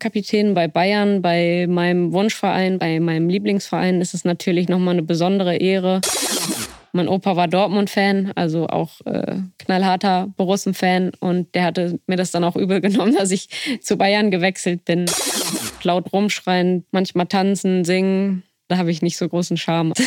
Kapitän 0.00 0.54
bei 0.54 0.66
Bayern, 0.66 1.22
bei 1.22 1.66
meinem 1.68 2.12
Wunschverein, 2.12 2.78
bei 2.78 2.98
meinem 2.98 3.28
Lieblingsverein 3.28 4.00
ist 4.00 4.14
es 4.14 4.24
natürlich 4.24 4.68
nochmal 4.68 4.94
eine 4.94 5.02
besondere 5.02 5.56
Ehre. 5.56 6.00
Mein 6.92 7.06
Opa 7.06 7.36
war 7.36 7.46
Dortmund-Fan, 7.46 8.32
also 8.34 8.66
auch 8.66 9.00
äh, 9.04 9.36
knallharter 9.58 10.26
Borussen-Fan. 10.36 11.12
Und 11.20 11.54
der 11.54 11.64
hatte 11.64 12.00
mir 12.08 12.16
das 12.16 12.32
dann 12.32 12.42
auch 12.42 12.56
übel 12.56 12.80
genommen, 12.80 13.14
dass 13.18 13.30
ich 13.30 13.48
zu 13.80 13.96
Bayern 13.96 14.32
gewechselt 14.32 14.84
bin. 14.84 15.06
Laut 15.84 16.12
rumschreien, 16.12 16.84
manchmal 16.90 17.26
tanzen, 17.26 17.84
singen. 17.84 18.42
Da 18.66 18.78
habe 18.78 18.90
ich 18.90 19.02
nicht 19.02 19.16
so 19.16 19.28
großen 19.28 19.56
Charme. 19.56 19.92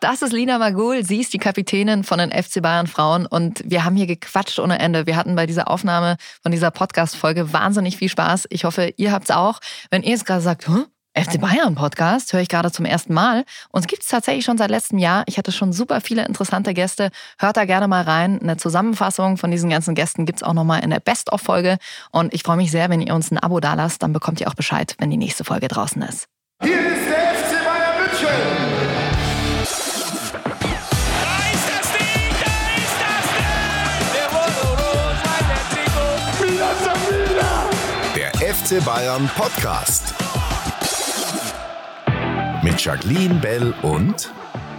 Das 0.00 0.22
ist 0.22 0.32
Lina 0.32 0.58
Magul. 0.58 1.04
Sie 1.04 1.20
ist 1.20 1.32
die 1.32 1.38
Kapitänin 1.38 2.04
von 2.04 2.18
den 2.18 2.30
FC 2.30 2.62
Bayern 2.62 2.86
Frauen. 2.86 3.26
Und 3.26 3.62
wir 3.64 3.84
haben 3.84 3.96
hier 3.96 4.06
gequatscht 4.06 4.60
ohne 4.60 4.78
Ende. 4.78 5.06
Wir 5.06 5.16
hatten 5.16 5.34
bei 5.34 5.44
dieser 5.46 5.68
Aufnahme 5.68 6.16
von 6.40 6.52
dieser 6.52 6.70
Podcast-Folge 6.70 7.52
wahnsinnig 7.52 7.96
viel 7.96 8.08
Spaß. 8.08 8.46
Ich 8.50 8.64
hoffe, 8.64 8.92
ihr 8.96 9.10
habt 9.10 9.24
es 9.24 9.34
auch. 9.34 9.58
Wenn 9.90 10.04
ihr 10.04 10.10
jetzt 10.10 10.24
gerade 10.24 10.40
sagt, 10.40 10.68
Hä? 10.68 10.84
FC 11.16 11.40
Bayern 11.40 11.74
Podcast 11.74 12.32
höre 12.32 12.42
ich 12.42 12.48
gerade 12.48 12.70
zum 12.70 12.84
ersten 12.84 13.12
Mal. 13.12 13.44
Uns 13.70 13.88
gibt 13.88 14.02
es 14.02 14.08
tatsächlich 14.08 14.44
schon 14.44 14.56
seit 14.56 14.70
letztem 14.70 14.98
Jahr. 14.98 15.24
Ich 15.26 15.36
hatte 15.36 15.50
schon 15.50 15.72
super 15.72 16.00
viele 16.00 16.24
interessante 16.24 16.74
Gäste. 16.74 17.10
Hört 17.40 17.56
da 17.56 17.64
gerne 17.64 17.88
mal 17.88 18.02
rein. 18.02 18.40
Eine 18.40 18.56
Zusammenfassung 18.56 19.36
von 19.36 19.50
diesen 19.50 19.68
ganzen 19.68 19.96
Gästen 19.96 20.26
gibt 20.26 20.40
es 20.40 20.42
auch 20.44 20.52
nochmal 20.52 20.84
in 20.84 20.90
der 20.90 21.00
Best-of-Folge. 21.00 21.78
Und 22.12 22.32
ich 22.34 22.44
freue 22.44 22.56
mich 22.56 22.70
sehr, 22.70 22.88
wenn 22.88 23.00
ihr 23.00 23.16
uns 23.16 23.32
ein 23.32 23.38
Abo 23.38 23.58
dalasst. 23.58 24.04
Dann 24.04 24.12
bekommt 24.12 24.40
ihr 24.40 24.46
auch 24.46 24.54
Bescheid, 24.54 24.94
wenn 24.98 25.10
die 25.10 25.16
nächste 25.16 25.42
Folge 25.42 25.66
draußen 25.66 26.00
ist. 26.02 26.28
Hier 26.62 26.78
ist 26.78 27.07
FC 38.68 38.84
Bayern 38.84 39.30
Podcast. 39.34 40.14
Mit 42.62 42.78
Jacqueline 42.84 43.36
Bell 43.36 43.72
und 43.80 44.30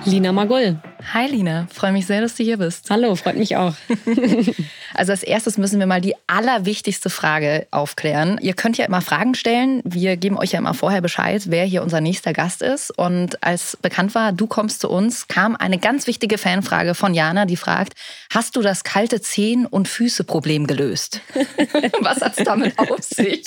Lina 0.06 0.32
Magul. 0.32 0.78
Hi 1.02 1.28
Lina, 1.28 1.68
freue 1.74 1.94
mich 1.94 2.06
sehr, 2.08 2.20
dass 2.20 2.36
du 2.36 2.44
hier 2.44 2.58
bist. 2.58 2.90
Hallo, 2.90 3.16
freut 3.16 3.38
mich 3.38 3.56
auch. 3.56 3.74
Also 4.94 5.12
als 5.12 5.24
erstes 5.24 5.58
müssen 5.58 5.80
wir 5.80 5.88
mal 5.88 6.02
die 6.02 6.16
allerwichtigste 6.28 7.10
Frage 7.10 7.68
aufklären. 7.72 8.38
Ihr 8.42 8.54
könnt 8.54 8.78
ja 8.78 8.86
immer 8.86 9.02
Fragen 9.02 9.36
stellen. 9.36 9.82
Wir 9.86 10.18
geben 10.18 10.38
euch 10.38 10.52
ja 10.52 10.60
immer 10.60 10.74
vorher 10.74 11.02
Bescheid, 11.02 11.44
wer 11.48 11.64
hier 11.66 11.84
unser 11.84 12.02
nächster 12.02 12.34
Gast 12.34 12.62
ist. 12.62 12.92
Und 12.98 13.42
als 13.44 13.78
bekannt 13.82 14.16
war, 14.16 14.34
du 14.34 14.48
kommst 14.48 14.82
zu 14.82 14.90
uns, 14.90 15.28
kam 15.28 15.56
eine 15.56 15.78
ganz 15.78 16.08
wichtige 16.08 16.38
Fanfrage 16.38 16.96
von 16.96 17.14
Jana, 17.14 17.46
die 17.46 17.56
fragt, 17.56 17.94
hast 18.34 18.56
du 18.56 18.62
das 18.62 18.84
kalte 18.84 19.22
Zehen- 19.22 19.66
und 19.66 19.88
Füße-Problem 19.88 20.68
gelöst? 20.68 21.22
Was 22.02 22.22
hat 22.22 22.38
es 22.38 22.44
damit 22.44 22.78
auf 22.78 23.02
sich? 23.02 23.44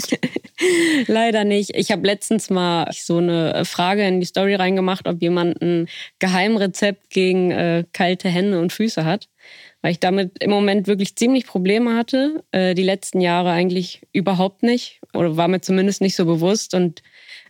Leider 1.06 1.44
nicht. 1.44 1.70
Ich 1.74 1.90
habe 1.90 2.06
letztens 2.06 2.50
mal 2.50 2.88
so 2.92 3.18
eine 3.18 3.64
Frage 3.64 4.06
in 4.06 4.20
die 4.20 4.26
Story 4.26 4.54
reingemacht, 4.54 5.08
ob 5.08 5.20
jemand 5.20 5.60
ein 5.60 5.88
Geheimrezept 6.18 7.10
gegen 7.10 7.41
äh, 7.50 7.84
kalte 7.92 8.28
Hände 8.28 8.60
und 8.60 8.72
Füße 8.72 9.04
hat, 9.04 9.28
weil 9.80 9.92
ich 9.92 10.00
damit 10.00 10.42
im 10.42 10.50
Moment 10.50 10.86
wirklich 10.86 11.16
ziemlich 11.16 11.46
Probleme 11.46 11.96
hatte. 11.96 12.44
Äh, 12.52 12.74
die 12.74 12.82
letzten 12.82 13.20
Jahre 13.20 13.50
eigentlich 13.50 14.02
überhaupt 14.12 14.62
nicht 14.62 15.00
oder 15.12 15.36
war 15.36 15.48
mir 15.48 15.60
zumindest 15.60 16.00
nicht 16.00 16.16
so 16.16 16.24
bewusst 16.24 16.74
und 16.74 17.02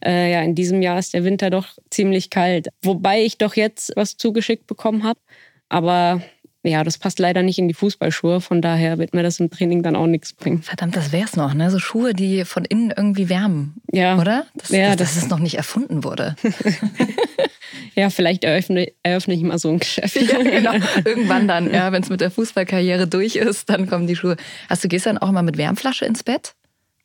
äh, 0.05 0.33
ja, 0.33 0.43
in 0.43 0.55
diesem 0.55 0.83
Jahr 0.83 0.99
ist 0.99 1.15
der 1.15 1.25
Winter 1.25 1.51
doch 1.51 1.77
ziemlich 1.91 2.31
kalt, 2.31 2.69
wobei 2.83 3.23
ich 3.23 3.39
doch 3.39 3.55
jetzt 3.55 3.93
was 3.97 4.17
zugeschickt 4.17 4.67
bekommen 4.67 5.05
habe, 5.05 5.21
aber 5.69 6.23
ja, 6.65 6.85
das 6.85 6.97
passt 6.99 7.19
leider 7.19 7.43
nicht 7.43 7.59
in 7.59 7.67
die 7.69 7.75
Fußballschuhe. 7.75 8.41
Von 8.41 8.63
daher 8.63 8.99
wird 8.99 9.15
mir 9.15 9.23
das 9.23 9.41
im 9.41 9.51
Training 9.51 9.83
dann 9.83 9.97
auch 9.97 10.07
nichts 10.07 10.33
bringen. 10.33 10.63
Verdammt, 10.63 10.95
das 10.97 11.11
wär's 11.13 11.35
noch, 11.37 11.55
ne? 11.55 11.71
So 11.71 11.79
Schuhe, 11.79 12.13
die 12.15 12.45
von 12.45 12.65
innen 12.65 12.93
irgendwie 12.97 13.29
wärmen. 13.29 13.75
Ja. 13.93 14.19
Oder? 14.21 14.47
Das, 14.55 14.69
Ja, 14.71 14.91
das, 14.91 14.99
dass 14.99 15.15
das- 15.15 15.25
es 15.25 15.29
noch 15.31 15.39
nicht 15.41 15.55
erfunden 15.57 16.05
wurde. 16.05 16.37
Ja, 17.95 18.09
vielleicht 18.11 18.45
eröffne, 18.45 18.91
eröffne 19.03 19.35
ich 19.35 19.43
mal 19.43 19.59
so 19.59 19.69
ein 19.71 19.79
Geschäft. 19.79 20.17
ja, 20.17 20.39
genau. 20.43 20.73
Irgendwann 21.05 21.47
dann, 21.47 21.73
ja, 21.73 21.93
wenn 21.93 22.03
es 22.03 22.09
mit 22.09 22.21
der 22.23 22.31
Fußballkarriere 22.31 23.07
durch 23.07 23.37
ist, 23.37 23.69
dann 23.69 23.87
kommen 23.87 24.07
die 24.07 24.17
Schuhe. 24.17 24.37
Hast 24.69 24.83
du 24.85 24.89
gehst 24.89 25.05
dann 25.07 25.19
auch 25.19 25.29
immer 25.29 25.43
mit 25.43 25.59
Wärmflasche 25.59 26.05
ins 26.07 26.23
Bett? 26.23 26.55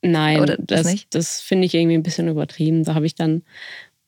Nein, 0.02 0.40
Oder 0.40 0.56
das 0.60 0.84
das, 0.84 1.06
das 1.10 1.42
finde 1.42 1.66
ich 1.66 1.74
irgendwie 1.74 1.98
ein 1.98 2.04
bisschen 2.04 2.28
übertrieben. 2.30 2.84
Da 2.86 2.96
habe 2.96 3.06
ich 3.06 3.16
dann 3.16 3.44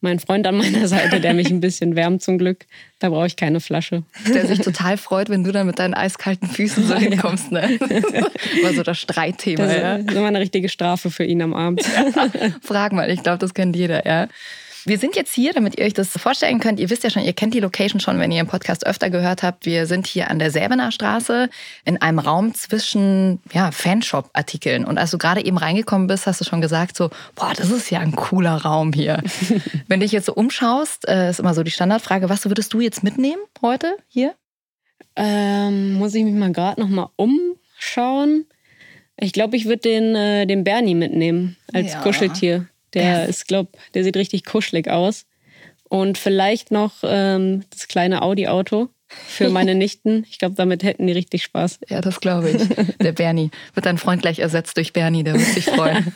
meinen 0.01 0.19
Freund 0.19 0.47
an 0.47 0.57
meiner 0.57 0.87
Seite, 0.87 1.19
der 1.19 1.33
mich 1.33 1.49
ein 1.49 1.59
bisschen 1.59 1.95
wärmt 1.95 2.21
zum 2.21 2.37
Glück. 2.37 2.65
Da 2.99 3.09
brauche 3.09 3.27
ich 3.27 3.35
keine 3.35 3.59
Flasche. 3.59 4.03
Der 4.33 4.45
sich 4.45 4.59
total 4.59 4.97
freut, 4.97 5.29
wenn 5.29 5.43
du 5.43 5.51
dann 5.51 5.67
mit 5.67 5.79
deinen 5.79 5.93
eiskalten 5.93 6.49
Füßen 6.49 6.87
so 6.87 6.95
hinkommst. 6.97 7.51
Ne? 7.51 7.61
War 8.63 8.73
so 8.73 8.83
das 8.83 8.99
Streitthema. 8.99 9.65
Das 9.65 9.75
ja. 9.75 9.95
ist 9.95 10.11
immer 10.11 10.27
eine 10.27 10.39
richtige 10.39 10.69
Strafe 10.69 11.11
für 11.11 11.23
ihn 11.23 11.41
am 11.41 11.53
Abend. 11.53 11.83
Frag 12.61 12.93
mal, 12.93 13.09
ich 13.09 13.23
glaube, 13.23 13.39
das 13.39 13.53
kennt 13.53 13.75
jeder, 13.75 14.05
ja. 14.05 14.27
Wir 14.85 14.97
sind 14.97 15.15
jetzt 15.15 15.33
hier, 15.33 15.53
damit 15.53 15.77
ihr 15.77 15.85
euch 15.85 15.93
das 15.93 16.09
vorstellen 16.09 16.59
könnt. 16.59 16.79
Ihr 16.79 16.89
wisst 16.89 17.03
ja 17.03 17.09
schon, 17.09 17.23
ihr 17.23 17.33
kennt 17.33 17.53
die 17.53 17.59
Location 17.59 17.99
schon, 17.99 18.19
wenn 18.19 18.31
ihr 18.31 18.41
im 18.41 18.47
Podcast 18.47 18.85
öfter 18.85 19.09
gehört 19.09 19.43
habt. 19.43 19.65
Wir 19.65 19.85
sind 19.85 20.07
hier 20.07 20.29
an 20.29 20.39
der 20.39 20.51
Säbener 20.51 20.91
Straße 20.91 21.49
in 21.85 22.01
einem 22.01 22.19
Raum 22.19 22.53
zwischen 22.53 23.39
ja, 23.51 23.71
Fanshop-Artikeln. 23.71 24.85
Und 24.85 24.97
als 24.97 25.11
du 25.11 25.17
gerade 25.17 25.43
eben 25.43 25.57
reingekommen 25.57 26.07
bist, 26.07 26.27
hast 26.27 26.39
du 26.41 26.45
schon 26.45 26.61
gesagt, 26.61 26.95
so, 26.95 27.09
boah, 27.35 27.53
das 27.55 27.69
ist 27.71 27.89
ja 27.89 27.99
ein 27.99 28.15
cooler 28.15 28.55
Raum 28.55 28.93
hier. 28.93 29.21
wenn 29.87 29.99
dich 29.99 30.11
jetzt 30.11 30.25
so 30.27 30.33
umschaust, 30.33 31.07
äh, 31.07 31.29
ist 31.29 31.39
immer 31.39 31.53
so 31.53 31.63
die 31.63 31.71
Standardfrage, 31.71 32.29
was 32.29 32.45
würdest 32.45 32.73
du 32.73 32.79
jetzt 32.79 33.03
mitnehmen 33.03 33.41
heute 33.61 33.97
hier? 34.07 34.35
Ähm, 35.15 35.93
muss 35.93 36.15
ich 36.15 36.23
mich 36.23 36.35
mal 36.35 36.53
gerade 36.53 36.79
noch 36.79 36.89
mal 36.89 37.09
umschauen. 37.17 38.45
Ich 39.17 39.33
glaube, 39.33 39.57
ich 39.57 39.65
würde 39.65 39.81
den, 39.81 40.15
äh, 40.15 40.45
den 40.45 40.63
Bernie 40.63 40.95
mitnehmen 40.95 41.57
als 41.73 41.91
Ja. 41.91 41.99
Kuscheltier. 42.01 42.68
Der 42.93 43.01
Der- 43.19 43.27
ist, 43.29 43.47
glaub, 43.47 43.67
der 43.93 44.03
sieht 44.03 44.17
richtig 44.17 44.45
kuschelig 44.45 44.89
aus. 44.89 45.25
Und 45.91 46.17
vielleicht 46.19 46.69
noch 46.71 46.93
ähm, 47.03 47.63
das 47.71 47.87
kleine 47.87 48.21
Audi-Auto 48.21 48.89
für 49.07 49.49
meine 49.49 49.73
Nichten. 49.73 50.23
Ich 50.29 50.37
glaube, 50.37 50.53
damit 50.55 50.83
hätten 50.83 51.07
die 51.07 51.13
richtig 51.13 51.41
Spaß. 51.43 51.79
Ja, 51.89 51.99
das 52.01 52.19
glaube 52.19 52.51
ich. 52.51 52.97
Der 52.99 53.11
Bernie. 53.11 53.49
Wird 53.73 53.87
dein 53.87 53.97
Freund 53.97 54.21
gleich 54.21 54.37
ersetzt 54.37 54.77
durch 54.77 54.93
Bernie, 54.93 55.23
der 55.23 55.33
wird 55.33 55.45
sich 55.47 55.65
freuen. 55.65 56.13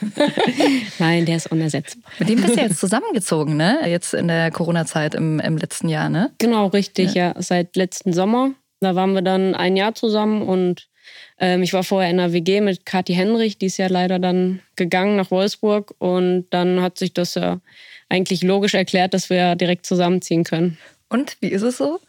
Nein, 0.99 1.25
der 1.25 1.37
ist 1.37 1.51
unersetzbar. 1.51 2.11
Mit 2.19 2.29
dem 2.29 2.41
bist 2.41 2.55
du 2.55 2.61
jetzt 2.61 2.79
zusammengezogen, 2.79 3.57
ne? 3.57 3.79
Jetzt 3.87 4.13
in 4.13 4.27
der 4.27 4.51
Corona-Zeit 4.51 5.15
im, 5.15 5.39
im 5.39 5.57
letzten 5.57 5.89
Jahr, 5.89 6.09
ne? 6.09 6.31
Genau, 6.37 6.67
richtig, 6.67 7.13
ja. 7.15 7.33
Seit 7.39 7.75
letzten 7.75 8.13
Sommer. 8.13 8.51
Da 8.79 8.95
waren 8.95 9.13
wir 9.13 9.21
dann 9.23 9.55
ein 9.55 9.75
Jahr 9.75 9.95
zusammen 9.95 10.41
und 10.43 10.87
ähm, 11.43 11.61
ich 11.61 11.73
war 11.73 11.83
vorher 11.83 12.09
in 12.09 12.21
einer 12.21 12.31
WG 12.31 12.61
mit 12.61 12.85
Kathi 12.85 13.13
Henrich, 13.13 13.57
die 13.57 13.65
ist 13.65 13.75
ja 13.75 13.87
leider 13.87 14.17
dann 14.17 14.61
gegangen 14.77 15.17
nach 15.17 15.29
Wolfsburg 15.29 15.93
und 15.99 16.47
dann 16.51 16.81
hat 16.81 16.97
sich 16.97 17.13
das 17.13 17.35
ja 17.35 17.59
eigentlich 18.07 18.43
logisch 18.43 18.75
erklärt, 18.75 19.13
dass 19.13 19.29
wir 19.29 19.55
direkt 19.55 19.85
zusammenziehen 19.85 20.45
können. 20.45 20.77
Und 21.09 21.35
wie 21.41 21.49
ist 21.49 21.63
es 21.63 21.77
so? 21.77 21.99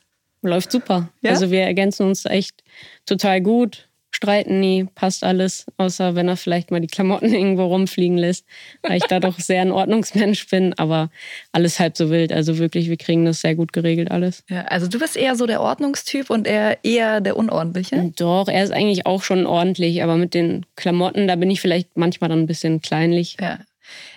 Läuft 0.43 0.71
super. 0.71 1.11
Ja? 1.21 1.31
Also 1.31 1.51
wir 1.51 1.63
ergänzen 1.63 2.07
uns 2.07 2.25
echt 2.27 2.63
total 3.07 3.41
gut, 3.41 3.89
streiten 4.15 4.61
nie, 4.61 4.87
passt 4.95 5.25
alles, 5.25 5.67
außer 5.77 6.15
wenn 6.15 6.29
er 6.29 6.37
vielleicht 6.37 6.71
mal 6.71 6.81
die 6.81 6.87
Klamotten 6.87 7.27
irgendwo 7.35 7.65
rumfliegen 7.65 8.17
lässt, 8.17 8.47
weil 8.83 8.97
ich 8.97 9.05
da 9.05 9.21
doch 9.21 9.39
sehr 9.39 9.63
ein 9.63 9.73
Ordnungsmensch 9.73 10.47
bin, 10.49 10.73
aber 10.75 11.11
alles 11.53 11.81
halb 11.81 11.97
so 11.97 12.11
wild. 12.11 12.33
Also 12.33 12.59
wirklich, 12.59 12.89
wir 12.89 12.97
kriegen 12.97 13.25
das 13.25 13.41
sehr 13.41 13.55
gut 13.55 13.73
geregelt 13.73 14.11
alles. 14.11 14.45
Ja, 14.49 14.63
also 14.63 14.87
du 14.87 14.99
bist 14.99 15.17
eher 15.17 15.37
so 15.37 15.47
der 15.47 15.61
Ordnungstyp 15.61 16.31
und 16.31 16.47
er 16.47 16.85
eher 16.85 17.21
der 17.21 17.37
Unordentliche. 17.37 18.13
Doch, 18.17 18.49
er 18.49 18.63
ist 18.63 18.73
eigentlich 18.73 19.07
auch 19.07 19.23
schon 19.23 19.47
ordentlich, 19.47 20.03
aber 20.03 20.17
mit 20.17 20.35
den 20.35 20.65
Klamotten, 20.77 21.27
da 21.27 21.37
bin 21.37 21.51
ich 21.51 21.61
vielleicht 21.61 21.97
manchmal 21.97 22.31
dann 22.31 22.41
ein 22.41 22.47
bisschen 22.47 22.81
kleinlich. 22.81 23.37
Ja. 23.41 23.59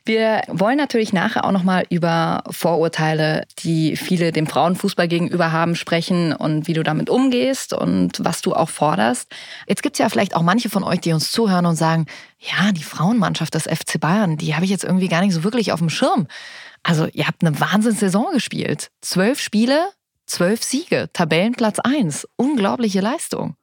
Wir 0.05 0.41
wollen 0.47 0.77
natürlich 0.77 1.13
nachher 1.13 1.45
auch 1.45 1.51
nochmal 1.51 1.85
über 1.89 2.43
Vorurteile, 2.49 3.45
die 3.59 3.95
viele 3.95 4.31
dem 4.31 4.47
Frauenfußball 4.47 5.07
gegenüber 5.07 5.51
haben, 5.51 5.75
sprechen 5.75 6.33
und 6.33 6.67
wie 6.67 6.73
du 6.73 6.83
damit 6.83 7.09
umgehst 7.09 7.73
und 7.73 8.23
was 8.23 8.41
du 8.41 8.53
auch 8.53 8.69
forderst. 8.69 9.29
Jetzt 9.67 9.83
gibt 9.83 9.95
es 9.95 9.99
ja 9.99 10.09
vielleicht 10.09 10.35
auch 10.35 10.41
manche 10.41 10.69
von 10.69 10.83
euch, 10.83 11.01
die 11.01 11.13
uns 11.13 11.31
zuhören 11.31 11.65
und 11.65 11.75
sagen, 11.75 12.05
ja, 12.39 12.71
die 12.71 12.83
Frauenmannschaft 12.83 13.53
des 13.53 13.63
FC 13.63 13.99
Bayern, 13.99 14.37
die 14.37 14.55
habe 14.55 14.65
ich 14.65 14.71
jetzt 14.71 14.83
irgendwie 14.83 15.09
gar 15.09 15.21
nicht 15.21 15.33
so 15.33 15.43
wirklich 15.43 15.71
auf 15.71 15.79
dem 15.79 15.89
Schirm. 15.89 16.27
Also 16.83 17.07
ihr 17.11 17.27
habt 17.27 17.43
eine 17.43 17.59
Wahnsinnssaison 17.59 18.27
gespielt. 18.33 18.91
Zwölf 19.01 19.39
Spiele, 19.39 19.89
zwölf 20.25 20.63
Siege, 20.63 21.09
Tabellenplatz 21.11 21.79
eins. 21.79 22.27
Unglaubliche 22.37 23.01
Leistung. 23.01 23.55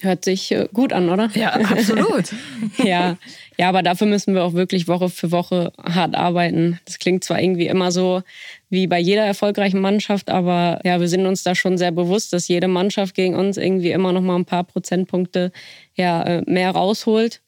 Hört 0.00 0.24
sich 0.24 0.52
äh, 0.52 0.68
gut 0.72 0.92
an, 0.92 1.10
oder? 1.10 1.30
Ja, 1.34 1.52
absolut. 1.52 2.32
ja. 2.78 3.16
ja, 3.58 3.68
aber 3.68 3.82
dafür 3.82 4.06
müssen 4.06 4.34
wir 4.34 4.44
auch 4.44 4.54
wirklich 4.54 4.88
Woche 4.88 5.08
für 5.08 5.30
Woche 5.30 5.72
hart 5.82 6.14
arbeiten. 6.14 6.78
Das 6.84 6.98
klingt 6.98 7.24
zwar 7.24 7.40
irgendwie 7.40 7.66
immer 7.66 7.92
so 7.92 8.22
wie 8.68 8.86
bei 8.86 8.98
jeder 8.98 9.24
erfolgreichen 9.24 9.80
Mannschaft, 9.80 10.30
aber 10.30 10.80
ja, 10.84 11.00
wir 11.00 11.08
sind 11.08 11.26
uns 11.26 11.42
da 11.42 11.54
schon 11.54 11.76
sehr 11.78 11.92
bewusst, 11.92 12.32
dass 12.32 12.48
jede 12.48 12.68
Mannschaft 12.68 13.14
gegen 13.14 13.34
uns 13.34 13.56
irgendwie 13.56 13.90
immer 13.90 14.12
noch 14.12 14.22
mal 14.22 14.36
ein 14.36 14.44
paar 14.44 14.64
Prozentpunkte 14.64 15.52
ja, 15.94 16.22
äh, 16.22 16.42
mehr 16.46 16.70
rausholt. 16.70 17.42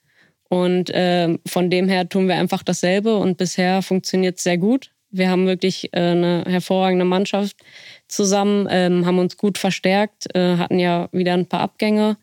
Und 0.49 0.91
äh, 0.91 1.39
von 1.47 1.71
dem 1.71 1.89
her 1.89 2.09
tun 2.09 2.29
wir 2.29 2.35
einfach 2.35 2.63
dasselbe 2.63 3.17
und 3.17 3.39
bisher 3.39 3.81
funktioniert 3.81 4.37
es 4.37 4.43
sehr 4.43 4.59
gut. 4.59 4.91
Wir 5.11 5.31
haben 5.31 5.47
wirklich 5.47 5.93
äh, 5.93 6.01
eine 6.01 6.45
hervorragende 6.47 7.05
Mannschaft 7.05 7.57
zusammen, 8.09 8.67
ähm, 8.71 9.07
haben 9.07 9.19
uns 9.19 9.37
gut 9.37 9.59
verstärkt, 9.59 10.35
äh, 10.35 10.57
hatten 10.57 10.79
ja 10.79 11.09
wieder 11.13 11.35
ein 11.35 11.47
paar 11.47 11.61
Abgänge. 11.61 12.17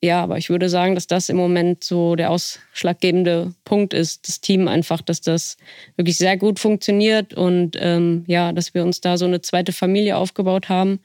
Ja, 0.00 0.22
aber 0.22 0.38
ich 0.38 0.48
würde 0.48 0.68
sagen, 0.68 0.94
dass 0.94 1.08
das 1.08 1.28
im 1.28 1.36
Moment 1.36 1.82
so 1.82 2.14
der 2.14 2.30
ausschlaggebende 2.30 3.54
Punkt 3.64 3.94
ist, 3.94 4.28
das 4.28 4.40
Team 4.40 4.68
einfach, 4.68 5.02
dass 5.02 5.20
das 5.20 5.56
wirklich 5.96 6.16
sehr 6.16 6.36
gut 6.36 6.60
funktioniert 6.60 7.34
und 7.34 7.76
ähm, 7.80 8.24
ja, 8.28 8.52
dass 8.52 8.74
wir 8.74 8.84
uns 8.84 9.00
da 9.00 9.16
so 9.16 9.24
eine 9.24 9.40
zweite 9.40 9.72
Familie 9.72 10.16
aufgebaut 10.16 10.68
haben. 10.68 11.00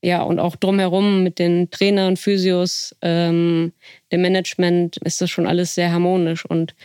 Ja, 0.00 0.22
und 0.22 0.38
auch 0.38 0.54
drumherum 0.54 1.24
mit 1.24 1.40
den 1.40 1.70
Trainern, 1.72 2.16
Physios, 2.16 2.94
ähm, 3.02 3.72
dem 4.12 4.22
Management 4.22 4.98
ist 4.98 5.20
das 5.20 5.30
schon 5.30 5.48
alles 5.48 5.74
sehr 5.74 5.90
harmonisch 5.90 6.44
und 6.46 6.76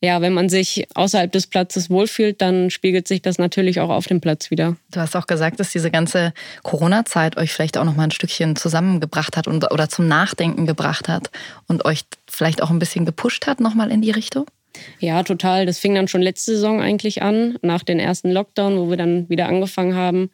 ja, 0.00 0.20
wenn 0.20 0.32
man 0.32 0.48
sich 0.48 0.86
außerhalb 0.94 1.30
des 1.32 1.48
Platzes 1.48 1.90
wohlfühlt, 1.90 2.40
dann 2.40 2.70
spiegelt 2.70 3.08
sich 3.08 3.20
das 3.20 3.38
natürlich 3.38 3.80
auch 3.80 3.90
auf 3.90 4.06
dem 4.06 4.20
Platz 4.20 4.50
wieder. 4.50 4.76
Du 4.92 5.00
hast 5.00 5.16
auch 5.16 5.26
gesagt, 5.26 5.58
dass 5.58 5.72
diese 5.72 5.90
ganze 5.90 6.32
Corona-Zeit 6.62 7.36
euch 7.36 7.52
vielleicht 7.52 7.76
auch 7.76 7.84
noch 7.84 7.96
mal 7.96 8.04
ein 8.04 8.10
Stückchen 8.12 8.54
zusammengebracht 8.54 9.36
hat 9.36 9.48
und, 9.48 9.70
oder 9.72 9.88
zum 9.88 10.06
Nachdenken 10.06 10.66
gebracht 10.66 11.08
hat 11.08 11.30
und 11.66 11.84
euch 11.84 12.02
vielleicht 12.28 12.62
auch 12.62 12.70
ein 12.70 12.78
bisschen 12.78 13.06
gepusht 13.06 13.46
hat, 13.46 13.60
noch 13.60 13.74
mal 13.74 13.90
in 13.90 14.00
die 14.00 14.12
Richtung? 14.12 14.46
Ja, 15.00 15.24
total. 15.24 15.66
Das 15.66 15.80
fing 15.80 15.96
dann 15.96 16.06
schon 16.06 16.22
letzte 16.22 16.52
Saison 16.52 16.80
eigentlich 16.80 17.22
an, 17.22 17.58
nach 17.62 17.82
dem 17.82 17.98
ersten 17.98 18.30
Lockdown, 18.30 18.78
wo 18.78 18.90
wir 18.90 18.96
dann 18.96 19.28
wieder 19.28 19.48
angefangen 19.48 19.96
haben, 19.96 20.30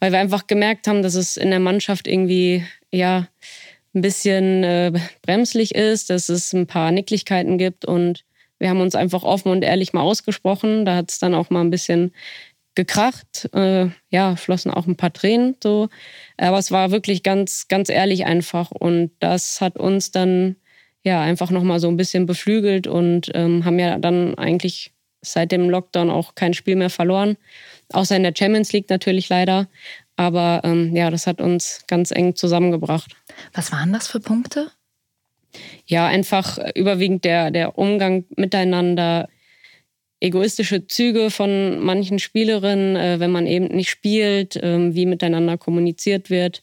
weil 0.00 0.12
wir 0.12 0.20
einfach 0.20 0.46
gemerkt 0.46 0.88
haben, 0.88 1.02
dass 1.02 1.14
es 1.14 1.36
in 1.36 1.50
der 1.50 1.60
Mannschaft 1.60 2.06
irgendwie, 2.06 2.64
ja, 2.90 3.28
ein 3.94 4.00
bisschen 4.00 4.64
äh, 4.64 4.92
bremslich 5.20 5.74
ist, 5.74 6.08
dass 6.08 6.30
es 6.30 6.54
ein 6.54 6.66
paar 6.66 6.90
Nicklichkeiten 6.90 7.58
gibt 7.58 7.84
und 7.84 8.24
wir 8.62 8.70
haben 8.70 8.80
uns 8.80 8.94
einfach 8.94 9.24
offen 9.24 9.50
und 9.50 9.62
ehrlich 9.62 9.92
mal 9.92 10.02
ausgesprochen. 10.02 10.84
Da 10.84 10.94
hat 10.94 11.10
es 11.10 11.18
dann 11.18 11.34
auch 11.34 11.50
mal 11.50 11.62
ein 11.62 11.70
bisschen 11.70 12.12
gekracht. 12.76 13.50
Äh, 13.52 13.88
ja, 14.08 14.36
flossen 14.36 14.70
auch 14.70 14.86
ein 14.86 14.96
paar 14.96 15.12
Tränen 15.12 15.56
so. 15.60 15.88
Aber 16.36 16.58
es 16.58 16.70
war 16.70 16.92
wirklich 16.92 17.24
ganz, 17.24 17.66
ganz 17.66 17.88
ehrlich 17.88 18.24
einfach. 18.24 18.70
Und 18.70 19.10
das 19.18 19.60
hat 19.60 19.78
uns 19.78 20.12
dann 20.12 20.54
ja 21.02 21.20
einfach 21.20 21.50
nochmal 21.50 21.80
so 21.80 21.88
ein 21.88 21.96
bisschen 21.96 22.26
beflügelt 22.26 22.86
und 22.86 23.32
ähm, 23.34 23.64
haben 23.64 23.80
ja 23.80 23.98
dann 23.98 24.38
eigentlich 24.38 24.92
seit 25.22 25.50
dem 25.50 25.68
Lockdown 25.68 26.08
auch 26.08 26.36
kein 26.36 26.54
Spiel 26.54 26.76
mehr 26.76 26.90
verloren. 26.90 27.36
Außer 27.92 28.14
in 28.14 28.22
der 28.22 28.34
Champions 28.36 28.72
League 28.72 28.90
natürlich 28.90 29.28
leider. 29.28 29.66
Aber 30.14 30.60
ähm, 30.62 30.94
ja, 30.94 31.10
das 31.10 31.26
hat 31.26 31.40
uns 31.40 31.82
ganz 31.88 32.12
eng 32.12 32.36
zusammengebracht. 32.36 33.16
Was 33.54 33.72
waren 33.72 33.92
das 33.92 34.06
für 34.06 34.20
Punkte? 34.20 34.70
Ja, 35.86 36.06
einfach 36.06 36.58
überwiegend 36.74 37.24
der, 37.24 37.50
der 37.50 37.78
Umgang 37.78 38.24
miteinander, 38.36 39.28
egoistische 40.20 40.86
Züge 40.86 41.30
von 41.30 41.80
manchen 41.80 42.18
Spielerinnen, 42.18 42.96
äh, 42.96 43.20
wenn 43.20 43.32
man 43.32 43.46
eben 43.46 43.66
nicht 43.66 43.90
spielt, 43.90 44.56
äh, 44.56 44.94
wie 44.94 45.06
miteinander 45.06 45.58
kommuniziert 45.58 46.30
wird. 46.30 46.62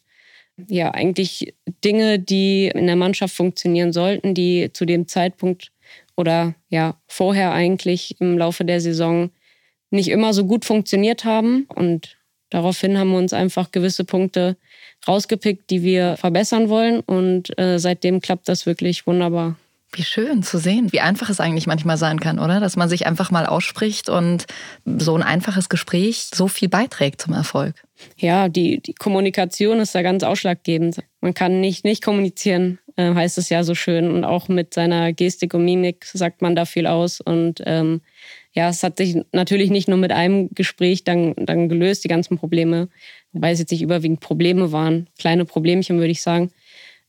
Ja, 0.67 0.91
eigentlich 0.91 1.53
Dinge, 1.83 2.19
die 2.19 2.67
in 2.67 2.87
der 2.87 2.95
Mannschaft 2.95 3.35
funktionieren 3.35 3.93
sollten, 3.93 4.33
die 4.33 4.71
zu 4.73 4.85
dem 4.85 5.07
Zeitpunkt 5.07 5.71
oder 6.17 6.55
ja, 6.69 7.01
vorher 7.07 7.53
eigentlich 7.53 8.19
im 8.19 8.37
Laufe 8.37 8.65
der 8.65 8.81
Saison 8.81 9.31
nicht 9.89 10.09
immer 10.09 10.33
so 10.33 10.45
gut 10.45 10.65
funktioniert 10.65 11.23
haben. 11.23 11.65
Und 11.75 12.18
daraufhin 12.49 12.97
haben 12.97 13.11
wir 13.11 13.17
uns 13.17 13.33
einfach 13.33 13.71
gewisse 13.71 14.03
Punkte 14.03 14.57
rausgepickt, 15.07 15.69
die 15.69 15.83
wir 15.83 16.17
verbessern 16.17 16.69
wollen. 16.69 16.99
Und 17.01 17.57
äh, 17.57 17.79
seitdem 17.79 18.21
klappt 18.21 18.47
das 18.49 18.65
wirklich 18.65 19.07
wunderbar. 19.07 19.55
Wie 19.91 20.03
schön 20.03 20.43
zu 20.43 20.59
sehen, 20.59 20.91
wie 20.91 20.99
einfach 20.99 21.31
es 21.31 21.39
eigentlich 21.39 21.65
manchmal 21.65 21.97
sein 21.97 22.19
kann, 22.19 22.37
oder? 22.37 22.59
Dass 22.59 22.75
man 22.75 22.89
sich 22.89 23.07
einfach 23.07 23.31
mal 23.31 23.47
ausspricht 23.47 24.07
und 24.07 24.45
so 24.85 25.15
ein 25.15 25.23
einfaches 25.23 25.67
Gespräch 25.67 26.29
so 26.33 26.47
viel 26.47 26.69
beiträgt 26.69 27.21
zum 27.21 27.33
Erfolg. 27.33 27.73
Ja, 28.15 28.49
die, 28.49 28.81
die 28.81 28.93
Kommunikation 28.93 29.79
ist 29.79 29.95
da 29.95 30.03
ganz 30.03 30.21
ausschlaggebend. 30.21 30.99
Man 31.21 31.33
kann 31.33 31.59
nicht 31.59 31.85
nicht 31.85 32.03
kommunizieren, 32.03 32.77
äh, 32.99 33.15
heißt 33.15 33.37
es 33.37 33.49
ja 33.49 33.63
so 33.63 33.75
schön. 33.75 34.11
Und 34.11 34.25
auch 34.25 34.49
mit 34.49 34.73
seiner 34.73 35.13
Gestik 35.13 35.53
und 35.53 35.63
Mimik 35.63 36.05
sagt 36.05 36.41
man 36.41 36.55
da 36.55 36.65
viel 36.65 36.85
aus. 36.85 37.21
Und 37.21 37.63
ähm, 37.65 38.01
ja, 38.51 38.67
es 38.67 38.83
hat 38.83 38.97
sich 38.97 39.17
natürlich 39.31 39.69
nicht 39.69 39.87
nur 39.87 39.97
mit 39.97 40.11
einem 40.11 40.49
Gespräch 40.53 41.05
dann, 41.05 41.33
dann 41.37 41.69
gelöst, 41.69 42.03
die 42.03 42.09
ganzen 42.09 42.37
Probleme, 42.37 42.89
wobei 43.31 43.51
es 43.51 43.59
jetzt 43.59 43.71
nicht 43.71 43.81
überwiegend 43.81 44.19
Probleme 44.19 44.73
waren, 44.73 45.07
kleine 45.17 45.45
Problemchen 45.45 45.97
würde 45.97 46.11
ich 46.11 46.21
sagen. 46.21 46.51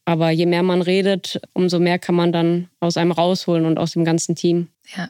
Aber 0.04 0.30
je 0.30 0.46
mehr 0.46 0.62
man 0.62 0.80
redet, 0.82 1.40
umso 1.54 1.80
mehr 1.80 1.98
kann 1.98 2.14
man 2.14 2.32
dann 2.32 2.68
aus 2.78 2.96
einem 2.96 3.12
rausholen 3.12 3.64
und 3.64 3.78
aus 3.78 3.92
dem 3.92 4.04
ganzen 4.04 4.36
Team. 4.36 4.68
Ja. 4.96 5.08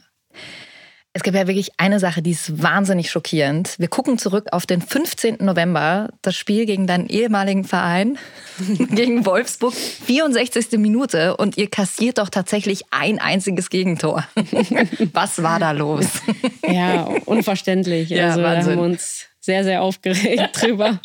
Es 1.13 1.23
gibt 1.23 1.35
ja 1.35 1.45
wirklich 1.45 1.71
eine 1.75 1.99
Sache, 1.99 2.21
die 2.21 2.31
ist 2.31 2.63
wahnsinnig 2.63 3.11
schockierend. 3.11 3.75
Wir 3.77 3.89
gucken 3.89 4.17
zurück 4.17 4.47
auf 4.53 4.65
den 4.65 4.81
15. 4.81 5.37
November, 5.41 6.09
das 6.21 6.37
Spiel 6.37 6.65
gegen 6.65 6.87
deinen 6.87 7.07
ehemaligen 7.07 7.65
Verein, 7.65 8.17
gegen 8.77 9.25
Wolfsburg, 9.25 9.73
64. 9.73 10.79
Minute 10.79 11.35
und 11.35 11.57
ihr 11.57 11.69
kassiert 11.69 12.17
doch 12.17 12.29
tatsächlich 12.29 12.83
ein 12.91 13.19
einziges 13.19 13.69
Gegentor. 13.69 14.25
Was 15.11 15.43
war 15.43 15.59
da 15.59 15.71
los? 15.71 16.05
Ja, 16.67 17.09
unverständlich. 17.25 18.09
Ja, 18.09 18.29
also 18.29 18.43
Wahnsinn. 18.43 18.77
wir 18.77 18.83
haben 18.83 18.91
uns 18.91 19.25
sehr, 19.41 19.63
sehr 19.65 19.81
aufgeregt 19.81 20.61
drüber. 20.61 21.01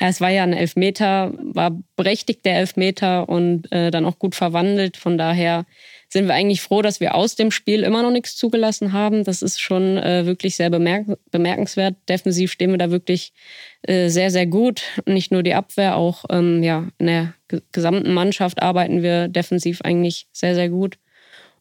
Ja, 0.00 0.08
es 0.08 0.20
war 0.20 0.28
ja 0.28 0.42
ein 0.42 0.52
Elfmeter, 0.52 1.32
war 1.38 1.70
berechtigt 1.96 2.44
der 2.44 2.58
Elfmeter 2.58 3.28
und 3.28 3.72
äh, 3.72 3.90
dann 3.90 4.04
auch 4.04 4.18
gut 4.18 4.34
verwandelt. 4.34 4.98
Von 4.98 5.16
daher 5.16 5.64
sind 6.12 6.26
wir 6.26 6.34
eigentlich 6.34 6.60
froh, 6.60 6.82
dass 6.82 7.00
wir 7.00 7.14
aus 7.14 7.36
dem 7.36 7.50
Spiel 7.50 7.82
immer 7.82 8.02
noch 8.02 8.10
nichts 8.10 8.36
zugelassen 8.36 8.92
haben. 8.92 9.24
Das 9.24 9.40
ist 9.40 9.62
schon 9.62 9.96
äh, 9.96 10.26
wirklich 10.26 10.56
sehr 10.56 10.68
bemerk 10.68 11.06
bemerkenswert. 11.30 11.96
Defensiv 12.06 12.52
stehen 12.52 12.70
wir 12.70 12.76
da 12.76 12.90
wirklich 12.90 13.32
äh, 13.80 14.10
sehr, 14.10 14.30
sehr 14.30 14.46
gut. 14.46 14.82
Nicht 15.06 15.32
nur 15.32 15.42
die 15.42 15.54
Abwehr, 15.54 15.96
auch 15.96 16.26
ähm, 16.28 16.62
ja, 16.62 16.88
in 16.98 17.06
der 17.06 17.32
gesamten 17.72 18.12
Mannschaft 18.12 18.60
arbeiten 18.60 19.02
wir 19.02 19.28
defensiv 19.28 19.80
eigentlich 19.80 20.26
sehr, 20.32 20.54
sehr 20.54 20.68
gut. 20.68 20.98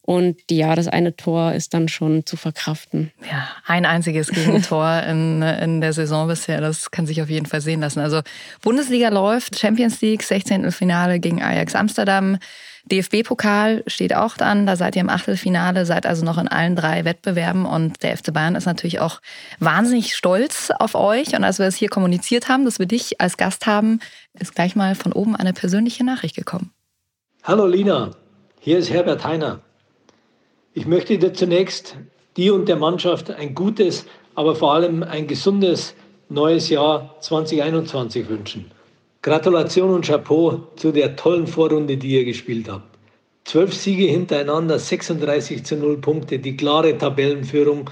Und 0.01 0.41
ja, 0.49 0.75
das 0.75 0.89
eine 0.89 1.15
Tor 1.15 1.53
ist 1.53 1.73
dann 1.73 1.87
schon 1.87 2.25
zu 2.25 2.35
verkraften. 2.35 3.11
Ja, 3.31 3.47
ein 3.65 3.85
einziges 3.85 4.31
Gegentor 4.31 5.01
in, 5.07 5.41
in 5.41 5.79
der 5.79 5.93
Saison 5.93 6.27
bisher, 6.27 6.59
das 6.59 6.91
kann 6.91 7.07
sich 7.07 7.21
auf 7.21 7.29
jeden 7.29 7.45
Fall 7.45 7.61
sehen 7.61 7.79
lassen. 7.79 8.01
Also 8.01 8.19
Bundesliga 8.61 9.07
läuft, 9.07 9.57
Champions 9.57 10.01
League, 10.01 10.23
16. 10.23 10.71
Finale 10.71 11.21
gegen 11.21 11.41
Ajax 11.41 11.73
Amsterdam. 11.73 12.37
DFB-Pokal 12.85 13.83
steht 13.87 14.15
auch 14.15 14.37
an, 14.39 14.65
da 14.65 14.75
seid 14.75 14.95
ihr 14.95 15.01
im 15.01 15.09
Achtelfinale, 15.09 15.85
seid 15.85 16.05
also 16.05 16.25
noch 16.25 16.37
in 16.37 16.47
allen 16.47 16.75
drei 16.75 17.05
Wettbewerben 17.05 17.65
und 17.65 18.01
der 18.03 18.17
FC 18.17 18.33
Bayern 18.33 18.55
ist 18.55 18.65
natürlich 18.65 18.99
auch 18.99 19.21
wahnsinnig 19.59 20.15
stolz 20.15 20.71
auf 20.79 20.95
euch. 20.95 21.35
Und 21.35 21.43
als 21.43 21.59
wir 21.59 21.67
es 21.67 21.75
hier 21.75 21.89
kommuniziert 21.89 22.49
haben, 22.49 22.65
dass 22.65 22.79
wir 22.79 22.85
dich 22.85 23.21
als 23.21 23.37
Gast 23.37 23.67
haben, 23.67 23.99
ist 24.39 24.55
gleich 24.55 24.75
mal 24.75 24.95
von 24.95 25.13
oben 25.13 25.35
eine 25.35 25.53
persönliche 25.53 26.03
Nachricht 26.03 26.35
gekommen. 26.35 26.71
Hallo 27.43 27.65
Lina, 27.65 28.11
hier 28.59 28.77
ist 28.77 28.91
Herbert 28.91 29.23
Heiner. 29.25 29.61
Ich 30.73 30.85
möchte 30.85 31.17
dir 31.17 31.33
zunächst 31.33 31.97
dir 32.37 32.53
und 32.53 32.67
der 32.67 32.77
Mannschaft 32.77 33.29
ein 33.29 33.53
gutes, 33.53 34.05
aber 34.35 34.55
vor 34.55 34.73
allem 34.73 35.03
ein 35.03 35.27
gesundes 35.27 35.93
neues 36.29 36.69
Jahr 36.69 37.15
2021 37.19 38.29
wünschen. 38.29 38.71
Gratulation 39.23 39.91
und 39.91 40.07
Chapeau 40.07 40.63
zu 40.77 40.91
der 40.91 41.15
tollen 41.15 41.45
Vorrunde, 41.45 41.95
die 41.95 42.15
ihr 42.15 42.25
gespielt 42.25 42.67
habt. 42.67 42.97
Zwölf 43.43 43.71
Siege 43.71 44.05
hintereinander, 44.05 44.79
36 44.79 45.63
zu 45.63 45.75
0 45.75 45.97
Punkte, 45.97 46.39
die 46.39 46.57
klare 46.57 46.97
Tabellenführung 46.97 47.87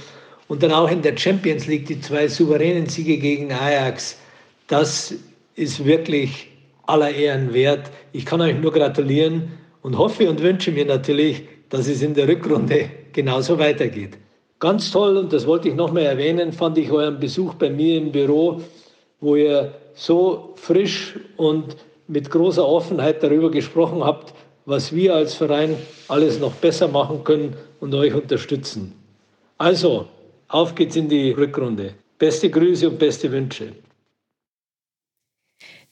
und 0.47 0.63
dann 0.63 0.71
auch 0.71 0.89
in 0.89 1.03
der 1.03 1.15
Champions 1.15 1.67
League 1.67 1.85
die 1.85 2.01
zwei 2.01 2.27
souveränen 2.27 2.87
Siege 2.87 3.17
gegen 3.17 3.51
Ajax. 3.51 4.17
Das 4.65 5.13
ist 5.55 5.85
wirklich 5.85 6.47
aller 6.87 7.11
Ehren 7.11 7.53
wert. 7.53 7.91
Ich 8.11 8.25
kann 8.25 8.41
euch 8.41 8.59
nur 8.59 8.73
gratulieren 8.73 9.51
und 9.83 9.99
hoffe 9.99 10.27
und 10.27 10.41
wünsche 10.41 10.71
mir 10.71 10.85
natürlich, 10.85 11.43
dass 11.69 11.87
es 11.87 12.01
in 12.01 12.15
der 12.15 12.27
Rückrunde 12.27 12.89
genauso 13.13 13.59
weitergeht. 13.59 14.17
Ganz 14.59 14.89
toll, 14.89 15.15
und 15.15 15.31
das 15.31 15.45
wollte 15.45 15.69
ich 15.69 15.75
nochmal 15.75 16.03
erwähnen, 16.03 16.51
fand 16.53 16.79
ich 16.79 16.91
euren 16.91 17.19
Besuch 17.19 17.53
bei 17.53 17.69
mir 17.69 17.97
im 17.97 18.11
Büro, 18.11 18.61
wo 19.21 19.35
ihr 19.35 19.73
so 19.93 20.53
frisch 20.55 21.19
und 21.37 21.75
mit 22.07 22.29
großer 22.29 22.67
Offenheit 22.67 23.21
darüber 23.21 23.51
gesprochen 23.51 24.03
habt, 24.03 24.33
was 24.65 24.93
wir 24.93 25.15
als 25.15 25.33
Verein 25.33 25.75
alles 26.07 26.39
noch 26.39 26.53
besser 26.53 26.87
machen 26.87 27.23
können 27.23 27.55
und 27.79 27.93
euch 27.93 28.13
unterstützen. 28.13 28.93
Also, 29.57 30.07
auf 30.47 30.73
geht's 30.75 30.95
in 30.95 31.09
die 31.09 31.31
Rückrunde. 31.31 31.93
Beste 32.17 32.49
Grüße 32.49 32.89
und 32.89 32.97
beste 32.97 33.31
Wünsche. 33.31 33.73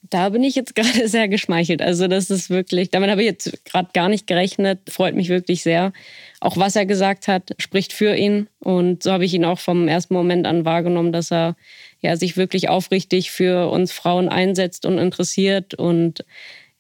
Da 0.09 0.29
bin 0.29 0.43
ich 0.43 0.55
jetzt 0.55 0.75
gerade 0.75 1.07
sehr 1.07 1.27
geschmeichelt. 1.27 1.81
Also 1.81 2.07
das 2.07 2.29
ist 2.29 2.49
wirklich, 2.49 2.89
damit 2.89 3.09
habe 3.09 3.21
ich 3.21 3.27
jetzt 3.27 3.65
gerade 3.65 3.89
gar 3.93 4.09
nicht 4.09 4.27
gerechnet. 4.27 4.79
Freut 4.89 5.15
mich 5.15 5.29
wirklich 5.29 5.63
sehr. 5.63 5.93
Auch 6.39 6.57
was 6.57 6.75
er 6.75 6.85
gesagt 6.85 7.27
hat, 7.27 7.55
spricht 7.57 7.93
für 7.93 8.15
ihn. 8.15 8.47
Und 8.59 9.03
so 9.03 9.11
habe 9.11 9.25
ich 9.25 9.33
ihn 9.33 9.45
auch 9.45 9.59
vom 9.59 9.87
ersten 9.87 10.13
Moment 10.13 10.45
an 10.45 10.65
wahrgenommen, 10.65 11.11
dass 11.11 11.31
er 11.31 11.55
ja, 12.01 12.15
sich 12.15 12.37
wirklich 12.37 12.69
aufrichtig 12.69 13.31
für 13.31 13.69
uns 13.69 13.91
Frauen 13.91 14.29
einsetzt 14.29 14.85
und 14.85 14.97
interessiert. 14.97 15.73
Und 15.73 16.23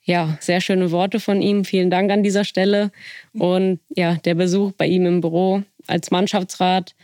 ja, 0.03 0.37
sehr 0.39 0.61
schöne 0.61 0.91
Worte 0.91 1.19
von 1.19 1.41
ihm. 1.41 1.65
Vielen 1.65 1.89
Dank 1.89 2.11
an 2.11 2.23
dieser 2.23 2.45
Stelle. 2.45 2.91
Und 3.33 3.79
ja, 3.89 4.15
der 4.15 4.35
Besuch 4.35 4.71
bei 4.71 4.87
ihm 4.87 5.05
im 5.05 5.21
Büro 5.21 5.63
als 5.87 6.11
Mannschaftsrat, 6.11 6.95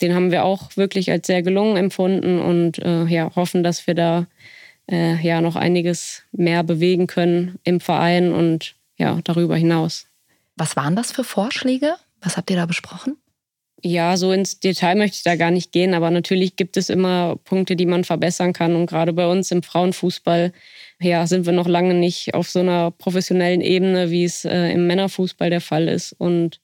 den 0.00 0.14
haben 0.14 0.30
wir 0.30 0.44
auch 0.44 0.76
wirklich 0.76 1.10
als 1.10 1.26
sehr 1.26 1.42
gelungen 1.42 1.76
empfunden 1.76 2.40
und 2.40 2.78
äh, 2.78 3.04
ja, 3.04 3.34
hoffen, 3.34 3.62
dass 3.62 3.86
wir 3.86 3.94
da 3.94 4.26
äh, 4.90 5.16
ja 5.16 5.40
noch 5.40 5.56
einiges 5.56 6.22
mehr 6.32 6.62
bewegen 6.62 7.06
können 7.06 7.58
im 7.64 7.80
Verein 7.80 8.32
und 8.32 8.74
ja, 8.96 9.20
darüber 9.24 9.56
hinaus. 9.56 10.06
Was 10.56 10.76
waren 10.76 10.96
das 10.96 11.12
für 11.12 11.24
Vorschläge? 11.24 11.94
Was 12.20 12.36
habt 12.36 12.50
ihr 12.50 12.56
da 12.56 12.66
besprochen? 12.66 13.16
Ja, 13.84 14.16
so 14.16 14.32
ins 14.32 14.60
Detail 14.60 14.94
möchte 14.94 15.16
ich 15.16 15.22
da 15.24 15.34
gar 15.34 15.50
nicht 15.50 15.72
gehen, 15.72 15.92
aber 15.92 16.10
natürlich 16.10 16.54
gibt 16.54 16.76
es 16.76 16.88
immer 16.88 17.36
Punkte, 17.44 17.74
die 17.74 17.86
man 17.86 18.04
verbessern 18.04 18.52
kann. 18.52 18.76
Und 18.76 18.86
gerade 18.86 19.12
bei 19.12 19.26
uns 19.26 19.50
im 19.50 19.64
Frauenfußball 19.64 20.52
ja, 21.00 21.26
sind 21.26 21.46
wir 21.46 21.52
noch 21.52 21.66
lange 21.66 21.94
nicht 21.94 22.34
auf 22.34 22.48
so 22.48 22.60
einer 22.60 22.92
professionellen 22.92 23.60
Ebene, 23.60 24.10
wie 24.12 24.24
es 24.24 24.44
äh, 24.44 24.70
im 24.70 24.86
Männerfußball 24.86 25.50
der 25.50 25.60
Fall 25.60 25.88
ist. 25.88 26.12
Und 26.12 26.60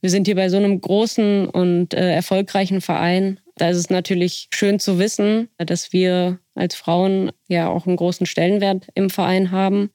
wir 0.00 0.10
sind 0.10 0.26
hier 0.26 0.34
bei 0.34 0.48
so 0.48 0.56
einem 0.56 0.80
großen 0.80 1.46
und 1.46 1.94
äh, 1.94 2.14
erfolgreichen 2.14 2.80
Verein. 2.80 3.38
Da 3.56 3.68
ist 3.70 3.76
es 3.76 3.90
natürlich 3.90 4.48
schön 4.52 4.80
zu 4.80 4.98
wissen, 4.98 5.50
dass 5.58 5.92
wir 5.92 6.40
als 6.60 6.74
Frauen 6.74 7.32
ja 7.48 7.68
auch 7.68 7.86
einen 7.86 7.96
großen 7.96 8.26
Stellenwert 8.26 8.88
im 8.94 9.10
Verein 9.10 9.50
haben. 9.50 9.90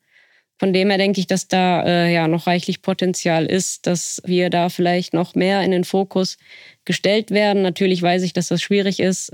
Von 0.57 0.73
dem 0.73 0.89
her 0.89 0.97
denke 0.97 1.19
ich, 1.19 1.27
dass 1.27 1.47
da 1.47 1.83
äh, 1.83 2.13
ja 2.13 2.27
noch 2.27 2.47
reichlich 2.47 2.81
Potenzial 2.81 3.45
ist, 3.45 3.87
dass 3.87 4.21
wir 4.25 4.49
da 4.49 4.69
vielleicht 4.69 5.13
noch 5.13 5.35
mehr 5.35 5.61
in 5.61 5.71
den 5.71 5.83
Fokus 5.83 6.37
gestellt 6.85 7.31
werden. 7.31 7.61
Natürlich 7.61 8.01
weiß 8.01 8.23
ich, 8.23 8.33
dass 8.33 8.47
das 8.47 8.61
schwierig 8.61 8.99
ist, 8.99 9.33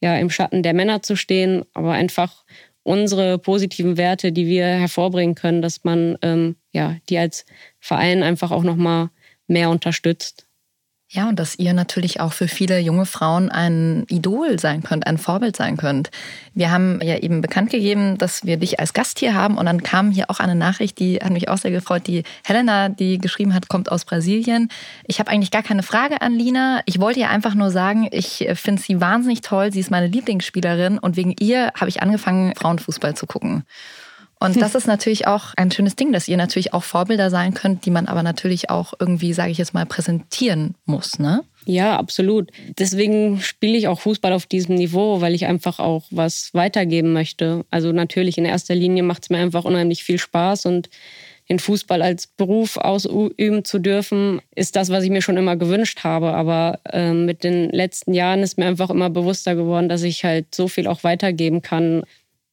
ja 0.00 0.16
im 0.16 0.30
Schatten 0.30 0.62
der 0.62 0.74
Männer 0.74 1.02
zu 1.02 1.16
stehen, 1.16 1.64
aber 1.74 1.92
einfach 1.92 2.44
unsere 2.82 3.38
positiven 3.38 3.96
Werte, 3.96 4.32
die 4.32 4.46
wir 4.46 4.64
hervorbringen 4.64 5.34
können, 5.34 5.60
dass 5.60 5.84
man 5.84 6.16
ähm, 6.22 6.56
ja 6.72 6.96
die 7.08 7.18
als 7.18 7.44
Verein 7.78 8.22
einfach 8.22 8.52
auch 8.52 8.62
noch 8.62 8.76
mal 8.76 9.10
mehr 9.48 9.70
unterstützt. 9.70 10.46
Ja, 11.12 11.28
und 11.28 11.40
dass 11.40 11.58
ihr 11.58 11.72
natürlich 11.72 12.20
auch 12.20 12.32
für 12.32 12.46
viele 12.46 12.78
junge 12.78 13.04
Frauen 13.04 13.50
ein 13.50 14.04
Idol 14.08 14.60
sein 14.60 14.84
könnt, 14.84 15.08
ein 15.08 15.18
Vorbild 15.18 15.56
sein 15.56 15.76
könnt. 15.76 16.12
Wir 16.54 16.70
haben 16.70 17.00
ja 17.02 17.16
eben 17.18 17.40
bekannt 17.40 17.70
gegeben, 17.70 18.16
dass 18.16 18.44
wir 18.44 18.58
dich 18.58 18.78
als 18.78 18.92
Gast 18.92 19.18
hier 19.18 19.34
haben 19.34 19.58
und 19.58 19.66
dann 19.66 19.82
kam 19.82 20.12
hier 20.12 20.30
auch 20.30 20.38
eine 20.38 20.54
Nachricht, 20.54 21.00
die 21.00 21.16
hat 21.16 21.32
mich 21.32 21.48
auch 21.48 21.58
sehr 21.58 21.72
gefreut. 21.72 22.06
Die 22.06 22.22
Helena, 22.44 22.88
die 22.88 23.18
geschrieben 23.18 23.54
hat, 23.54 23.68
kommt 23.68 23.90
aus 23.90 24.04
Brasilien. 24.04 24.68
Ich 25.04 25.18
habe 25.18 25.32
eigentlich 25.32 25.50
gar 25.50 25.64
keine 25.64 25.82
Frage 25.82 26.22
an 26.22 26.32
Lina. 26.32 26.80
Ich 26.86 27.00
wollte 27.00 27.18
ihr 27.18 27.30
einfach 27.30 27.56
nur 27.56 27.72
sagen, 27.72 28.06
ich 28.12 28.48
finde 28.54 28.80
sie 28.80 29.00
wahnsinnig 29.00 29.40
toll. 29.40 29.72
Sie 29.72 29.80
ist 29.80 29.90
meine 29.90 30.06
Lieblingsspielerin 30.06 30.96
und 30.98 31.16
wegen 31.16 31.34
ihr 31.40 31.72
habe 31.74 31.88
ich 31.88 32.02
angefangen, 32.02 32.54
Frauenfußball 32.54 33.16
zu 33.16 33.26
gucken. 33.26 33.64
Und 34.42 34.60
das 34.60 34.74
ist 34.74 34.86
natürlich 34.86 35.26
auch 35.26 35.52
ein 35.56 35.70
schönes 35.70 35.96
Ding, 35.96 36.12
dass 36.12 36.26
ihr 36.26 36.38
natürlich 36.38 36.72
auch 36.72 36.82
Vorbilder 36.82 37.28
sein 37.28 37.52
könnt, 37.52 37.84
die 37.84 37.90
man 37.90 38.06
aber 38.06 38.22
natürlich 38.22 38.70
auch 38.70 38.94
irgendwie, 38.98 39.34
sage 39.34 39.50
ich 39.50 39.58
jetzt 39.58 39.74
mal, 39.74 39.84
präsentieren 39.84 40.74
muss, 40.86 41.18
ne? 41.18 41.44
Ja, 41.66 41.98
absolut. 41.98 42.50
Deswegen 42.78 43.42
spiele 43.42 43.76
ich 43.76 43.86
auch 43.86 44.00
Fußball 44.00 44.32
auf 44.32 44.46
diesem 44.46 44.76
Niveau, 44.76 45.20
weil 45.20 45.34
ich 45.34 45.44
einfach 45.44 45.78
auch 45.78 46.04
was 46.10 46.54
weitergeben 46.54 47.12
möchte. 47.12 47.66
Also 47.70 47.92
natürlich 47.92 48.38
in 48.38 48.46
erster 48.46 48.74
Linie 48.74 49.02
macht 49.02 49.24
es 49.24 49.30
mir 49.30 49.38
einfach 49.38 49.66
unheimlich 49.66 50.04
viel 50.04 50.18
Spaß 50.18 50.64
und 50.64 50.88
den 51.50 51.58
Fußball 51.58 52.00
als 52.00 52.28
Beruf 52.28 52.76
ausüben 52.76 53.64
zu 53.64 53.80
dürfen, 53.80 54.40
ist 54.54 54.76
das, 54.76 54.88
was 54.88 55.02
ich 55.02 55.10
mir 55.10 55.20
schon 55.20 55.36
immer 55.36 55.56
gewünscht 55.56 56.04
habe. 56.04 56.32
Aber 56.32 56.78
äh, 56.90 57.12
mit 57.12 57.42
den 57.42 57.70
letzten 57.70 58.14
Jahren 58.14 58.42
ist 58.42 58.56
mir 58.56 58.66
einfach 58.66 58.88
immer 58.88 59.10
bewusster 59.10 59.56
geworden, 59.56 59.88
dass 59.88 60.04
ich 60.04 60.24
halt 60.24 60.54
so 60.54 60.68
viel 60.68 60.86
auch 60.86 61.02
weitergeben 61.02 61.60
kann 61.60 62.04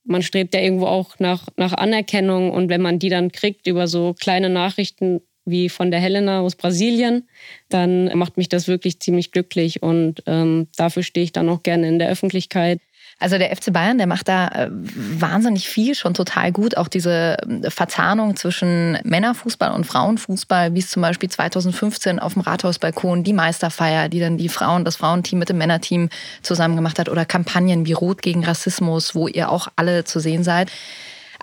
man 0.07 0.21
strebt 0.21 0.53
ja 0.53 0.61
irgendwo 0.61 0.87
auch 0.87 1.19
nach, 1.19 1.47
nach 1.57 1.73
Anerkennung 1.73 2.51
und 2.51 2.69
wenn 2.69 2.81
man 2.81 2.99
die 2.99 3.09
dann 3.09 3.31
kriegt 3.31 3.67
über 3.67 3.87
so 3.87 4.15
kleine 4.19 4.49
Nachrichten 4.49 5.21
wie 5.45 5.69
von 5.69 5.91
der 5.91 5.99
Helena 5.99 6.41
aus 6.41 6.55
Brasilien, 6.55 7.27
dann 7.69 8.17
macht 8.17 8.37
mich 8.37 8.49
das 8.49 8.67
wirklich 8.67 8.99
ziemlich 8.99 9.31
glücklich 9.31 9.81
und 9.81 10.23
ähm, 10.25 10.67
dafür 10.75 11.03
stehe 11.03 11.23
ich 11.23 11.31
dann 11.31 11.49
auch 11.49 11.63
gerne 11.63 11.87
in 11.87 11.99
der 11.99 12.09
Öffentlichkeit. 12.09 12.81
Also 13.19 13.39
der 13.39 13.55
FC 13.55 13.74
Bayern, 13.74 13.97
der 13.97 14.05
macht 14.05 14.27
da 14.27 14.47
äh, 14.47 14.69
wahnsinnig 14.71 15.67
viel, 15.67 15.95
schon 15.95 16.13
total 16.13 16.51
gut. 16.51 16.77
Auch 16.77 16.88
diese 16.88 17.38
äh, 17.39 17.71
Verzahnung 17.71 18.36
zwischen 18.36 19.00
Männerfußball 19.03 19.71
und 19.71 19.86
Frauenfußball, 19.86 20.75
wie 20.75 20.79
es 20.79 20.91
zum 20.91 21.01
Beispiel 21.01 21.27
2015 21.27 22.19
auf 22.19 22.33
dem 22.33 22.43
Rathausbalkon 22.43 23.24
die 23.24 23.33
Meisterfeier, 23.33 24.07
die 24.07 24.19
dann 24.19 24.38
die 24.38 24.50
Frauen, 24.50 24.86
das 24.86 24.97
Frauenteam 24.97 25.39
mit 25.39 25.50
dem 25.50 25.57
Männerteam 25.57 26.09
zusammen 26.43 26.75
gemacht 26.75 27.00
hat, 27.00 27.09
oder 27.09 27.25
Kampagnen 27.25 27.88
wie 27.88 27.93
Rot 27.93 28.21
gegen 28.21 28.45
Rassismus, 28.45 29.15
wo 29.15 29.27
ihr 29.27 29.50
auch 29.50 29.67
alle 29.75 30.03
zu 30.03 30.19
sehen 30.19 30.43
seid. 30.43 30.71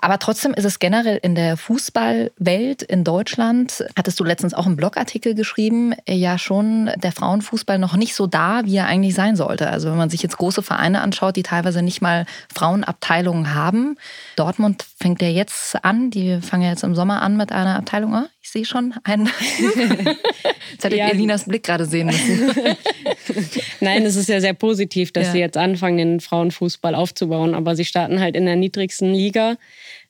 Aber 0.01 0.19
trotzdem 0.19 0.53
ist 0.53 0.65
es 0.65 0.79
generell 0.79 1.19
in 1.21 1.35
der 1.35 1.57
Fußballwelt 1.57 2.81
in 2.83 3.03
Deutschland, 3.03 3.83
hattest 3.95 4.19
du 4.19 4.23
letztens 4.23 4.53
auch 4.53 4.65
einen 4.65 4.75
Blogartikel 4.75 5.35
geschrieben, 5.35 5.93
ja 6.07 6.37
schon 6.37 6.91
der 6.97 7.11
Frauenfußball 7.11 7.79
noch 7.79 7.95
nicht 7.95 8.15
so 8.15 8.27
da, 8.27 8.61
wie 8.65 8.77
er 8.77 8.87
eigentlich 8.87 9.15
sein 9.15 9.35
sollte. 9.35 9.69
Also 9.69 9.89
wenn 9.89 9.97
man 9.97 10.09
sich 10.09 10.21
jetzt 10.21 10.37
große 10.37 10.61
Vereine 10.61 11.01
anschaut, 11.01 11.35
die 11.35 11.43
teilweise 11.43 11.81
nicht 11.81 12.01
mal 12.01 12.25
Frauenabteilungen 12.53 13.53
haben. 13.53 13.97
Dortmund 14.35 14.85
fängt 14.99 15.21
ja 15.21 15.29
jetzt 15.29 15.83
an, 15.83 16.11
die 16.11 16.39
fangen 16.41 16.63
ja 16.63 16.69
jetzt 16.69 16.83
im 16.83 16.95
Sommer 16.95 17.21
an 17.21 17.37
mit 17.37 17.51
einer 17.51 17.75
Abteilung. 17.75 18.13
Oh, 18.13 18.27
ich 18.41 18.51
sehe 18.51 18.65
schon 18.65 18.93
einen. 19.03 19.25
jetzt 20.71 20.83
hätte 20.83 20.95
ja. 20.95 21.09
Elinas 21.09 21.45
Blick 21.45 21.63
gerade 21.63 21.85
sehen 21.85 22.07
müssen. 22.07 22.51
Nein, 23.79 24.05
es 24.05 24.15
ist 24.15 24.29
ja 24.29 24.39
sehr 24.39 24.53
positiv, 24.53 25.11
dass 25.11 25.27
ja. 25.27 25.31
sie 25.33 25.39
jetzt 25.39 25.57
anfangen, 25.57 25.97
den 25.97 26.19
Frauenfußball 26.19 26.95
aufzubauen. 26.95 27.55
Aber 27.55 27.75
sie 27.75 27.85
starten 27.85 28.19
halt 28.19 28.35
in 28.35 28.45
der 28.45 28.55
niedrigsten 28.55 29.13
Liga. 29.13 29.57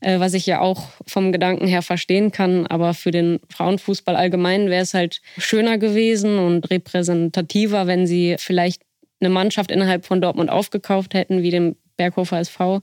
Äh, 0.01 0.19
was 0.19 0.33
ich 0.33 0.45
ja 0.45 0.61
auch 0.61 0.89
vom 1.07 1.31
Gedanken 1.31 1.67
her 1.67 1.81
verstehen 1.81 2.31
kann. 2.31 2.67
Aber 2.67 2.93
für 2.93 3.11
den 3.11 3.39
Frauenfußball 3.49 4.15
allgemein 4.15 4.69
wäre 4.69 4.83
es 4.83 4.93
halt 4.93 5.21
schöner 5.37 5.77
gewesen 5.77 6.37
und 6.37 6.69
repräsentativer, 6.69 7.87
wenn 7.87 8.05
sie 8.07 8.35
vielleicht 8.37 8.81
eine 9.19 9.29
Mannschaft 9.29 9.71
innerhalb 9.71 10.05
von 10.05 10.21
Dortmund 10.21 10.49
aufgekauft 10.49 11.13
hätten, 11.13 11.41
wie 11.41 11.51
dem 11.51 11.75
Berghofer 11.97 12.39
SV, 12.39 12.81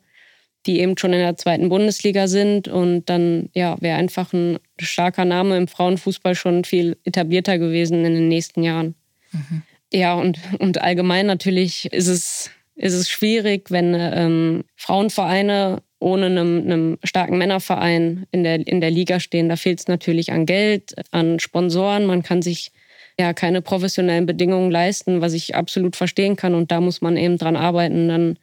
die 0.66 0.80
eben 0.80 0.96
schon 0.96 1.12
in 1.12 1.18
der 1.18 1.36
zweiten 1.36 1.68
Bundesliga 1.68 2.28
sind. 2.28 2.68
Und 2.68 3.06
dann 3.06 3.50
ja, 3.54 3.76
wäre 3.80 3.98
einfach 3.98 4.32
ein 4.32 4.58
starker 4.80 5.24
Name 5.24 5.56
im 5.56 5.68
Frauenfußball 5.68 6.34
schon 6.34 6.64
viel 6.64 6.96
etablierter 7.04 7.58
gewesen 7.58 8.04
in 8.04 8.14
den 8.14 8.28
nächsten 8.28 8.62
Jahren. 8.62 8.94
Mhm. 9.32 9.62
Ja, 9.92 10.14
und, 10.14 10.38
und 10.58 10.80
allgemein 10.80 11.26
natürlich 11.26 11.92
ist 11.92 12.08
es, 12.08 12.50
ist 12.74 12.94
es 12.94 13.10
schwierig, 13.10 13.70
wenn 13.70 13.94
ähm, 13.94 14.64
Frauenvereine 14.74 15.82
ohne 16.02 16.26
einem, 16.26 16.62
einem 16.62 16.98
starken 17.04 17.38
Männerverein 17.38 18.26
in 18.30 18.44
der, 18.44 18.66
in 18.66 18.80
der 18.80 18.90
Liga 18.90 19.20
stehen. 19.20 19.48
Da 19.48 19.56
fehlt 19.56 19.80
es 19.80 19.88
natürlich 19.88 20.32
an 20.32 20.46
Geld, 20.46 20.94
an 21.10 21.38
Sponsoren. 21.38 22.06
Man 22.06 22.22
kann 22.22 22.42
sich 22.42 22.72
ja 23.18 23.32
keine 23.32 23.62
professionellen 23.62 24.26
Bedingungen 24.26 24.70
leisten, 24.70 25.20
was 25.20 25.32
ich 25.32 25.54
absolut 25.54 25.96
verstehen 25.96 26.36
kann. 26.36 26.54
Und 26.54 26.70
da 26.70 26.80
muss 26.80 27.00
man 27.00 27.16
eben 27.16 27.38
dran 27.38 27.56
arbeiten. 27.56 28.08
Dann, 28.08 28.38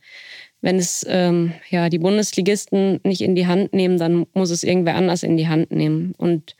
wenn 0.62 0.78
es 0.78 1.06
ähm, 1.10 1.54
ja 1.70 1.90
die 1.90 2.00
Bundesligisten 2.00 3.00
nicht 3.04 3.22
in 3.22 3.36
die 3.36 3.48
Hand 3.48 3.74
nehmen, 3.74 3.98
dann 3.98 4.26
muss 4.34 4.50
es 4.50 4.64
irgendwer 4.64 4.96
anders 4.96 5.24
in 5.24 5.38
die 5.38 5.48
Hand 5.48 5.72
nehmen. 5.72 6.14
Und 6.18 6.56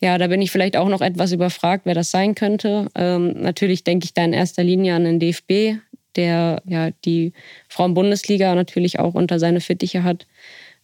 ja, 0.00 0.18
da 0.18 0.26
bin 0.26 0.42
ich 0.42 0.50
vielleicht 0.50 0.76
auch 0.76 0.88
noch 0.88 1.00
etwas 1.00 1.32
überfragt, 1.32 1.86
wer 1.86 1.94
das 1.94 2.10
sein 2.10 2.34
könnte. 2.34 2.88
Ähm, 2.94 3.32
natürlich 3.40 3.82
denke 3.82 4.04
ich 4.04 4.12
da 4.12 4.24
in 4.24 4.34
erster 4.34 4.62
Linie 4.62 4.94
an 4.94 5.04
den 5.04 5.18
DFB, 5.18 5.80
der 6.16 6.62
ja 6.66 6.90
die 7.04 7.32
Frauenbundesliga 7.68 8.54
natürlich 8.54 8.98
auch 8.98 9.14
unter 9.14 9.38
seine 9.38 9.60
Fittiche 9.60 10.02
hat. 10.02 10.26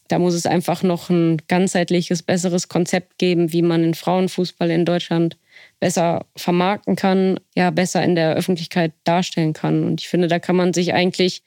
Da 0.09 0.19
muss 0.19 0.35
es 0.35 0.47
einfach 0.47 0.83
noch 0.83 1.11
ein 1.11 1.39
ganzheitliches, 1.49 2.23
besseres 2.23 2.69
Konzept 2.69 3.19
geben, 3.19 3.53
wie 3.53 3.63
man 3.63 3.83
den 3.83 3.95
Frauenfußball 3.95 4.71
in 4.71 4.85
Deutschland 4.85 5.37
besser 5.81 6.27
vermarkten 6.37 6.97
kann, 6.97 7.41
ja, 7.57 7.71
besser 7.71 8.03
in 8.05 8.15
der 8.15 8.35
Öffentlichkeit 8.35 8.93
darstellen 9.05 9.53
kann. 9.53 9.85
Und 9.85 10.01
ich 10.01 10.09
finde, 10.09 10.29
da 10.29 10.39
kann 10.39 10.57
man 10.57 10.75
sich 10.75 10.93
eigentlich 10.93 11.43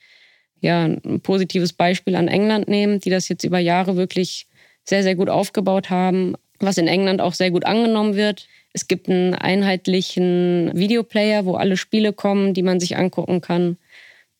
ja, 0.62 0.86
ein 0.86 1.22
positives 1.22 1.74
Beispiel 1.74 2.16
an 2.16 2.28
England 2.28 2.68
nehmen, 2.68 3.00
die 3.00 3.10
das 3.10 3.30
jetzt 3.30 3.44
über 3.44 3.60
Jahre 3.60 3.98
wirklich 3.98 4.48
sehr, 4.84 5.04
sehr 5.04 5.16
gut 5.16 5.30
aufgebaut 5.30 5.90
haben, 5.90 6.36
was 6.60 6.78
in 6.78 6.88
England 6.88 7.22
auch 7.22 7.34
sehr 7.34 7.52
gut 7.52 7.66
angenommen 7.66 8.16
wird. 8.16 8.48
Es 8.76 8.90
gibt 8.90 9.08
einen 9.08 9.34
einheitlichen 9.34 10.70
Videoplayer, 10.74 11.46
wo 11.46 11.56
alle 11.56 11.78
Spiele 11.78 12.12
kommen, 12.12 12.54
die 12.54 12.62
man 12.62 12.82
sich 12.82 12.98
angucken 12.98 13.40
kann. 13.40 13.78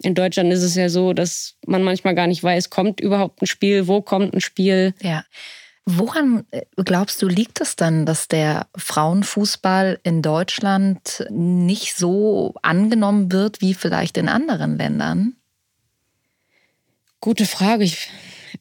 In 0.04 0.14
Deutschland 0.14 0.52
ist 0.52 0.62
es 0.62 0.76
ja 0.76 0.90
so, 0.90 1.14
dass 1.14 1.56
man 1.66 1.84
manchmal 1.84 2.16
gar 2.16 2.28
nicht 2.28 2.44
weiß, 2.44 2.70
kommt 2.70 3.00
überhaupt 3.00 3.42
ein 3.42 3.48
Spiel, 3.48 3.88
wo 3.88 4.02
kommt 4.02 4.34
ein 4.34 4.42
Spiel. 4.42 4.94
Ja. 5.02 5.24
Woran 5.86 6.46
äh, 6.52 6.64
glaubst 6.76 7.22
du, 7.22 7.30
liegt 7.30 7.62
es 7.62 7.78
dann, 7.78 8.06
dass 8.06 8.28
der 8.28 8.68
Frauenfußball 8.76 10.02
in 10.04 10.22
Deutschland 10.22 11.26
nicht 11.30 11.96
so 11.96 12.56
angenommen 12.62 13.32
wird 13.32 13.62
wie 13.62 13.74
vielleicht 13.74 14.18
in 14.18 14.28
anderen 14.28 14.78
Ländern? 14.78 15.38
Gute 17.22 17.46
Frage. 17.46 17.86
Ich, 17.86 18.10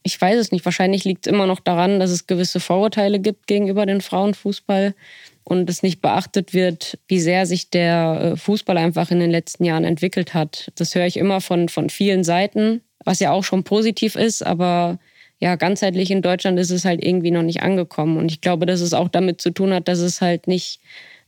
ich 0.04 0.21
weiß 0.21 0.38
es 0.38 0.52
nicht. 0.52 0.64
Wahrscheinlich 0.64 1.02
liegt 1.02 1.26
es 1.26 1.33
immer 1.33 1.49
noch 1.49 1.59
daran, 1.59 1.99
dass 1.99 2.12
es 2.12 2.28
gewisse 2.28 2.61
Vorurteile 2.61 3.19
gibt 3.19 3.49
gegenüber 3.49 3.87
dem 3.87 4.00
Frauenfußball 4.00 4.95
und 5.44 5.68
es 5.68 5.82
nicht 5.82 6.00
beachtet 6.00 6.54
wird, 6.54 6.98
wie 7.06 7.20
sehr 7.20 7.46
sich 7.46 7.70
der 7.70 8.32
äh, 8.32 8.36
Fußball 8.36 8.78
einfach 8.78 9.10
in 9.10 9.20
den 9.20 9.30
letzten 9.30 9.64
Jahren 9.64 9.84
entwickelt 9.84 10.34
hat. 10.34 10.72
Das 10.74 10.94
höre 10.94 11.06
ich 11.06 11.18
immer 11.18 11.40
von, 11.40 11.68
von 11.68 11.90
vielen 11.90 12.24
Seiten, 12.24 12.80
was 13.04 13.20
ja 13.20 13.30
auch 13.30 13.44
schon 13.44 13.62
positiv 13.62 14.16
ist, 14.16 14.44
aber 14.44 14.98
ja, 15.38 15.56
ganzheitlich 15.56 16.10
in 16.10 16.22
Deutschland 16.22 16.58
ist 16.58 16.70
es 16.70 16.86
halt 16.86 17.04
irgendwie 17.04 17.30
noch 17.30 17.42
nicht 17.42 17.62
angekommen. 17.62 18.16
Und 18.16 18.30
ich 18.30 18.40
glaube, 18.40 18.64
dass 18.64 18.80
es 18.80 18.94
auch 18.94 19.08
damit 19.08 19.42
zu 19.42 19.50
tun 19.50 19.74
hat, 19.74 19.88
dass 19.88 19.98
es 19.98 20.22
halt 20.22 20.46
nicht 20.46 20.80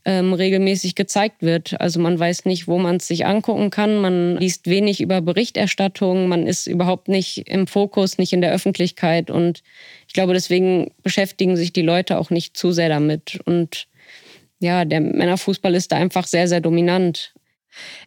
ähm, 0.07 0.33
regelmäßig 0.33 0.95
gezeigt 0.95 1.43
wird. 1.43 1.79
Also 1.81 2.01
man 2.01 2.19
weiß 2.19 2.45
nicht, 2.45 2.69
wo 2.69 2.79
man 2.79 2.97
es 2.97 3.09
sich 3.09 3.27
angucken 3.27 3.71
kann. 3.71 3.99
Man 3.99 4.37
liest 4.39 4.69
wenig 4.69 5.01
über 5.01 5.21
Berichterstattung. 5.21 6.29
Man 6.29 6.47
ist 6.47 6.69
überhaupt 6.69 7.09
nicht 7.09 7.49
im 7.49 7.67
Fokus, 7.67 8.17
nicht 8.17 8.33
in 8.33 8.41
der 8.41 8.53
Öffentlichkeit. 8.53 9.31
Und 9.31 9.63
ich 10.07 10.15
glaube, 10.15 10.33
deswegen 10.33 10.93
beschäftigen 11.03 11.57
sich 11.57 11.73
die 11.73 11.83
Leute 11.83 12.19
auch 12.19 12.31
nicht 12.31 12.57
zu 12.57 12.71
sehr 12.71 12.89
damit. 12.89 13.41
Und 13.45 13.89
ja, 14.61 14.85
der 14.85 15.01
Männerfußball 15.01 15.75
ist 15.75 15.93
da 15.93 15.97
einfach 15.97 16.27
sehr, 16.27 16.49
sehr 16.49 16.61
dominant. 16.61 17.35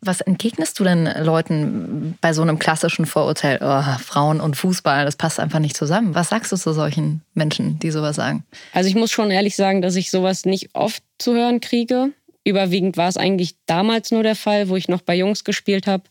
Was 0.01 0.21
entgegnest 0.21 0.79
du 0.79 0.83
denn 0.83 1.07
Leuten 1.23 2.17
bei 2.21 2.33
so 2.33 2.41
einem 2.41 2.57
klassischen 2.57 3.05
Vorurteil, 3.05 3.59
oh, 3.61 3.99
Frauen 3.99 4.41
und 4.41 4.55
Fußball, 4.55 5.05
das 5.05 5.15
passt 5.15 5.39
einfach 5.39 5.59
nicht 5.59 5.77
zusammen? 5.77 6.15
Was 6.15 6.29
sagst 6.29 6.51
du 6.51 6.57
zu 6.57 6.73
solchen 6.73 7.21
Menschen, 7.33 7.77
die 7.79 7.91
sowas 7.91 8.15
sagen? 8.15 8.43
Also 8.73 8.89
ich 8.89 8.95
muss 8.95 9.11
schon 9.11 9.29
ehrlich 9.29 9.55
sagen, 9.55 9.81
dass 9.81 9.95
ich 9.95 10.09
sowas 10.09 10.45
nicht 10.45 10.69
oft 10.73 11.03
zu 11.19 11.33
hören 11.33 11.59
kriege. 11.59 12.11
Überwiegend 12.43 12.97
war 12.97 13.09
es 13.09 13.17
eigentlich 13.17 13.55
damals 13.67 14.11
nur 14.11 14.23
der 14.23 14.35
Fall, 14.35 14.69
wo 14.69 14.75
ich 14.75 14.87
noch 14.87 15.01
bei 15.01 15.15
Jungs 15.15 15.43
gespielt 15.43 15.85
habe 15.85 16.03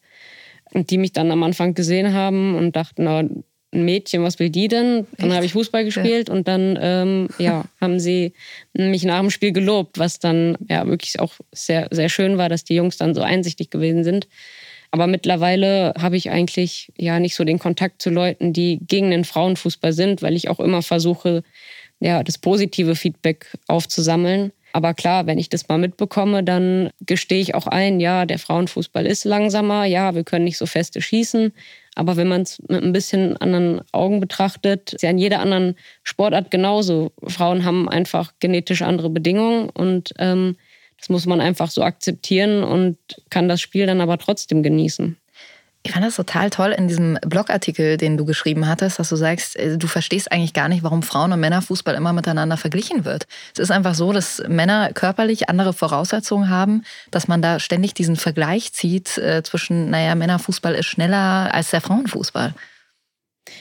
und 0.73 0.90
die 0.90 0.99
mich 0.99 1.12
dann 1.12 1.30
am 1.30 1.42
Anfang 1.42 1.75
gesehen 1.75 2.12
haben 2.12 2.54
und 2.54 2.76
dachten, 2.76 3.04
na, 3.04 3.25
ein 3.73 3.85
Mädchen, 3.85 4.23
was 4.23 4.39
will 4.39 4.51
die 4.51 4.69
denn? 4.69 5.07
Dann 5.19 5.33
habe 5.33 5.45
ich 5.45 5.53
Fußball 5.53 5.85
gespielt 5.85 6.29
ja. 6.29 6.35
und 6.35 6.49
dann 6.49 6.79
ähm, 6.81 7.29
ja, 7.39 7.65
haben 7.81 8.01
sie 8.01 8.33
mich 8.73 9.05
nach 9.05 9.21
dem 9.21 9.31
Spiel 9.31 9.53
gelobt, 9.53 9.99
was 9.99 10.19
dann 10.19 10.57
ja 10.69 10.87
wirklich 10.87 11.21
auch 11.21 11.35
sehr, 11.53 11.89
sehr 11.91 12.09
schön 12.09 12.39
war, 12.39 12.49
dass 12.49 12.65
die 12.65 12.75
Jungs 12.75 12.97
dann 12.97 13.15
so 13.15 13.21
einsichtig 13.21 13.71
gewesen 13.71 14.05
sind. 14.05 14.27
Aber 14.91 15.07
mittlerweile 15.07 15.93
habe 15.99 16.17
ich 16.17 16.31
eigentlich 16.31 16.93
ja 16.97 17.21
nicht 17.21 17.35
so 17.35 17.45
den 17.45 17.59
Kontakt 17.59 18.01
zu 18.01 18.09
Leuten, 18.09 18.55
die 18.55 18.81
gegen 18.87 19.11
den 19.11 19.25
Frauenfußball 19.25 19.93
sind, 19.93 20.23
weil 20.23 20.35
ich 20.35 20.49
auch 20.49 20.61
immer 20.61 20.81
versuche, 20.81 21.43
ja, 22.01 22.23
das 22.23 22.39
positive 22.39 22.97
Feedback 22.97 23.47
aufzusammeln. 23.67 24.53
Aber 24.73 24.95
klar, 24.95 25.27
wenn 25.27 25.39
ich 25.39 25.49
das 25.49 25.69
mal 25.69 25.79
mitbekomme, 25.79 26.45
dann 26.45 26.91
gestehe 27.01 27.41
ich 27.41 27.55
auch 27.55 27.67
ein, 27.67 28.01
ja, 28.01 28.27
der 28.27 28.39
Frauenfußball 28.39 29.07
ist 29.07 29.25
langsamer, 29.25 29.85
ja, 29.85 30.15
wir 30.15 30.25
können 30.25 30.45
nicht 30.45 30.59
so 30.59 30.67
feste 30.67 31.01
schießen. 31.01 31.53
Aber 31.95 32.17
wenn 32.17 32.29
man 32.29 32.43
es 32.43 32.61
mit 32.69 32.83
ein 32.83 32.93
bisschen 32.93 33.37
anderen 33.39 33.81
Augen 33.93 34.21
betrachtet, 34.21 34.93
ist 34.93 35.03
ja 35.03 35.11
in 35.11 35.19
jeder 35.19 35.41
anderen 35.41 35.75
Sportart 36.05 36.51
genauso. 36.51 37.13
Frauen 37.27 37.65
haben 37.65 37.89
einfach 37.89 38.35
genetisch 38.39 38.83
andere 38.83 39.11
Bedingungen 39.11 39.69
und 39.71 40.13
ähm, 40.19 40.57
das 40.99 41.09
muss 41.09 41.27
man 41.27 41.41
einfach 41.41 41.71
so 41.71 41.83
akzeptieren 41.83 42.63
und 42.63 42.99
kann 43.31 43.49
das 43.49 43.61
Spiel 43.61 43.87
dann 43.87 44.01
aber 44.01 44.19
trotzdem 44.19 44.63
genießen. 44.63 45.17
Ich 45.88 45.95
fand 45.95 46.04
das 46.04 46.16
total 46.16 46.50
toll 46.50 46.75
in 46.76 46.87
diesem 46.87 47.18
Blogartikel, 47.23 47.97
den 47.97 48.18
du 48.18 48.26
geschrieben 48.26 48.68
hattest, 48.68 48.99
dass 48.99 49.09
du 49.09 49.16
sagst, 49.16 49.57
äh, 49.57 49.78
du 49.78 49.87
verstehst 49.87 50.30
eigentlich 50.30 50.52
gar 50.52 50.68
nicht, 50.68 50.83
warum 50.83 51.02
Frauen- 51.02 51.33
und 51.33 51.40
Männerfußball 51.40 51.95
immer 51.95 52.12
miteinander 52.12 52.59
verglichen 52.59 53.07
wird. 53.07 53.26
Es 53.54 53.59
ist 53.59 53.71
einfach 53.71 53.95
so, 53.95 54.12
dass 54.12 54.42
Männer 54.47 54.92
körperlich 54.92 55.49
andere 55.49 55.73
Voraussetzungen 55.73 56.50
haben, 56.50 56.83
dass 57.11 57.26
man 57.26 57.40
da 57.40 57.59
ständig 57.59 57.95
diesen 57.95 58.16
Vergleich 58.16 58.75
zieht 58.75 59.16
äh, 59.16 59.42
zwischen, 59.42 59.88
naja, 59.88 60.14
Männerfußball 60.14 60.75
ist 60.75 60.85
schneller 60.85 61.54
als 61.54 61.71
der 61.71 61.80
Frauenfußball. 61.80 62.52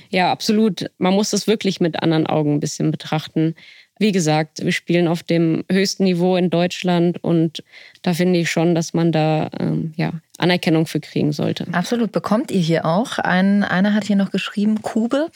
Ja, 0.10 0.30
absolut. 0.30 0.92
Man 0.98 1.14
muss 1.14 1.30
das 1.30 1.48
wirklich 1.48 1.80
mit 1.80 2.04
anderen 2.04 2.28
Augen 2.28 2.56
ein 2.56 2.60
bisschen 2.60 2.92
betrachten. 2.92 3.56
Wie 4.00 4.12
gesagt, 4.12 4.64
wir 4.64 4.72
spielen 4.72 5.08
auf 5.08 5.24
dem 5.24 5.64
höchsten 5.72 6.04
Niveau 6.04 6.36
in 6.36 6.50
Deutschland 6.50 7.24
und 7.24 7.64
da 8.02 8.14
finde 8.14 8.40
ich 8.40 8.52
schon, 8.52 8.76
dass 8.76 8.94
man 8.94 9.12
da 9.12 9.50
ähm, 9.60 9.94
ja, 9.98 10.14
Anerkennung 10.38 10.86
für 10.86 11.00
kriegen 11.00 11.32
sollte. 11.32 11.66
Absolut, 11.72 12.12
bekommt 12.12 12.52
ihr 12.52 12.62
hier 12.62 12.86
auch. 12.86 13.18
Ein, 13.18 13.64
einer 13.64 13.94
hat 13.94 14.06
hier 14.06 14.16
noch 14.16 14.32
geschrieben, 14.32 14.82
Kube. 14.82 15.30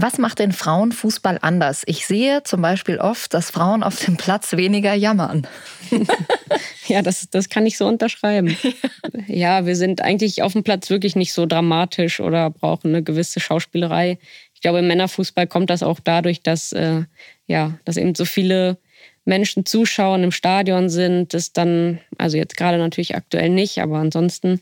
Was 0.00 0.16
macht 0.18 0.38
den 0.38 0.52
Frauenfußball 0.52 1.38
anders? 1.42 1.82
Ich 1.86 2.06
sehe 2.06 2.44
zum 2.44 2.62
Beispiel 2.62 2.98
oft, 2.98 3.34
dass 3.34 3.50
Frauen 3.50 3.82
auf 3.82 3.96
dem 3.96 4.16
Platz 4.16 4.52
weniger 4.52 4.94
jammern. 4.94 5.44
ja, 6.86 7.02
das, 7.02 7.28
das 7.30 7.48
kann 7.48 7.66
ich 7.66 7.76
so 7.76 7.88
unterschreiben. 7.88 8.56
ja, 9.26 9.66
wir 9.66 9.74
sind 9.74 10.00
eigentlich 10.00 10.42
auf 10.42 10.52
dem 10.52 10.62
Platz 10.62 10.88
wirklich 10.88 11.16
nicht 11.16 11.32
so 11.32 11.46
dramatisch 11.46 12.20
oder 12.20 12.48
brauchen 12.48 12.90
eine 12.90 13.02
gewisse 13.02 13.40
Schauspielerei. 13.40 14.18
Ich 14.58 14.62
glaube, 14.62 14.80
im 14.80 14.88
Männerfußball 14.88 15.46
kommt 15.46 15.70
das 15.70 15.84
auch 15.84 16.00
dadurch, 16.00 16.42
dass 16.42 16.72
äh, 16.72 17.04
ja, 17.46 17.78
dass 17.84 17.96
eben 17.96 18.16
so 18.16 18.24
viele 18.24 18.76
Menschen 19.24 19.64
zuschauen 19.64 20.24
im 20.24 20.32
Stadion 20.32 20.88
sind, 20.88 21.32
das 21.32 21.52
dann, 21.52 22.00
also 22.16 22.36
jetzt 22.36 22.56
gerade 22.56 22.76
natürlich 22.78 23.14
aktuell 23.14 23.50
nicht, 23.50 23.78
aber 23.80 23.98
ansonsten 23.98 24.60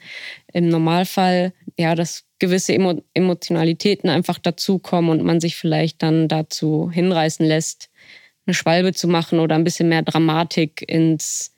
im 0.53 0.69
Normalfall, 0.69 1.55
ja, 1.79 1.95
dass 1.95 2.25
gewisse 2.39 2.75
Emo 2.75 3.01
Emotionalitäten 3.15 4.11
einfach 4.11 4.39
dazukommen 4.39 5.11
und 5.11 5.25
man 5.25 5.41
sich 5.41 5.57
vielleicht 5.57 6.03
dann 6.03 6.29
dazu 6.29 6.91
hinreißen 6.93 7.47
lässt, 7.47 7.89
eine 8.45 8.53
Schwalbe 8.53 8.93
zu 8.93 9.09
machen 9.09 9.39
oder 9.39 9.55
ein 9.55 9.65
bisschen 9.65 9.89
mehr 9.89 10.03
Dramatik 10.03 10.85
ins 10.87 11.56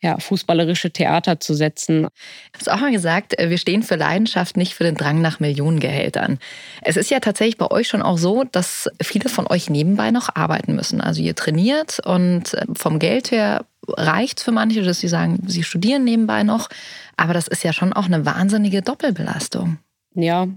ja, 0.00 0.18
fußballerische 0.18 0.92
Theater 0.92 1.40
zu 1.40 1.54
setzen. 1.54 2.02
Du 2.02 2.58
hast 2.58 2.70
auch 2.70 2.80
mal 2.80 2.92
gesagt, 2.92 3.38
äh, 3.38 3.50
wir 3.50 3.58
stehen 3.58 3.82
für 3.82 3.96
Leidenschaft, 3.96 4.56
nicht 4.56 4.74
für 4.74 4.84
den 4.84 4.94
Drang 4.94 5.20
nach 5.20 5.40
Millionengehältern. 5.40 6.38
Es 6.82 6.96
ist 6.96 7.10
ja 7.10 7.20
tatsächlich 7.20 7.58
bei 7.58 7.70
euch 7.70 7.88
schon 7.88 8.02
auch 8.02 8.18
so, 8.18 8.44
dass 8.44 8.88
viele 9.02 9.28
von 9.28 9.46
euch 9.48 9.70
nebenbei 9.70 10.10
noch 10.10 10.34
arbeiten 10.34 10.74
müssen. 10.74 11.00
Also 11.00 11.20
ihr 11.20 11.34
trainiert 11.34 11.98
und 12.04 12.54
äh, 12.54 12.66
vom 12.76 12.98
Geld 12.98 13.32
her 13.32 13.64
reicht 13.88 14.38
es 14.38 14.44
für 14.44 14.52
manche, 14.52 14.82
dass 14.82 15.00
sie 15.00 15.08
sagen, 15.08 15.42
sie 15.46 15.64
studieren 15.64 16.04
nebenbei 16.04 16.44
noch. 16.44 16.68
Aber 17.16 17.34
das 17.34 17.48
ist 17.48 17.64
ja 17.64 17.72
schon 17.72 17.92
auch 17.92 18.06
eine 18.06 18.24
wahnsinnige 18.24 18.82
Doppelbelastung. 18.82 19.78
Ja, 20.14 20.48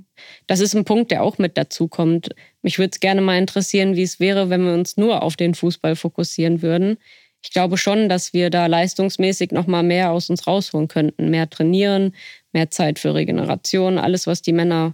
das 0.48 0.60
ist 0.60 0.76
ein 0.76 0.86
Punkt, 0.86 1.12
der 1.12 1.24
auch 1.24 1.38
mit 1.38 1.58
dazu 1.58 1.88
kommt. 1.88 2.30
Mich 2.62 2.80
würde 2.80 2.92
es 2.94 3.00
gerne 3.00 3.22
mal 3.22 3.38
interessieren, 3.38 3.96
wie 3.96 4.04
es 4.04 4.20
wäre, 4.20 4.50
wenn 4.50 4.66
wir 4.66 4.74
uns 4.74 4.98
nur 4.98 5.24
auf 5.24 5.36
den 5.36 5.56
Fußball 5.56 5.96
fokussieren 5.96 6.62
würden 6.62 6.98
ich 7.44 7.52
glaube 7.52 7.78
schon, 7.78 8.08
dass 8.08 8.34
wir 8.34 8.50
da 8.50 8.68
leistungsmäßig 8.68 9.52
noch 9.52 9.68
mal 9.68 9.84
mehr 9.84 10.12
aus 10.12 10.30
uns 10.30 10.46
rausholen 10.48 10.88
könnten. 10.88 11.30
Mehr 11.30 11.50
trainieren, 11.50 12.14
mehr 12.54 12.70
Zeit 12.70 13.00
für 13.00 13.16
Regeneration, 13.16 13.98
alles, 13.98 14.28
was 14.28 14.42
die 14.42 14.54
Männer 14.54 14.94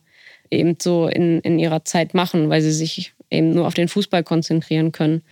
eben 0.50 0.78
so 0.82 1.08
in, 1.08 1.42
in 1.42 1.60
ihrer 1.60 1.84
Zeit 1.84 2.14
machen, 2.14 2.50
weil 2.50 2.62
sie 2.62 2.72
sich 2.72 3.14
eben 3.30 3.54
nur 3.54 3.68
auf 3.68 3.74
den 3.74 3.90
Fußball 3.90 4.24
konzentrieren 4.24 4.94
können. 4.94 5.24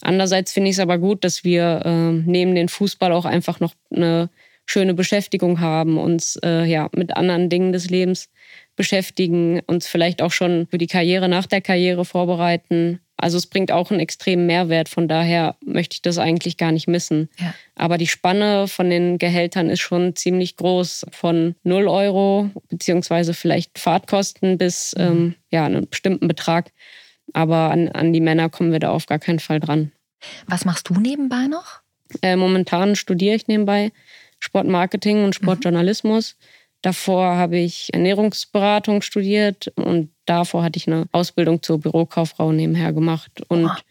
Andererseits 0.00 0.52
finde 0.52 0.70
ich 0.70 0.76
es 0.76 0.80
aber 0.80 0.98
gut, 0.98 1.22
dass 1.22 1.44
wir 1.44 1.82
äh, 1.84 2.12
neben 2.12 2.54
den 2.54 2.68
Fußball 2.68 3.12
auch 3.12 3.24
einfach 3.24 3.60
noch 3.60 3.74
eine 3.94 4.28
schöne 4.66 4.94
Beschäftigung 4.94 5.60
haben, 5.60 5.98
uns 5.98 6.36
äh, 6.44 6.64
ja 6.64 6.88
mit 6.92 7.16
anderen 7.16 7.50
Dingen 7.50 7.72
des 7.72 7.90
Lebens 7.90 8.30
beschäftigen, 8.76 9.60
uns 9.66 9.86
vielleicht 9.86 10.22
auch 10.22 10.32
schon 10.32 10.66
für 10.70 10.78
die 10.78 10.86
Karriere 10.86 11.28
nach 11.28 11.46
der 11.46 11.60
Karriere 11.60 12.04
vorbereiten. 12.04 13.00
Also 13.16 13.38
es 13.38 13.46
bringt 13.46 13.70
auch 13.70 13.90
einen 13.90 14.00
extremen 14.00 14.46
Mehrwert. 14.46 14.88
Von 14.88 15.08
daher 15.08 15.56
möchte 15.64 15.94
ich 15.94 16.02
das 16.02 16.18
eigentlich 16.18 16.56
gar 16.56 16.72
nicht 16.72 16.88
missen. 16.88 17.28
Ja. 17.38 17.54
Aber 17.76 17.96
die 17.96 18.06
Spanne 18.06 18.66
von 18.68 18.90
den 18.90 19.18
Gehältern 19.18 19.70
ist 19.70 19.80
schon 19.80 20.16
ziemlich 20.16 20.56
groß. 20.56 21.06
Von 21.12 21.54
0 21.62 21.88
Euro 21.88 22.50
beziehungsweise 22.68 23.34
vielleicht 23.34 23.78
Fahrtkosten 23.78 24.58
bis 24.58 24.94
mhm. 24.96 25.02
ähm, 25.02 25.34
ja, 25.50 25.64
einen 25.64 25.88
bestimmten 25.88 26.28
Betrag. 26.28 26.72
Aber 27.32 27.70
an, 27.70 27.88
an 27.88 28.12
die 28.12 28.20
Männer 28.20 28.50
kommen 28.50 28.72
wir 28.72 28.80
da 28.80 28.90
auf 28.90 29.06
gar 29.06 29.18
keinen 29.18 29.38
Fall 29.40 29.60
dran. 29.60 29.92
Was 30.46 30.64
machst 30.64 30.88
du 30.88 30.94
nebenbei 30.94 31.46
noch? 31.46 31.80
Äh, 32.22 32.36
momentan 32.36 32.96
studiere 32.96 33.36
ich 33.36 33.46
nebenbei 33.46 33.92
Sportmarketing 34.40 35.18
und 35.24 35.28
mhm. 35.28 35.32
Sportjournalismus. 35.32 36.36
Mhm. 36.38 36.63
Davor 36.84 37.36
habe 37.36 37.56
ich 37.56 37.88
Ernährungsberatung 37.94 39.00
studiert 39.00 39.72
und 39.74 40.10
davor 40.26 40.62
hatte 40.62 40.76
ich 40.76 40.86
eine 40.86 41.06
Ausbildung 41.12 41.62
zur 41.62 41.80
Bürokauffrau 41.80 42.52
nebenher 42.52 42.92
gemacht 42.92 43.40
und 43.48 43.64
oh. 43.64 43.82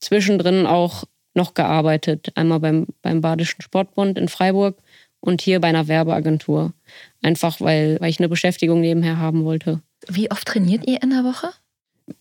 zwischendrin 0.00 0.66
auch 0.66 1.04
noch 1.32 1.54
gearbeitet. 1.54 2.30
Einmal 2.34 2.60
beim, 2.60 2.88
beim 3.00 3.22
Badischen 3.22 3.62
Sportbund 3.62 4.18
in 4.18 4.28
Freiburg 4.28 4.76
und 5.20 5.40
hier 5.40 5.62
bei 5.62 5.68
einer 5.68 5.88
Werbeagentur. 5.88 6.74
Einfach 7.22 7.58
weil, 7.62 7.98
weil 8.02 8.10
ich 8.10 8.20
eine 8.20 8.28
Beschäftigung 8.28 8.82
nebenher 8.82 9.16
haben 9.16 9.46
wollte. 9.46 9.80
Wie 10.08 10.30
oft 10.30 10.46
trainiert 10.46 10.86
ihr 10.86 11.02
in 11.02 11.08
der 11.08 11.24
Woche? 11.24 11.48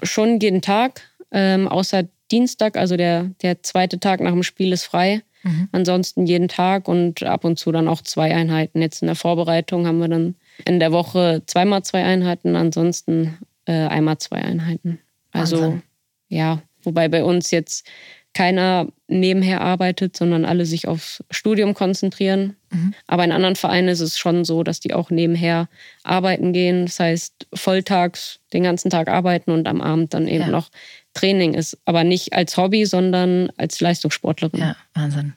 Schon 0.02 0.39
jeden 0.39 0.62
Tag, 0.62 1.02
ähm, 1.32 1.67
außer 1.67 2.04
Dienstag, 2.32 2.78
also 2.78 2.96
der, 2.96 3.32
der 3.41 3.63
zweite 3.63 4.00
Tag 4.00 4.22
nach 4.22 4.32
dem 4.32 4.44
Spiel 4.44 4.72
ist 4.72 4.86
frei. 4.86 5.24
Mhm. 5.43 5.69
Ansonsten 5.71 6.25
jeden 6.25 6.47
Tag 6.47 6.88
und 6.88 7.23
ab 7.23 7.45
und 7.45 7.58
zu 7.58 7.71
dann 7.71 7.88
auch 7.88 8.01
zwei 8.01 8.34
Einheiten. 8.34 8.82
Jetzt 8.82 9.01
in 9.01 9.08
der 9.08 9.15
Vorbereitung 9.15 9.88
haben 9.88 9.99
wir 9.99 10.08
dann 10.08 10.36
in 10.65 10.80
der 10.80 10.91
Woche 10.91 11.41
zweimal 11.45 11.84
zwei 11.84 12.04
Einheiten, 12.04 12.56
ansonsten 12.56 13.38
äh, 13.65 13.88
einmal 13.88 14.17
zwei 14.17 14.38
Einheiten. 14.38 14.99
Also 15.32 15.62
Wahnsinn. 15.62 15.82
ja, 16.30 16.62
wobei 16.84 17.08
bei 17.08 17.23
uns 17.23 17.51
jetzt 17.51 17.88
keiner 18.34 18.88
nebenher 19.08 19.62
arbeitet, 19.62 20.15
sondern 20.15 20.46
alle 20.46 20.65
sich 20.65 20.88
aufs 20.88 21.24
Studium 21.32 21.74
konzentrieren. 21.74 22.56
Mhm. 22.70 22.94
Aber 23.08 23.24
in 23.26 23.32
anderen 23.32 23.58
Vereinen 23.58 23.89
ist 23.89 24.00
es 24.00 24.17
schon 24.17 24.46
so, 24.46 24.63
dass 24.63 24.80
die 24.80 24.94
auch 24.94 25.10
nebenher 25.10 25.67
arbeiten 26.04 26.54
gehen. 26.54 26.86
Das 26.86 27.00
heißt, 27.00 27.48
volltags 27.54 28.39
den 28.54 28.63
ganzen 28.63 28.89
Tag 28.89 29.10
arbeiten 29.10 29.52
und 29.52 29.67
am 29.67 29.82
Abend 29.82 30.13
dann 30.13 30.28
eben 30.28 30.46
ja. 30.46 30.50
noch 30.50 30.70
Training 31.13 31.54
ist. 31.54 31.78
Aber 31.86 32.04
nicht 32.04 32.34
als 32.34 32.56
Hobby, 32.56 32.86
sondern 32.86 33.52
als 33.58 33.82
Leistungssportlerin. 33.82 34.60
Ja, 34.60 34.76
Wahnsinn. 34.94 35.34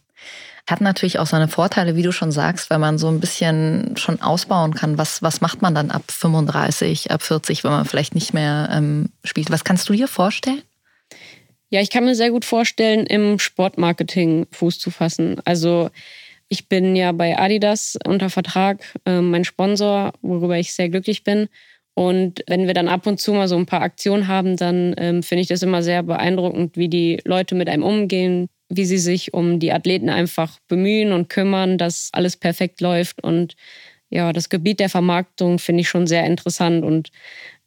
Hat 0.68 0.80
natürlich 0.80 1.18
auch 1.18 1.26
seine 1.26 1.48
Vorteile, 1.48 1.94
wie 1.94 2.02
du 2.02 2.12
schon 2.12 2.32
sagst, 2.32 2.70
weil 2.70 2.78
man 2.78 2.96
so 2.96 3.08
ein 3.08 3.20
bisschen 3.20 3.96
schon 3.98 4.22
ausbauen 4.22 4.74
kann. 4.74 4.96
Was, 4.96 5.20
was 5.20 5.42
macht 5.42 5.60
man 5.60 5.74
dann 5.74 5.90
ab 5.90 6.04
35, 6.08 7.10
ab 7.10 7.22
40, 7.22 7.64
wenn 7.64 7.72
man 7.72 7.84
vielleicht 7.84 8.14
nicht 8.14 8.32
mehr 8.32 8.70
ähm, 8.72 9.10
spielt? 9.24 9.50
Was 9.50 9.64
kannst 9.64 9.88
du 9.88 9.92
dir 9.92 10.08
vorstellen? 10.08 10.62
Ja, 11.74 11.80
ich 11.80 11.90
kann 11.90 12.04
mir 12.04 12.14
sehr 12.14 12.30
gut 12.30 12.44
vorstellen, 12.44 13.04
im 13.04 13.40
Sportmarketing 13.40 14.46
Fuß 14.52 14.78
zu 14.78 14.90
fassen. 14.92 15.40
Also 15.44 15.90
Ich 16.48 16.68
bin 16.68 16.96
ja 16.96 17.12
bei 17.12 17.38
Adidas 17.38 17.98
unter 18.06 18.30
Vertrag, 18.30 18.84
äh, 19.06 19.20
mein 19.20 19.44
Sponsor, 19.44 20.12
worüber 20.22 20.58
ich 20.58 20.74
sehr 20.74 20.90
glücklich 20.90 21.24
bin. 21.24 21.48
Und 21.94 22.44
wenn 22.48 22.68
wir 22.68 22.74
dann 22.74 22.88
ab 22.88 23.06
und 23.08 23.20
zu 23.20 23.34
mal 23.34 23.48
so 23.48 23.56
ein 23.56 23.66
paar 23.66 23.82
Aktionen 23.82 24.28
haben, 24.28 24.56
dann 24.56 24.94
ähm, 24.98 25.24
finde 25.24 25.42
ich 25.42 25.48
das 25.48 25.62
immer 25.64 25.82
sehr 25.82 26.04
beeindruckend, 26.04 26.76
wie 26.78 26.88
die 26.90 27.20
Leute 27.26 27.56
mit 27.56 27.68
einem 27.70 27.82
umgehen, 27.84 28.48
wie 28.70 28.86
sie 28.86 28.98
sich 28.98 29.34
um 29.34 29.60
die 29.60 29.72
Athleten 29.72 30.10
einfach 30.10 30.60
bemühen 30.68 31.12
und 31.12 31.30
kümmern, 31.30 31.78
dass 31.78 32.10
alles 32.14 32.36
perfekt 32.38 32.80
läuft. 32.82 33.24
Und 33.24 33.56
ja, 34.10 34.32
das 34.32 34.48
Gebiet 34.50 34.80
der 34.80 34.90
Vermarktung 34.90 35.58
finde 35.58 35.82
ich 35.82 35.88
schon 35.90 36.06
sehr 36.06 36.26
interessant 36.26 36.84
und 36.84 37.10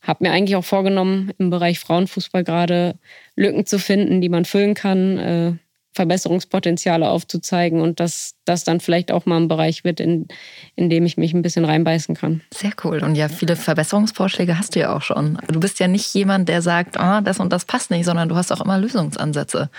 habe 0.08 0.24
mir 0.24 0.32
eigentlich 0.32 0.56
auch 0.56 0.66
vorgenommen, 0.66 1.32
im 1.38 1.50
Bereich 1.50 1.80
Frauenfußball 1.80 2.44
gerade 2.44 2.96
Lücken 3.36 3.66
zu 3.66 3.78
finden, 3.78 4.22
die 4.22 4.30
man 4.30 4.46
füllen 4.46 4.74
kann, 4.74 5.18
äh, 5.18 5.54
Verbesserungspotenziale 5.98 7.10
aufzuzeigen 7.10 7.82
und 7.82 8.00
dass 8.00 8.36
das 8.46 8.64
dann 8.64 8.80
vielleicht 8.80 9.12
auch 9.12 9.26
mal 9.26 9.38
ein 9.38 9.48
Bereich 9.48 9.84
wird, 9.84 10.00
in, 10.00 10.28
in 10.76 10.90
dem 10.90 11.06
ich 11.06 11.18
mich 11.18 11.34
ein 11.34 11.42
bisschen 11.42 11.66
reinbeißen 11.66 12.16
kann. 12.16 12.42
Sehr 12.54 12.72
cool. 12.84 13.04
Und 13.04 13.16
ja, 13.16 13.30
viele 13.30 13.56
Verbesserungsvorschläge 13.56 14.58
hast 14.58 14.76
du 14.76 14.80
ja 14.80 14.96
auch 14.96 15.02
schon. 15.02 15.40
Du 15.52 15.60
bist 15.60 15.80
ja 15.80 15.88
nicht 15.88 16.14
jemand, 16.14 16.50
der 16.50 16.62
sagt, 16.62 16.98
oh, 17.00 17.20
das 17.22 17.40
und 17.40 17.52
das 17.52 17.66
passt 17.66 17.90
nicht, 17.90 18.06
sondern 18.06 18.30
du 18.30 18.36
hast 18.36 18.52
auch 18.52 18.62
immer 18.62 18.78
Lösungsansätze. 18.78 19.70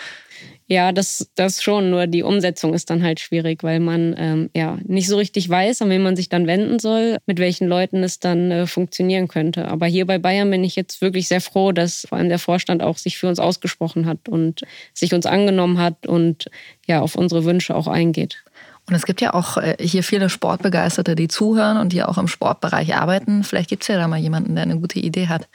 Ja, 0.71 0.93
das, 0.93 1.31
das 1.35 1.63
schon. 1.63 1.89
Nur 1.89 2.07
die 2.07 2.23
Umsetzung 2.23 2.75
ist 2.75 2.91
dann 2.91 3.03
halt 3.03 3.21
schwierig, 3.21 3.63
weil 3.63 3.81
man 3.81 4.15
ähm, 4.19 4.51
ja 4.55 4.79
nicht 4.85 5.09
so 5.09 5.17
richtig 5.17 5.49
weiß, 5.49 5.81
an 5.81 5.89
wen 5.89 6.03
man 6.03 6.15
sich 6.15 6.29
dann 6.29 6.47
wenden 6.47 6.79
soll, 6.79 7.17
mit 7.25 7.39
welchen 7.39 7.69
Leuten 7.69 8.03
es 8.03 8.21
dann 8.21 8.51
äh, 8.51 8.67
funktionieren 8.67 9.29
könnte. 9.29 9.69
Aber 9.69 9.87
hier 9.87 10.07
bei 10.07 10.19
Bayern 10.19 10.51
bin 10.51 10.63
ich 10.65 10.77
jetzt 10.77 11.01
wirklich 11.01 11.27
sehr 11.27 11.41
froh, 11.41 11.73
dass 11.73 12.07
vor 12.07 12.19
allem 12.19 12.29
der 12.29 12.39
Vorstand 12.39 12.83
auch 12.83 12.99
sich 12.99 13.17
für 13.17 13.29
uns 13.29 13.39
ausgesprochen 13.39 14.05
hat 14.05 14.29
und 14.29 14.61
sich 14.93 15.15
uns 15.15 15.25
angenommen 15.25 15.79
hat 15.79 16.07
und 16.07 16.51
ja 16.87 17.01
auf 17.01 17.15
unsere 17.15 17.47
Wünsche 17.47 17.75
auch 17.75 17.87
eingeht. 17.87 18.45
Und 18.87 18.95
es 18.95 19.07
gibt 19.07 19.23
ja 19.23 19.33
auch 19.33 19.57
äh, 19.57 19.77
hier 19.81 20.03
viele 20.03 20.29
Sportbegeisterte, 20.29 21.15
die 21.15 21.29
zuhören 21.29 21.79
und 21.79 21.95
die 21.95 22.03
auch 22.03 22.19
im 22.19 22.29
Sportbereich 22.29 22.95
arbeiten. 22.95 23.43
Vielleicht 23.43 23.71
gibt 23.71 23.85
es 23.85 23.89
ja 23.89 23.97
da 23.97 24.07
mal 24.07 24.19
jemanden, 24.19 24.55
der 24.55 24.65
eine 24.65 24.79
gute 24.79 24.99
Idee 24.99 25.29
hat. 25.29 25.49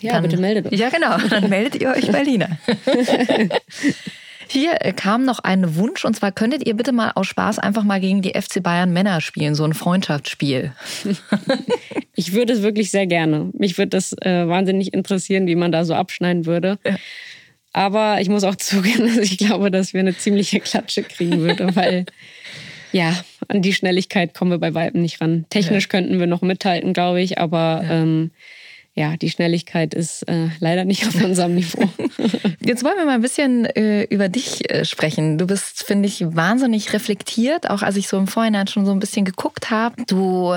Ja, 0.00 0.14
dann, 0.14 0.22
bitte 0.22 0.36
meldet 0.36 0.72
euch. 0.72 0.78
Ja, 0.78 0.90
genau. 0.90 1.16
Dann 1.28 1.48
meldet 1.48 1.80
ihr 1.82 1.90
euch 1.90 2.10
bei 2.10 2.22
Lina. 2.22 2.48
Hier 4.52 4.78
äh, 4.80 4.92
kam 4.92 5.24
noch 5.24 5.38
ein 5.38 5.76
Wunsch 5.76 6.04
und 6.04 6.16
zwar 6.16 6.32
könntet 6.32 6.66
ihr 6.66 6.74
bitte 6.74 6.90
mal 6.90 7.12
aus 7.14 7.28
Spaß 7.28 7.60
einfach 7.60 7.84
mal 7.84 8.00
gegen 8.00 8.20
die 8.20 8.30
FC 8.30 8.60
Bayern 8.60 8.92
Männer 8.92 9.20
spielen, 9.20 9.54
so 9.54 9.62
ein 9.62 9.74
Freundschaftsspiel. 9.74 10.72
ich 12.16 12.32
würde 12.32 12.54
es 12.54 12.62
wirklich 12.62 12.90
sehr 12.90 13.06
gerne. 13.06 13.50
Mich 13.52 13.78
würde 13.78 13.90
das 13.90 14.12
äh, 14.22 14.48
wahnsinnig 14.48 14.92
interessieren, 14.92 15.46
wie 15.46 15.54
man 15.54 15.70
da 15.70 15.84
so 15.84 15.94
abschneiden 15.94 16.46
würde. 16.46 16.80
Ja. 16.84 16.96
Aber 17.72 18.20
ich 18.20 18.28
muss 18.28 18.42
auch 18.42 18.56
zugeben, 18.56 19.06
dass 19.06 19.18
ich 19.18 19.38
glaube, 19.38 19.70
dass 19.70 19.94
wir 19.94 20.00
eine 20.00 20.16
ziemliche 20.16 20.58
Klatsche 20.58 21.04
kriegen 21.04 21.38
würden, 21.42 21.76
weil 21.76 22.06
ja, 22.90 23.14
an 23.46 23.62
die 23.62 23.72
Schnelligkeit 23.72 24.34
kommen 24.34 24.50
wir 24.50 24.58
bei 24.58 24.74
Weitem 24.74 25.00
nicht 25.00 25.20
ran. 25.20 25.46
Technisch 25.50 25.84
ja. 25.84 25.90
könnten 25.90 26.18
wir 26.18 26.26
noch 26.26 26.42
mithalten, 26.42 26.92
glaube 26.92 27.22
ich, 27.22 27.38
aber 27.38 27.84
ja. 27.84 28.02
ähm, 28.02 28.32
ja, 28.94 29.16
die 29.16 29.30
Schnelligkeit 29.30 29.94
ist 29.94 30.22
äh, 30.28 30.48
leider 30.58 30.84
nicht 30.84 31.06
auf 31.06 31.22
unserem 31.22 31.54
Niveau. 31.54 31.88
Jetzt 32.60 32.84
wollen 32.84 32.96
wir 32.96 33.06
mal 33.06 33.14
ein 33.14 33.22
bisschen 33.22 33.64
äh, 33.64 34.02
über 34.04 34.28
dich 34.28 34.70
äh, 34.70 34.84
sprechen. 34.84 35.38
Du 35.38 35.46
bist, 35.46 35.84
finde 35.84 36.08
ich, 36.08 36.24
wahnsinnig 36.34 36.92
reflektiert, 36.92 37.70
auch 37.70 37.82
als 37.82 37.96
ich 37.96 38.08
so 38.08 38.18
im 38.18 38.26
Vorhinein 38.26 38.66
schon 38.66 38.86
so 38.86 38.92
ein 38.92 39.00
bisschen 39.00 39.24
geguckt 39.24 39.70
habe. 39.70 40.02
Du 40.06 40.56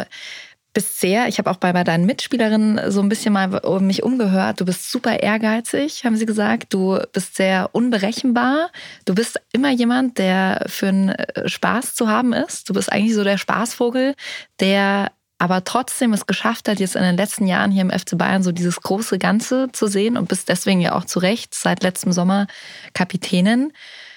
bist 0.73 0.99
sehr, 0.99 1.27
ich 1.27 1.37
habe 1.37 1.51
auch 1.51 1.57
bei, 1.57 1.71
bei 1.71 1.83
deinen 1.83 2.05
Mitspielerinnen 2.07 2.91
so 2.91 3.01
ein 3.01 3.09
bisschen 3.09 3.33
mal 3.33 3.47
mich 3.79 4.01
umgehört. 4.01 4.59
Du 4.59 4.65
bist 4.65 4.91
super 4.91 5.19
ehrgeizig, 5.19 6.03
haben 6.03 6.17
sie 6.17 6.25
gesagt. 6.25 6.73
Du 6.73 6.99
bist 7.13 7.35
sehr 7.35 7.69
unberechenbar. 7.73 8.71
Du 9.05 9.13
bist 9.13 9.39
immer 9.51 9.69
jemand, 9.69 10.17
der 10.17 10.65
für 10.67 10.87
einen 10.87 11.09
äh, 11.09 11.47
Spaß 11.47 11.93
zu 11.93 12.07
haben 12.07 12.33
ist. 12.33 12.69
Du 12.69 12.73
bist 12.73 12.91
eigentlich 12.91 13.13
so 13.13 13.23
der 13.23 13.37
Spaßvogel, 13.37 14.15
der 14.59 15.11
aber 15.39 15.63
trotzdem 15.63 16.13
es 16.13 16.25
geschafft 16.25 16.69
hat, 16.69 16.79
jetzt 16.79 16.95
in 16.95 17.03
den 17.03 17.17
letzten 17.17 17.47
Jahren 17.47 17.71
hier 17.71 17.81
im 17.81 17.91
FC 17.91 18.17
Bayern 18.17 18.43
so 18.43 18.51
dieses 18.51 18.81
große 18.81 19.19
Ganze 19.19 19.69
zu 19.71 19.87
sehen 19.87 20.17
und 20.17 20.29
bist 20.29 20.49
deswegen 20.49 20.79
ja 20.79 20.95
auch 20.95 21.05
zu 21.05 21.19
Recht 21.19 21.53
seit 21.53 21.83
letztem 21.83 22.11
Sommer 22.11 22.47
Kapitänin. 22.93 23.73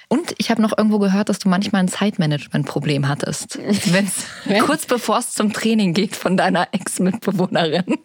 Und 0.08 0.34
ich 0.38 0.50
habe 0.50 0.62
noch 0.62 0.76
irgendwo 0.78 1.00
gehört, 1.00 1.28
dass 1.28 1.40
du 1.40 1.48
manchmal 1.48 1.82
ein 1.82 1.88
Zeitmanagement-Problem 1.88 3.08
hattest. 3.08 3.58
Wenn 3.92 4.06
es 4.06 4.24
kurz 4.64 4.86
bevor 4.86 5.18
es 5.18 5.32
zum 5.32 5.52
Training 5.52 5.94
geht 5.94 6.14
von 6.14 6.36
deiner 6.36 6.68
Ex-Mitbewohnerin. 6.70 7.98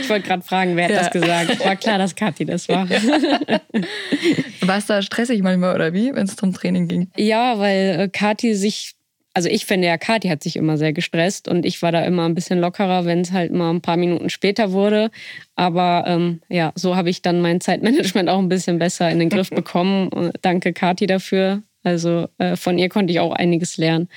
ich 0.00 0.08
wollte 0.08 0.26
gerade 0.26 0.42
fragen, 0.42 0.74
wer 0.74 0.86
hat 0.86 0.90
ja. 0.90 1.02
das 1.02 1.10
gesagt? 1.12 1.64
War 1.64 1.76
klar, 1.76 1.98
dass 1.98 2.16
Kathi 2.16 2.44
das 2.44 2.68
war. 2.68 2.88
War 2.90 4.76
es 4.76 4.86
da 4.86 5.02
stressig 5.02 5.40
manchmal 5.42 5.76
oder 5.76 5.92
wie, 5.92 6.12
wenn 6.12 6.26
es 6.26 6.34
zum 6.34 6.52
Training 6.52 6.88
ging? 6.88 7.10
Ja, 7.16 7.60
weil 7.60 8.00
äh, 8.00 8.08
Kathi 8.08 8.56
sich 8.56 8.96
also 9.34 9.48
ich 9.48 9.64
finde 9.64 9.88
ja, 9.88 9.96
Kathi 9.96 10.28
hat 10.28 10.42
sich 10.42 10.56
immer 10.56 10.76
sehr 10.76 10.92
gestresst 10.92 11.48
und 11.48 11.64
ich 11.64 11.80
war 11.80 11.92
da 11.92 12.04
immer 12.04 12.26
ein 12.26 12.34
bisschen 12.34 12.60
lockerer, 12.60 13.04
wenn 13.04 13.20
es 13.20 13.32
halt 13.32 13.52
mal 13.52 13.70
ein 13.70 13.80
paar 13.80 13.96
Minuten 13.96 14.28
später 14.30 14.72
wurde. 14.72 15.10
Aber 15.56 16.04
ähm, 16.06 16.40
ja, 16.48 16.72
so 16.74 16.96
habe 16.96 17.10
ich 17.10 17.22
dann 17.22 17.40
mein 17.40 17.60
Zeitmanagement 17.60 18.28
auch 18.30 18.38
ein 18.38 18.48
bisschen 18.48 18.78
besser 18.78 19.10
in 19.10 19.18
den 19.18 19.30
Griff 19.30 19.50
bekommen. 19.50 20.32
Danke 20.42 20.72
Kathi 20.72 21.06
dafür. 21.06 21.62
Also 21.82 22.28
äh, 22.38 22.56
von 22.56 22.78
ihr 22.78 22.88
konnte 22.88 23.12
ich 23.12 23.20
auch 23.20 23.32
einiges 23.32 23.76
lernen. 23.76 24.08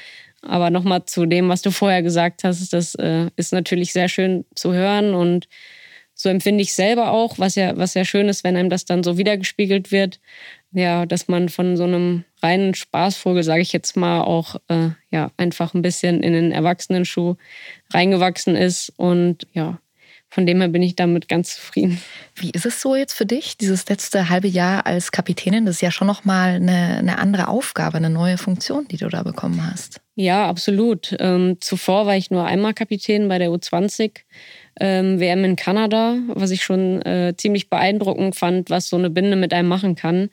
Aber 0.42 0.70
nochmal 0.70 1.06
zu 1.06 1.26
dem, 1.26 1.50
was 1.50 1.62
du 1.62 1.72
vorher 1.72 2.04
gesagt 2.04 2.44
hast, 2.44 2.72
das 2.72 2.96
äh, 2.96 3.30
ist 3.36 3.52
natürlich 3.52 3.94
sehr 3.94 4.10
schön 4.10 4.46
zu 4.54 4.74
hören 4.74 5.16
und 5.16 5.48
so 6.26 6.30
empfinde 6.30 6.62
ich 6.62 6.74
selber 6.74 7.12
auch, 7.12 7.40
was 7.40 7.56
ja, 7.56 7.78
was 7.78 7.94
ja 7.94 8.04
schön 8.04 8.28
ist, 8.28 8.44
wenn 8.44 8.58
einem 8.58 8.70
das 8.70 8.84
dann 8.84 9.04
so 9.04 9.18
wiedergespiegelt 9.18 9.92
wird 9.92 10.20
ja, 10.76 11.06
dass 11.06 11.30
man 11.30 11.48
von 11.48 11.78
so 11.78 11.86
einem 11.86 12.26
reinen 12.44 12.76
Spaßvogel, 12.76 13.44
sage 13.44 13.62
ich 13.62 13.72
jetzt 13.72 13.96
mal, 13.96 14.22
auch 14.22 14.58
äh, 14.68 14.90
ja 15.10 15.32
einfach 15.38 15.74
ein 15.74 15.82
bisschen 15.82 16.22
in 16.22 16.34
den 16.34 16.52
Erwachsenenschuh 16.52 17.36
reingewachsen 17.94 18.58
ist 18.58 18.92
und 18.98 19.48
ja, 19.54 19.80
von 20.28 20.46
dem 20.46 20.60
her 20.60 20.68
bin 20.68 20.84
ich 20.84 20.98
damit 20.98 21.30
ganz 21.30 21.56
zufrieden. 21.56 22.02
Wie 22.36 22.50
ist 22.50 22.66
es 22.66 22.82
so 22.82 22.94
jetzt 22.94 23.14
für 23.14 23.26
dich, 23.26 23.56
dieses 23.56 23.88
letzte 23.88 24.28
halbe 24.28 24.50
Jahr 24.50 24.86
als 24.86 25.14
Kapitänin? 25.14 25.66
Das 25.66 25.76
ist 25.76 25.82
ja 25.82 25.92
schon 25.92 26.08
nochmal 26.08 26.56
eine, 26.56 26.98
eine 26.98 27.20
andere 27.20 27.48
Aufgabe, 27.48 27.96
eine 27.96 28.10
neue 28.10 28.38
Funktion, 28.38 28.86
die 28.90 28.98
du 28.98 29.08
da 29.08 29.24
bekommen 29.24 29.66
hast. 29.72 30.02
Ja, 30.16 30.50
absolut. 30.50 31.16
Ähm, 31.20 31.58
zuvor 31.62 32.06
war 32.06 32.18
ich 32.18 32.32
nur 32.32 32.46
einmal 32.46 32.74
Kapitän 32.74 33.30
bei 33.30 33.38
der 33.38 33.50
U20 33.50 34.12
ähm, 34.80 35.20
WM 35.20 35.44
in 35.44 35.56
Kanada, 35.56 36.18
was 36.28 36.52
ich 36.52 36.64
schon 36.64 37.02
äh, 37.04 37.34
ziemlich 37.38 37.70
beeindruckend 37.70 38.36
fand, 38.36 38.70
was 38.70 38.90
so 38.90 38.98
eine 38.98 39.10
Binde 39.10 39.36
mit 39.36 39.54
einem 39.54 39.70
machen 39.70 39.96
kann. 39.96 40.30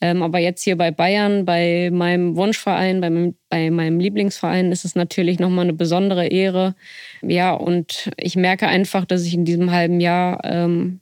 Ähm, 0.00 0.22
aber 0.22 0.38
jetzt 0.38 0.62
hier 0.62 0.76
bei 0.76 0.90
Bayern, 0.90 1.44
bei 1.44 1.90
meinem 1.92 2.36
Wunschverein, 2.36 3.00
bei 3.00 3.10
meinem, 3.10 3.36
bei 3.48 3.70
meinem 3.70 4.00
Lieblingsverein, 4.00 4.72
ist 4.72 4.84
es 4.84 4.94
natürlich 4.94 5.38
nochmal 5.38 5.64
eine 5.64 5.72
besondere 5.72 6.26
Ehre. 6.26 6.74
Ja, 7.22 7.52
und 7.52 8.10
ich 8.16 8.36
merke 8.36 8.66
einfach, 8.66 9.04
dass 9.04 9.24
ich 9.24 9.34
in 9.34 9.44
diesem 9.44 9.70
halben 9.70 10.00
Jahr, 10.00 10.40
ähm, 10.44 11.00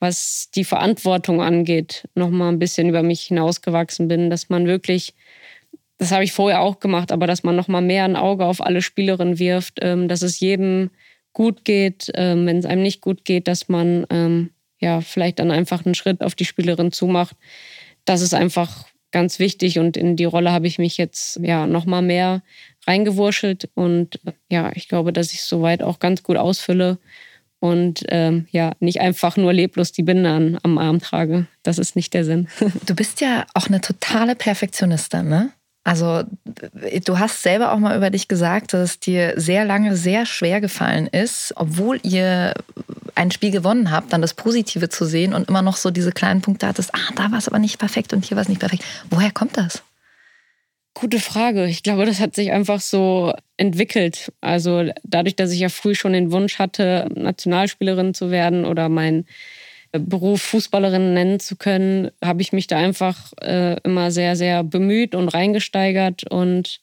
was 0.00 0.50
die 0.54 0.64
Verantwortung 0.64 1.40
angeht, 1.40 2.08
nochmal 2.14 2.52
ein 2.52 2.58
bisschen 2.58 2.88
über 2.88 3.02
mich 3.02 3.22
hinausgewachsen 3.22 4.08
bin, 4.08 4.30
dass 4.30 4.48
man 4.48 4.66
wirklich 4.66 5.14
das 5.98 6.12
habe 6.12 6.24
ich 6.24 6.32
vorher 6.32 6.60
auch 6.60 6.78
gemacht, 6.78 7.10
aber 7.10 7.26
dass 7.26 7.42
man 7.42 7.56
noch 7.56 7.68
mal 7.68 7.80
mehr 7.80 8.04
ein 8.04 8.16
Auge 8.16 8.44
auf 8.44 8.60
alle 8.60 8.82
Spielerinnen 8.82 9.38
wirft, 9.38 9.78
ähm, 9.80 10.08
dass 10.08 10.22
es 10.22 10.40
jedem 10.40 10.90
gut 11.36 11.64
geht, 11.64 12.10
ähm, 12.14 12.46
wenn 12.46 12.56
es 12.56 12.66
einem 12.66 12.82
nicht 12.82 13.00
gut 13.00 13.24
geht, 13.24 13.46
dass 13.46 13.68
man 13.68 14.06
ähm, 14.10 14.50
ja 14.80 15.00
vielleicht 15.00 15.38
dann 15.38 15.50
einfach 15.50 15.84
einen 15.84 15.94
Schritt 15.94 16.22
auf 16.22 16.34
die 16.34 16.46
Spielerin 16.46 16.90
zumacht 16.90 17.36
das 18.06 18.22
ist 18.22 18.32
einfach 18.32 18.86
ganz 19.12 19.38
wichtig 19.38 19.78
und 19.78 19.96
in 19.96 20.16
die 20.16 20.24
Rolle 20.24 20.52
habe 20.52 20.66
ich 20.66 20.78
mich 20.78 20.96
jetzt 20.96 21.38
ja 21.42 21.66
noch 21.66 21.84
mal 21.84 22.02
mehr 22.02 22.42
reingewurschtelt 22.86 23.68
und 23.74 24.18
ja, 24.50 24.72
ich 24.74 24.88
glaube, 24.88 25.12
dass 25.12 25.32
ich 25.32 25.42
soweit 25.42 25.82
auch 25.82 25.98
ganz 25.98 26.22
gut 26.22 26.36
ausfülle 26.36 26.98
und 27.58 28.04
ähm, 28.08 28.46
ja, 28.50 28.72
nicht 28.80 29.00
einfach 29.00 29.36
nur 29.36 29.52
leblos 29.52 29.92
die 29.92 30.02
Binde 30.02 30.30
an, 30.30 30.58
am 30.62 30.78
Arm 30.78 31.00
trage. 31.00 31.46
Das 31.62 31.78
ist 31.78 31.96
nicht 31.96 32.14
der 32.14 32.24
Sinn. 32.24 32.48
Du 32.86 32.94
bist 32.94 33.20
ja 33.20 33.46
auch 33.54 33.68
eine 33.68 33.80
totale 33.80 34.34
Perfektionistin, 34.34 35.28
ne? 35.28 35.50
Also 35.86 36.24
du 37.04 37.18
hast 37.20 37.44
selber 37.44 37.70
auch 37.70 37.78
mal 37.78 37.96
über 37.96 38.10
dich 38.10 38.26
gesagt, 38.26 38.72
dass 38.72 38.90
es 38.90 38.98
dir 38.98 39.34
sehr 39.36 39.64
lange 39.64 39.94
sehr 39.94 40.26
schwer 40.26 40.60
gefallen 40.60 41.06
ist, 41.06 41.52
obwohl 41.54 42.00
ihr 42.02 42.54
ein 43.14 43.30
Spiel 43.30 43.52
gewonnen 43.52 43.92
habt, 43.92 44.12
dann 44.12 44.20
das 44.20 44.34
Positive 44.34 44.88
zu 44.88 45.04
sehen 45.04 45.32
und 45.32 45.48
immer 45.48 45.62
noch 45.62 45.76
so 45.76 45.92
diese 45.92 46.10
kleinen 46.10 46.42
Punkte 46.42 46.66
hattest, 46.66 46.92
ah, 46.92 47.12
da 47.14 47.30
war 47.30 47.38
es 47.38 47.46
aber 47.46 47.60
nicht 47.60 47.78
perfekt 47.78 48.12
und 48.12 48.24
hier 48.24 48.36
war 48.36 48.42
es 48.42 48.48
nicht 48.48 48.58
perfekt. 48.58 48.82
Woher 49.10 49.30
kommt 49.30 49.56
das? 49.56 49.84
Gute 50.92 51.20
Frage. 51.20 51.66
Ich 51.66 51.84
glaube, 51.84 52.04
das 52.04 52.18
hat 52.18 52.34
sich 52.34 52.50
einfach 52.50 52.80
so 52.80 53.32
entwickelt. 53.56 54.32
Also 54.40 54.90
dadurch, 55.04 55.36
dass 55.36 55.52
ich 55.52 55.60
ja 55.60 55.68
früh 55.68 55.94
schon 55.94 56.14
den 56.14 56.32
Wunsch 56.32 56.58
hatte, 56.58 57.08
Nationalspielerin 57.14 58.12
zu 58.12 58.32
werden 58.32 58.64
oder 58.64 58.88
mein 58.88 59.24
Beruf 59.98 60.42
Fußballerin 60.42 61.14
nennen 61.14 61.40
zu 61.40 61.56
können, 61.56 62.10
habe 62.24 62.42
ich 62.42 62.52
mich 62.52 62.66
da 62.66 62.76
einfach 62.76 63.32
äh, 63.42 63.80
immer 63.82 64.10
sehr, 64.10 64.36
sehr 64.36 64.64
bemüht 64.64 65.14
und 65.14 65.28
reingesteigert. 65.28 66.30
Und 66.30 66.80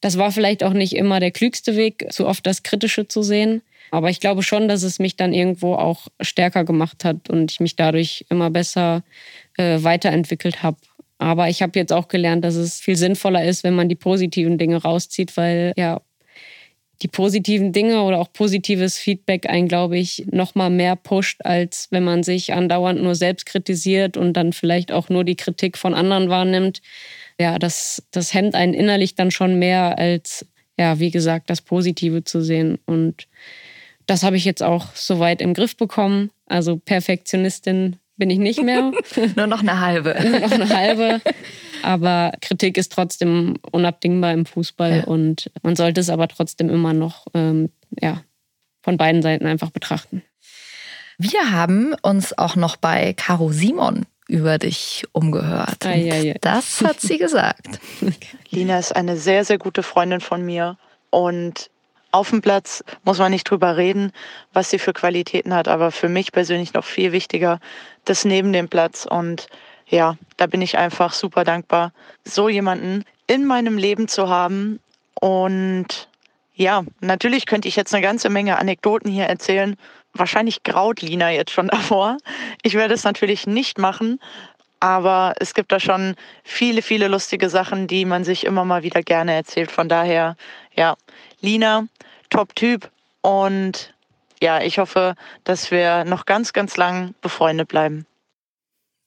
das 0.00 0.18
war 0.18 0.32
vielleicht 0.32 0.64
auch 0.64 0.72
nicht 0.72 0.94
immer 0.94 1.20
der 1.20 1.30
klügste 1.30 1.76
Weg, 1.76 2.06
zu 2.10 2.26
oft 2.26 2.46
das 2.46 2.62
Kritische 2.62 3.08
zu 3.08 3.22
sehen. 3.22 3.62
Aber 3.90 4.10
ich 4.10 4.20
glaube 4.20 4.42
schon, 4.42 4.68
dass 4.68 4.82
es 4.82 4.98
mich 4.98 5.16
dann 5.16 5.32
irgendwo 5.32 5.74
auch 5.74 6.08
stärker 6.20 6.64
gemacht 6.64 7.04
hat 7.04 7.28
und 7.28 7.50
ich 7.50 7.60
mich 7.60 7.76
dadurch 7.76 8.24
immer 8.28 8.50
besser 8.50 9.02
äh, 9.56 9.82
weiterentwickelt 9.82 10.62
habe. 10.62 10.76
Aber 11.18 11.48
ich 11.48 11.60
habe 11.60 11.78
jetzt 11.78 11.92
auch 11.92 12.08
gelernt, 12.08 12.44
dass 12.44 12.54
es 12.54 12.80
viel 12.80 12.96
sinnvoller 12.96 13.44
ist, 13.44 13.62
wenn 13.62 13.74
man 13.74 13.88
die 13.88 13.96
positiven 13.96 14.58
Dinge 14.58 14.76
rauszieht, 14.76 15.36
weil 15.36 15.74
ja 15.76 16.00
die 17.02 17.08
positiven 17.08 17.72
Dinge 17.72 18.02
oder 18.02 18.18
auch 18.18 18.32
positives 18.32 18.98
Feedback 18.98 19.48
einen, 19.48 19.68
glaube 19.68 19.98
ich, 19.98 20.26
noch 20.30 20.54
mal 20.54 20.70
mehr 20.70 20.96
pusht, 20.96 21.40
als 21.44 21.88
wenn 21.90 22.04
man 22.04 22.22
sich 22.22 22.52
andauernd 22.52 23.02
nur 23.02 23.14
selbst 23.14 23.46
kritisiert 23.46 24.16
und 24.16 24.34
dann 24.34 24.52
vielleicht 24.52 24.92
auch 24.92 25.08
nur 25.08 25.24
die 25.24 25.36
Kritik 25.36 25.78
von 25.78 25.94
anderen 25.94 26.28
wahrnimmt. 26.28 26.82
Ja, 27.38 27.58
das, 27.58 28.02
das 28.10 28.34
hemmt 28.34 28.54
einen 28.54 28.74
innerlich 28.74 29.14
dann 29.14 29.30
schon 29.30 29.58
mehr, 29.58 29.98
als, 29.98 30.46
ja, 30.78 30.98
wie 30.98 31.10
gesagt, 31.10 31.48
das 31.48 31.62
Positive 31.62 32.24
zu 32.24 32.42
sehen. 32.42 32.78
Und 32.84 33.26
das 34.06 34.22
habe 34.22 34.36
ich 34.36 34.44
jetzt 34.44 34.62
auch 34.62 34.94
soweit 34.94 35.40
im 35.40 35.54
Griff 35.54 35.76
bekommen. 35.76 36.30
Also 36.46 36.76
Perfektionistin 36.76 37.96
bin 38.20 38.30
ich 38.30 38.38
nicht 38.38 38.62
mehr. 38.62 38.92
Nur 39.36 39.48
noch 39.48 39.60
eine 39.60 39.80
halbe. 39.80 40.14
Nur 40.22 40.38
noch 40.38 40.52
eine 40.52 40.68
halbe. 40.68 41.20
Aber 41.82 42.32
Kritik 42.40 42.76
ist 42.76 42.92
trotzdem 42.92 43.54
unabdingbar 43.72 44.32
im 44.32 44.46
Fußball 44.46 44.98
ja. 44.98 45.04
und 45.04 45.50
man 45.62 45.74
sollte 45.74 46.00
es 46.00 46.10
aber 46.10 46.28
trotzdem 46.28 46.68
immer 46.68 46.92
noch 46.92 47.26
ähm, 47.34 47.70
ja, 48.00 48.22
von 48.82 48.96
beiden 48.96 49.22
Seiten 49.22 49.46
einfach 49.46 49.70
betrachten. 49.70 50.22
Wir 51.18 51.50
haben 51.50 51.94
uns 52.02 52.36
auch 52.38 52.54
noch 52.54 52.76
bei 52.76 53.14
Caro 53.14 53.50
Simon 53.50 54.06
über 54.28 54.58
dich 54.58 55.04
umgehört. 55.12 55.84
Ah, 55.84 55.94
ja, 55.94 56.16
ja. 56.16 56.34
Das 56.40 56.82
hat 56.82 57.00
sie 57.00 57.18
gesagt. 57.18 57.80
Lina 58.50 58.78
ist 58.78 58.94
eine 58.94 59.16
sehr, 59.16 59.44
sehr 59.44 59.58
gute 59.58 59.82
Freundin 59.82 60.20
von 60.20 60.44
mir 60.44 60.78
und 61.10 61.70
auf 62.12 62.30
dem 62.30 62.42
Platz 62.42 62.84
muss 63.04 63.18
man 63.18 63.30
nicht 63.30 63.44
drüber 63.44 63.76
reden, 63.76 64.12
was 64.52 64.70
sie 64.70 64.78
für 64.78 64.92
Qualitäten 64.92 65.54
hat, 65.54 65.68
aber 65.68 65.90
für 65.90 66.08
mich 66.08 66.32
persönlich 66.32 66.74
noch 66.74 66.84
viel 66.84 67.12
wichtiger, 67.12 67.60
das 68.04 68.24
neben 68.24 68.52
dem 68.52 68.68
Platz 68.68 69.06
und 69.06 69.48
ja, 69.90 70.16
da 70.36 70.46
bin 70.46 70.62
ich 70.62 70.78
einfach 70.78 71.12
super 71.12 71.44
dankbar, 71.44 71.92
so 72.24 72.48
jemanden 72.48 73.04
in 73.26 73.44
meinem 73.44 73.76
Leben 73.76 74.08
zu 74.08 74.28
haben. 74.28 74.80
Und 75.20 76.08
ja, 76.54 76.84
natürlich 77.00 77.46
könnte 77.46 77.68
ich 77.68 77.76
jetzt 77.76 77.92
eine 77.92 78.02
ganze 78.02 78.30
Menge 78.30 78.58
Anekdoten 78.58 79.10
hier 79.10 79.26
erzählen. 79.26 79.76
Wahrscheinlich 80.14 80.62
graut 80.62 81.02
Lina 81.02 81.30
jetzt 81.30 81.50
schon 81.50 81.68
davor. 81.72 82.16
Ich 82.62 82.74
werde 82.74 82.94
es 82.94 83.04
natürlich 83.04 83.46
nicht 83.46 83.78
machen, 83.78 84.20
aber 84.78 85.34
es 85.38 85.54
gibt 85.54 85.72
da 85.72 85.80
schon 85.80 86.14
viele, 86.44 86.82
viele 86.82 87.08
lustige 87.08 87.50
Sachen, 87.50 87.86
die 87.86 88.04
man 88.04 88.24
sich 88.24 88.44
immer 88.44 88.64
mal 88.64 88.82
wieder 88.82 89.02
gerne 89.02 89.34
erzählt. 89.34 89.70
Von 89.70 89.88
daher, 89.88 90.36
ja, 90.74 90.96
Lina, 91.40 91.88
Top-Typ 92.28 92.90
und 93.22 93.94
ja, 94.42 94.62
ich 94.62 94.78
hoffe, 94.78 95.14
dass 95.44 95.70
wir 95.70 96.04
noch 96.04 96.24
ganz, 96.24 96.52
ganz 96.52 96.76
lang 96.76 97.14
befreundet 97.20 97.68
bleiben. 97.68 98.06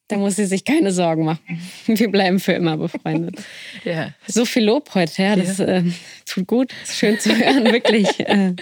Da 0.09 0.17
muss 0.17 0.35
sie 0.35 0.45
sich 0.45 0.65
keine 0.65 0.91
Sorgen 0.91 1.25
machen. 1.25 1.61
Wir 1.87 2.11
bleiben 2.11 2.39
für 2.39 2.51
immer 2.51 2.77
befreundet. 2.77 3.41
ja. 3.83 4.09
So 4.27 4.45
viel 4.45 4.65
Lob 4.65 4.93
heute, 4.93 5.23
ja, 5.23 5.35
das 5.35 5.57
ja. 5.57 5.65
äh, 5.65 5.83
tut 6.25 6.45
gut. 6.45 6.73
Schön 6.85 7.19
zu 7.19 7.35
hören, 7.35 7.65
wirklich. 7.71 8.07
Äh, 8.19 8.53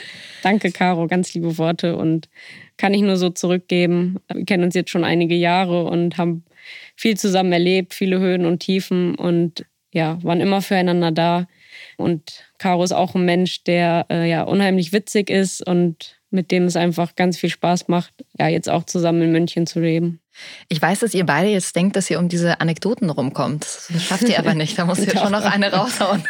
danke, 0.43 0.71
Caro, 0.71 1.07
ganz 1.07 1.33
liebe 1.33 1.57
Worte 1.57 1.95
und 1.95 2.29
kann 2.77 2.93
ich 2.93 3.01
nur 3.01 3.17
so 3.17 3.29
zurückgeben. 3.29 4.19
Wir 4.31 4.45
kennen 4.45 4.63
uns 4.63 4.75
jetzt 4.75 4.89
schon 4.89 5.03
einige 5.03 5.35
Jahre 5.35 5.83
und 5.85 6.17
haben 6.17 6.43
viel 6.95 7.17
zusammen 7.17 7.51
erlebt, 7.51 7.93
viele 7.93 8.19
Höhen 8.19 8.45
und 8.45 8.59
Tiefen 8.59 9.15
und 9.15 9.65
ja, 9.93 10.17
waren 10.23 10.41
immer 10.41 10.61
füreinander 10.61 11.11
da. 11.11 11.47
Und 11.97 12.43
Caro 12.57 12.83
ist 12.83 12.91
auch 12.91 13.15
ein 13.15 13.25
Mensch, 13.25 13.63
der 13.63 14.05
äh, 14.09 14.29
ja 14.29 14.43
unheimlich 14.43 14.93
witzig 14.93 15.29
ist 15.29 15.65
und 15.65 16.21
mit 16.31 16.49
dem 16.49 16.63
es 16.63 16.77
einfach 16.77 17.15
ganz 17.15 17.37
viel 17.37 17.49
Spaß 17.49 17.89
macht, 17.89 18.13
ja, 18.39 18.47
jetzt 18.47 18.69
auch 18.69 18.85
zusammen 18.85 19.21
in 19.21 19.31
München 19.33 19.67
zu 19.67 19.81
leben. 19.81 20.21
Ich 20.69 20.81
weiß, 20.81 20.99
dass 20.99 21.13
ihr 21.13 21.25
beide 21.25 21.49
jetzt 21.49 21.75
denkt, 21.75 21.97
dass 21.97 22.09
ihr 22.09 22.17
um 22.17 22.29
diese 22.29 22.61
Anekdoten 22.61 23.09
rumkommt. 23.09 23.63
Das 23.63 24.03
schafft 24.03 24.29
ihr 24.29 24.39
aber 24.39 24.53
nicht. 24.53 24.79
Da 24.79 24.85
muss 24.85 24.99
ihr 25.05 25.17
schon 25.17 25.33
noch 25.33 25.43
eine 25.43 25.73
raushauen. 25.73 26.23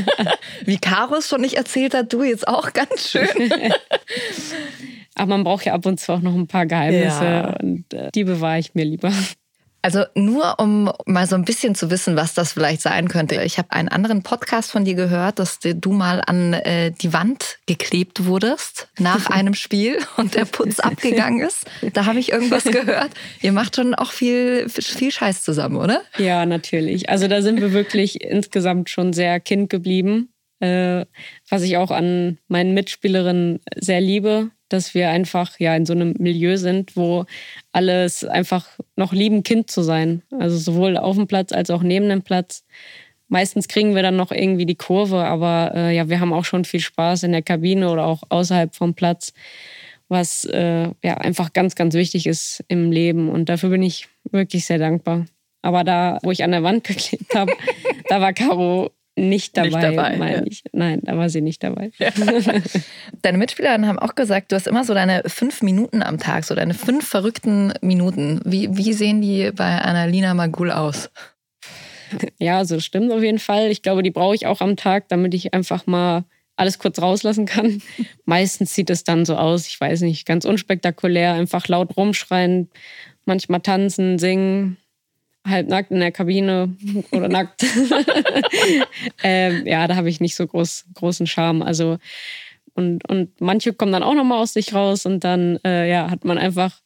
Wie 0.64 0.78
Caro 0.78 1.16
es 1.16 1.28
schon 1.28 1.40
nicht 1.40 1.54
erzählt 1.54 1.94
hat, 1.94 2.12
du 2.12 2.22
jetzt 2.22 2.46
auch 2.46 2.72
ganz 2.72 3.10
schön. 3.10 3.26
aber 5.16 5.26
man 5.26 5.42
braucht 5.42 5.66
ja 5.66 5.74
ab 5.74 5.84
und 5.84 5.98
zu 5.98 6.12
auch 6.12 6.20
noch 6.20 6.34
ein 6.34 6.46
paar 6.46 6.66
Geheimnisse 6.66 7.24
ja. 7.24 7.56
und 7.60 7.92
äh, 7.92 8.10
die 8.14 8.24
bewahre 8.24 8.60
ich 8.60 8.74
mir 8.74 8.84
lieber. 8.84 9.12
Also 9.82 10.04
nur 10.14 10.58
um 10.58 10.90
mal 11.06 11.26
so 11.26 11.36
ein 11.36 11.44
bisschen 11.44 11.74
zu 11.74 11.90
wissen, 11.90 12.16
was 12.16 12.34
das 12.34 12.52
vielleicht 12.52 12.82
sein 12.82 13.08
könnte. 13.08 13.42
Ich 13.42 13.58
habe 13.58 13.70
einen 13.70 13.88
anderen 13.88 14.22
Podcast 14.22 14.70
von 14.70 14.84
dir 14.84 14.94
gehört, 14.94 15.38
dass 15.38 15.58
du 15.60 15.92
mal 15.92 16.22
an 16.26 16.52
äh, 16.52 16.90
die 16.90 17.12
Wand 17.12 17.58
geklebt 17.66 18.26
wurdest 18.26 18.88
nach 18.98 19.26
einem 19.30 19.54
Spiel 19.54 19.98
und 20.16 20.34
der 20.34 20.44
Putz 20.44 20.80
abgegangen 20.80 21.40
ist. 21.40 21.66
Da 21.94 22.04
habe 22.04 22.18
ich 22.18 22.32
irgendwas 22.32 22.64
gehört. 22.64 23.10
Ihr 23.40 23.52
macht 23.52 23.76
schon 23.76 23.94
auch 23.94 24.12
viel, 24.12 24.68
viel 24.68 25.10
Scheiß 25.10 25.42
zusammen, 25.42 25.76
oder? 25.76 26.02
Ja, 26.18 26.44
natürlich. 26.44 27.08
Also 27.08 27.28
da 27.28 27.40
sind 27.40 27.60
wir 27.60 27.72
wirklich 27.72 28.22
insgesamt 28.22 28.90
schon 28.90 29.12
sehr 29.12 29.40
kind 29.40 29.70
geblieben. 29.70 30.32
Äh, 30.60 31.06
was 31.48 31.62
ich 31.62 31.78
auch 31.78 31.90
an 31.90 32.38
meinen 32.48 32.74
Mitspielerinnen 32.74 33.60
sehr 33.76 34.02
liebe 34.02 34.50
dass 34.72 34.94
wir 34.94 35.10
einfach 35.10 35.58
ja 35.58 35.76
in 35.76 35.84
so 35.84 35.92
einem 35.92 36.14
Milieu 36.18 36.56
sind, 36.56 36.96
wo 36.96 37.26
alles 37.72 38.24
einfach 38.24 38.66
noch 38.96 39.12
lieben, 39.12 39.42
Kind 39.42 39.70
zu 39.70 39.82
sein. 39.82 40.22
Also 40.30 40.56
sowohl 40.56 40.96
auf 40.96 41.16
dem 41.16 41.26
Platz 41.26 41.52
als 41.52 41.70
auch 41.70 41.82
neben 41.82 42.08
dem 42.08 42.22
Platz. 42.22 42.64
Meistens 43.28 43.68
kriegen 43.68 43.94
wir 43.94 44.02
dann 44.02 44.16
noch 44.16 44.32
irgendwie 44.32 44.66
die 44.66 44.74
Kurve, 44.74 45.24
aber 45.24 45.72
äh, 45.74 45.94
ja, 45.94 46.08
wir 46.08 46.20
haben 46.20 46.32
auch 46.32 46.44
schon 46.44 46.64
viel 46.64 46.80
Spaß 46.80 47.22
in 47.24 47.32
der 47.32 47.42
Kabine 47.42 47.90
oder 47.90 48.06
auch 48.06 48.22
außerhalb 48.28 48.74
vom 48.74 48.94
Platz, 48.94 49.32
was 50.08 50.44
äh, 50.46 50.88
ja 51.04 51.18
einfach 51.18 51.52
ganz, 51.52 51.76
ganz 51.76 51.94
wichtig 51.94 52.26
ist 52.26 52.64
im 52.66 52.90
Leben. 52.90 53.28
Und 53.28 53.48
dafür 53.48 53.70
bin 53.70 53.82
ich 53.82 54.08
wirklich 54.30 54.66
sehr 54.66 54.78
dankbar. 54.78 55.26
Aber 55.62 55.84
da, 55.84 56.18
wo 56.22 56.30
ich 56.30 56.42
an 56.42 56.52
der 56.52 56.62
Wand 56.62 56.84
geklebt 56.84 57.34
habe, 57.34 57.52
da 58.08 58.20
war 58.20 58.32
Caro 58.32 58.90
nicht 59.16 59.56
dabei, 59.56 59.68
nicht 59.68 59.82
dabei 59.82 60.16
meine 60.16 60.36
ja. 60.36 60.42
ich. 60.46 60.62
Nein, 60.72 61.00
da 61.02 61.16
war 61.16 61.28
sie 61.28 61.40
nicht 61.40 61.62
dabei. 61.62 61.90
Ja. 61.98 62.10
Deine 63.22 63.38
Mitspielerinnen 63.38 63.86
haben 63.86 63.98
auch 63.98 64.14
gesagt, 64.14 64.52
du 64.52 64.56
hast 64.56 64.66
immer 64.66 64.84
so 64.84 64.94
deine 64.94 65.22
fünf 65.26 65.62
Minuten 65.62 66.02
am 66.02 66.18
Tag, 66.18 66.44
so 66.44 66.54
deine 66.54 66.74
fünf 66.74 67.06
verrückten 67.06 67.72
Minuten. 67.80 68.40
Wie, 68.44 68.74
wie 68.76 68.92
sehen 68.92 69.20
die 69.20 69.50
bei 69.50 69.78
Annalina 69.78 70.34
Magul 70.34 70.70
aus? 70.70 71.10
Ja, 72.38 72.58
also 72.58 72.80
stimmt 72.80 73.12
auf 73.12 73.22
jeden 73.22 73.38
Fall. 73.38 73.70
Ich 73.70 73.82
glaube, 73.82 74.02
die 74.02 74.10
brauche 74.10 74.34
ich 74.34 74.46
auch 74.46 74.60
am 74.60 74.76
Tag, 74.76 75.08
damit 75.08 75.34
ich 75.34 75.54
einfach 75.54 75.86
mal 75.86 76.24
alles 76.56 76.78
kurz 76.78 77.00
rauslassen 77.00 77.46
kann. 77.46 77.82
Meistens 78.24 78.74
sieht 78.74 78.90
es 78.90 79.04
dann 79.04 79.24
so 79.24 79.36
aus, 79.36 79.66
ich 79.66 79.80
weiß 79.80 80.02
nicht, 80.02 80.26
ganz 80.26 80.44
unspektakulär, 80.44 81.34
einfach 81.34 81.68
laut 81.68 81.96
rumschreien, 81.96 82.68
manchmal 83.24 83.60
tanzen, 83.60 84.18
singen, 84.18 84.76
halbnackt 85.50 85.90
in 85.90 86.00
der 86.00 86.12
Kabine 86.12 86.74
oder 87.10 87.28
nackt. 87.28 87.64
ähm, 89.22 89.66
ja, 89.66 89.86
da 89.86 89.96
habe 89.96 90.08
ich 90.08 90.20
nicht 90.20 90.36
so 90.36 90.46
groß, 90.46 90.86
großen 90.94 91.26
Charme. 91.26 91.62
Also 91.62 91.98
und, 92.74 93.08
und 93.08 93.40
manche 93.40 93.72
kommen 93.72 93.92
dann 93.92 94.02
auch 94.02 94.14
nochmal 94.14 94.38
aus 94.38 94.52
sich 94.52 94.74
raus 94.74 95.06
und 95.06 95.24
dann 95.24 95.58
äh, 95.64 95.90
ja, 95.90 96.10
hat 96.10 96.24
man 96.24 96.38
einfach 96.38 96.80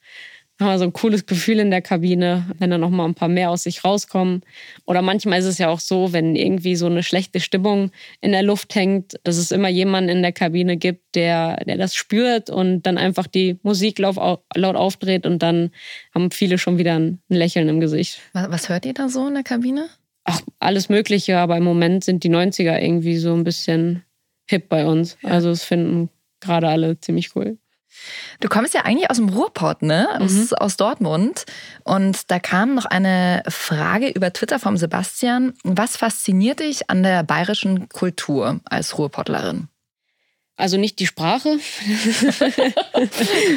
nochmal 0.64 0.78
so 0.78 0.84
ein 0.84 0.92
cooles 0.92 1.26
Gefühl 1.26 1.58
in 1.58 1.70
der 1.70 1.82
Kabine, 1.82 2.46
wenn 2.58 2.70
dann 2.70 2.80
nochmal 2.80 3.06
ein 3.06 3.14
paar 3.14 3.28
mehr 3.28 3.50
aus 3.50 3.64
sich 3.64 3.84
rauskommen. 3.84 4.42
Oder 4.86 5.02
manchmal 5.02 5.38
ist 5.38 5.44
es 5.44 5.58
ja 5.58 5.68
auch 5.68 5.80
so, 5.80 6.12
wenn 6.12 6.34
irgendwie 6.34 6.74
so 6.74 6.86
eine 6.86 7.02
schlechte 7.02 7.40
Stimmung 7.40 7.90
in 8.20 8.32
der 8.32 8.42
Luft 8.42 8.74
hängt, 8.74 9.14
dass 9.24 9.36
es 9.36 9.50
immer 9.50 9.68
jemanden 9.68 10.10
in 10.10 10.22
der 10.22 10.32
Kabine 10.32 10.76
gibt, 10.76 11.14
der, 11.14 11.56
der 11.64 11.76
das 11.76 11.94
spürt 11.94 12.50
und 12.50 12.82
dann 12.82 12.98
einfach 12.98 13.26
die 13.26 13.58
Musik 13.62 13.98
laut, 13.98 14.16
laut 14.54 14.76
aufdreht 14.76 15.26
und 15.26 15.42
dann 15.42 15.70
haben 16.14 16.30
viele 16.30 16.58
schon 16.58 16.78
wieder 16.78 16.98
ein 16.98 17.20
Lächeln 17.28 17.68
im 17.68 17.80
Gesicht. 17.80 18.20
Was 18.32 18.68
hört 18.68 18.86
ihr 18.86 18.94
da 18.94 19.08
so 19.08 19.28
in 19.28 19.34
der 19.34 19.44
Kabine? 19.44 19.88
Ach, 20.24 20.40
alles 20.58 20.88
Mögliche, 20.88 21.38
aber 21.38 21.58
im 21.58 21.64
Moment 21.64 22.04
sind 22.04 22.24
die 22.24 22.30
90er 22.30 22.80
irgendwie 22.80 23.18
so 23.18 23.34
ein 23.34 23.44
bisschen 23.44 24.02
hip 24.48 24.70
bei 24.70 24.86
uns. 24.86 25.18
Ja. 25.22 25.30
Also 25.30 25.50
es 25.50 25.62
finden 25.62 26.08
gerade 26.40 26.68
alle 26.68 26.98
ziemlich 26.98 27.36
cool. 27.36 27.58
Du 28.40 28.48
kommst 28.48 28.74
ja 28.74 28.82
eigentlich 28.82 29.10
aus 29.10 29.16
dem 29.16 29.28
Ruhrpott, 29.28 29.82
ne? 29.82 30.08
Aus, 30.20 30.32
mhm. 30.32 30.48
aus 30.58 30.76
Dortmund. 30.76 31.44
Und 31.84 32.30
da 32.30 32.38
kam 32.38 32.74
noch 32.74 32.86
eine 32.86 33.42
Frage 33.48 34.08
über 34.08 34.32
Twitter 34.32 34.58
vom 34.58 34.76
Sebastian. 34.76 35.54
Was 35.62 35.96
fasziniert 35.96 36.60
dich 36.60 36.90
an 36.90 37.02
der 37.02 37.22
bayerischen 37.22 37.88
Kultur 37.88 38.60
als 38.64 38.98
Ruhrpottlerin? 38.98 39.68
Also 40.56 40.76
nicht 40.76 41.00
die 41.00 41.06
Sprache. 41.06 41.58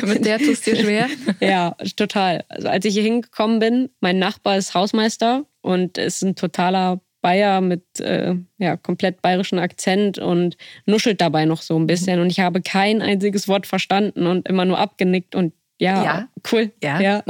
Mit 0.01 0.25
der 0.25 0.39
tust 0.39 0.65
du 0.65 0.71
dir 0.71 0.81
schwer? 0.81 1.07
ja, 1.39 1.75
total. 1.95 2.43
Also 2.49 2.69
als 2.69 2.85
ich 2.85 2.95
hier 2.95 3.03
hingekommen 3.03 3.59
bin, 3.59 3.89
mein 3.99 4.17
Nachbar 4.17 4.57
ist 4.57 4.73
Hausmeister 4.73 5.45
und 5.61 5.99
ist 5.99 6.23
ein 6.23 6.35
totaler 6.35 6.99
Bayer 7.27 7.59
mit 7.59 7.99
äh, 7.99 8.35
ja, 8.57 8.77
komplett 8.77 9.21
bayerischen 9.21 9.59
Akzent 9.59 10.17
und 10.17 10.55
nuschelt 10.85 11.19
dabei 11.19 11.43
noch 11.43 11.61
so 11.61 11.77
ein 11.77 11.85
bisschen. 11.85 12.21
Und 12.21 12.29
ich 12.29 12.39
habe 12.39 12.61
kein 12.61 13.01
einziges 13.01 13.49
Wort 13.49 13.67
verstanden 13.67 14.27
und 14.27 14.47
immer 14.47 14.63
nur 14.63 14.79
abgenickt 14.79 15.35
und 15.35 15.51
ja, 15.77 16.03
ja. 16.05 16.27
cool. 16.53 16.71
Ja. 16.81 17.01
ja. 17.01 17.23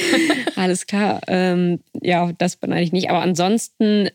Alles 0.56 0.86
klar. 0.86 1.20
Ähm, 1.26 1.80
ja, 2.00 2.30
das 2.38 2.54
beneide 2.54 2.84
ich 2.84 2.92
nicht. 2.92 3.10
Aber 3.10 3.22
ansonsten 3.22 4.10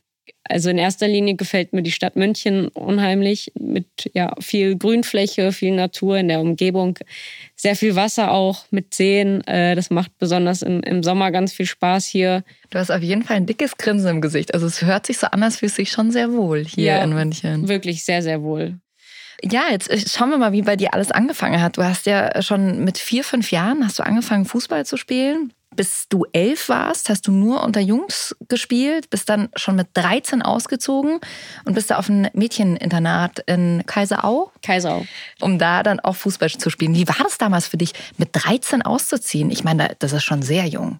Also 0.48 0.70
in 0.70 0.78
erster 0.78 1.08
Linie 1.08 1.36
gefällt 1.36 1.74
mir 1.74 1.82
die 1.82 1.92
Stadt 1.92 2.16
München 2.16 2.68
unheimlich 2.68 3.52
mit 3.60 3.88
ja, 4.14 4.36
viel 4.40 4.78
Grünfläche, 4.78 5.52
viel 5.52 5.72
Natur 5.76 6.18
in 6.18 6.28
der 6.28 6.40
Umgebung, 6.40 7.00
sehr 7.56 7.76
viel 7.76 7.96
Wasser 7.96 8.32
auch 8.32 8.66
mit 8.70 8.94
Seen. 8.94 9.42
Äh, 9.48 9.76
das 9.76 9.90
macht 9.90 10.16
besonders 10.20 10.62
im, 10.62 10.82
im 10.82 11.02
Sommer 11.02 11.32
ganz 11.32 11.52
viel 11.54 11.66
Spaß 11.66 12.06
hier. 12.06 12.44
Du 12.70 12.78
hast 12.78 12.92
auf 12.92 13.02
jeden 13.02 13.24
Fall 13.24 13.38
ein 13.38 13.48
dickes 13.48 13.78
Grinsen 13.78 14.10
im 14.10 14.22
Gesicht. 14.22 14.54
Also 14.54 14.68
es 14.68 14.84
hört 14.84 15.08
sich 15.08 15.18
so 15.18 15.28
an, 15.28 15.42
als 15.42 15.58
fühlst 15.58 15.78
du 15.78 15.82
dich 15.82 15.92
schon 15.92 16.12
sehr 16.12 16.32
wohl 16.32 16.64
hier 16.64 16.86
Ja. 16.98 17.04
in 17.04 17.14
München. 17.14 17.68
Wirklich 17.68 18.06
sehr, 18.06 18.22
sehr 18.22 18.44
wohl. 18.44 18.78
Ja, 19.44 19.64
jetzt 19.72 19.90
äh, 19.90 19.98
schauen 20.00 20.30
wir 20.30 20.38
mal, 20.38 20.54
wie 20.54 20.62
bei 20.62 20.76
dir 20.76 20.94
alles 20.94 21.12
angefangen 21.12 21.62
hat. 21.62 21.78
Du 21.78 21.84
hast 21.84 22.06
ja 22.06 22.42
schon 22.42 22.84
mit 22.84 22.98
vier, 23.00 23.24
fünf 23.24 23.52
Jahren 23.52 23.84
hast 23.84 23.98
du 24.00 24.04
angefangen, 24.04 24.46
Fußball 24.46 24.86
zu 24.86 24.96
spielen. 24.98 25.52
Bis 25.76 26.08
du 26.10 26.26
elf 26.32 26.70
warst, 26.70 27.10
hast 27.10 27.28
du 27.28 27.32
nur 27.32 27.64
unter 27.64 27.80
Jungs 27.82 28.36
gespielt, 28.48 29.10
bist 29.10 29.30
dann 29.30 29.50
schon 29.56 29.76
mit 29.76 29.88
13 29.94 30.42
ausgezogen 30.42 31.20
und 31.66 31.74
bist 31.74 31.92
da 31.92 31.98
auf 31.98 32.08
ein 32.10 32.30
Mädcheninternat 32.34 33.40
in 33.48 33.84
Kaiserau, 33.86 34.52
Kaiserau. 34.64 35.06
um 35.42 35.60
da 35.60 35.84
dann 35.84 36.00
auch 36.00 36.16
Fußball 36.16 36.50
zu 36.50 36.70
spielen. 36.70 36.96
Wie 36.96 37.08
war 37.08 37.18
das 37.24 37.38
damals 37.38 37.68
für 37.68 37.78
dich, 37.78 37.94
mit 38.18 38.30
13 38.34 38.82
auszuziehen? 38.82 39.52
Ich 39.52 39.64
meine, 39.64 39.88
da- 39.90 39.94
das 40.00 40.14
ist 40.14 40.24
schon 40.24 40.42
sehr 40.42 40.66
jung. 40.66 41.00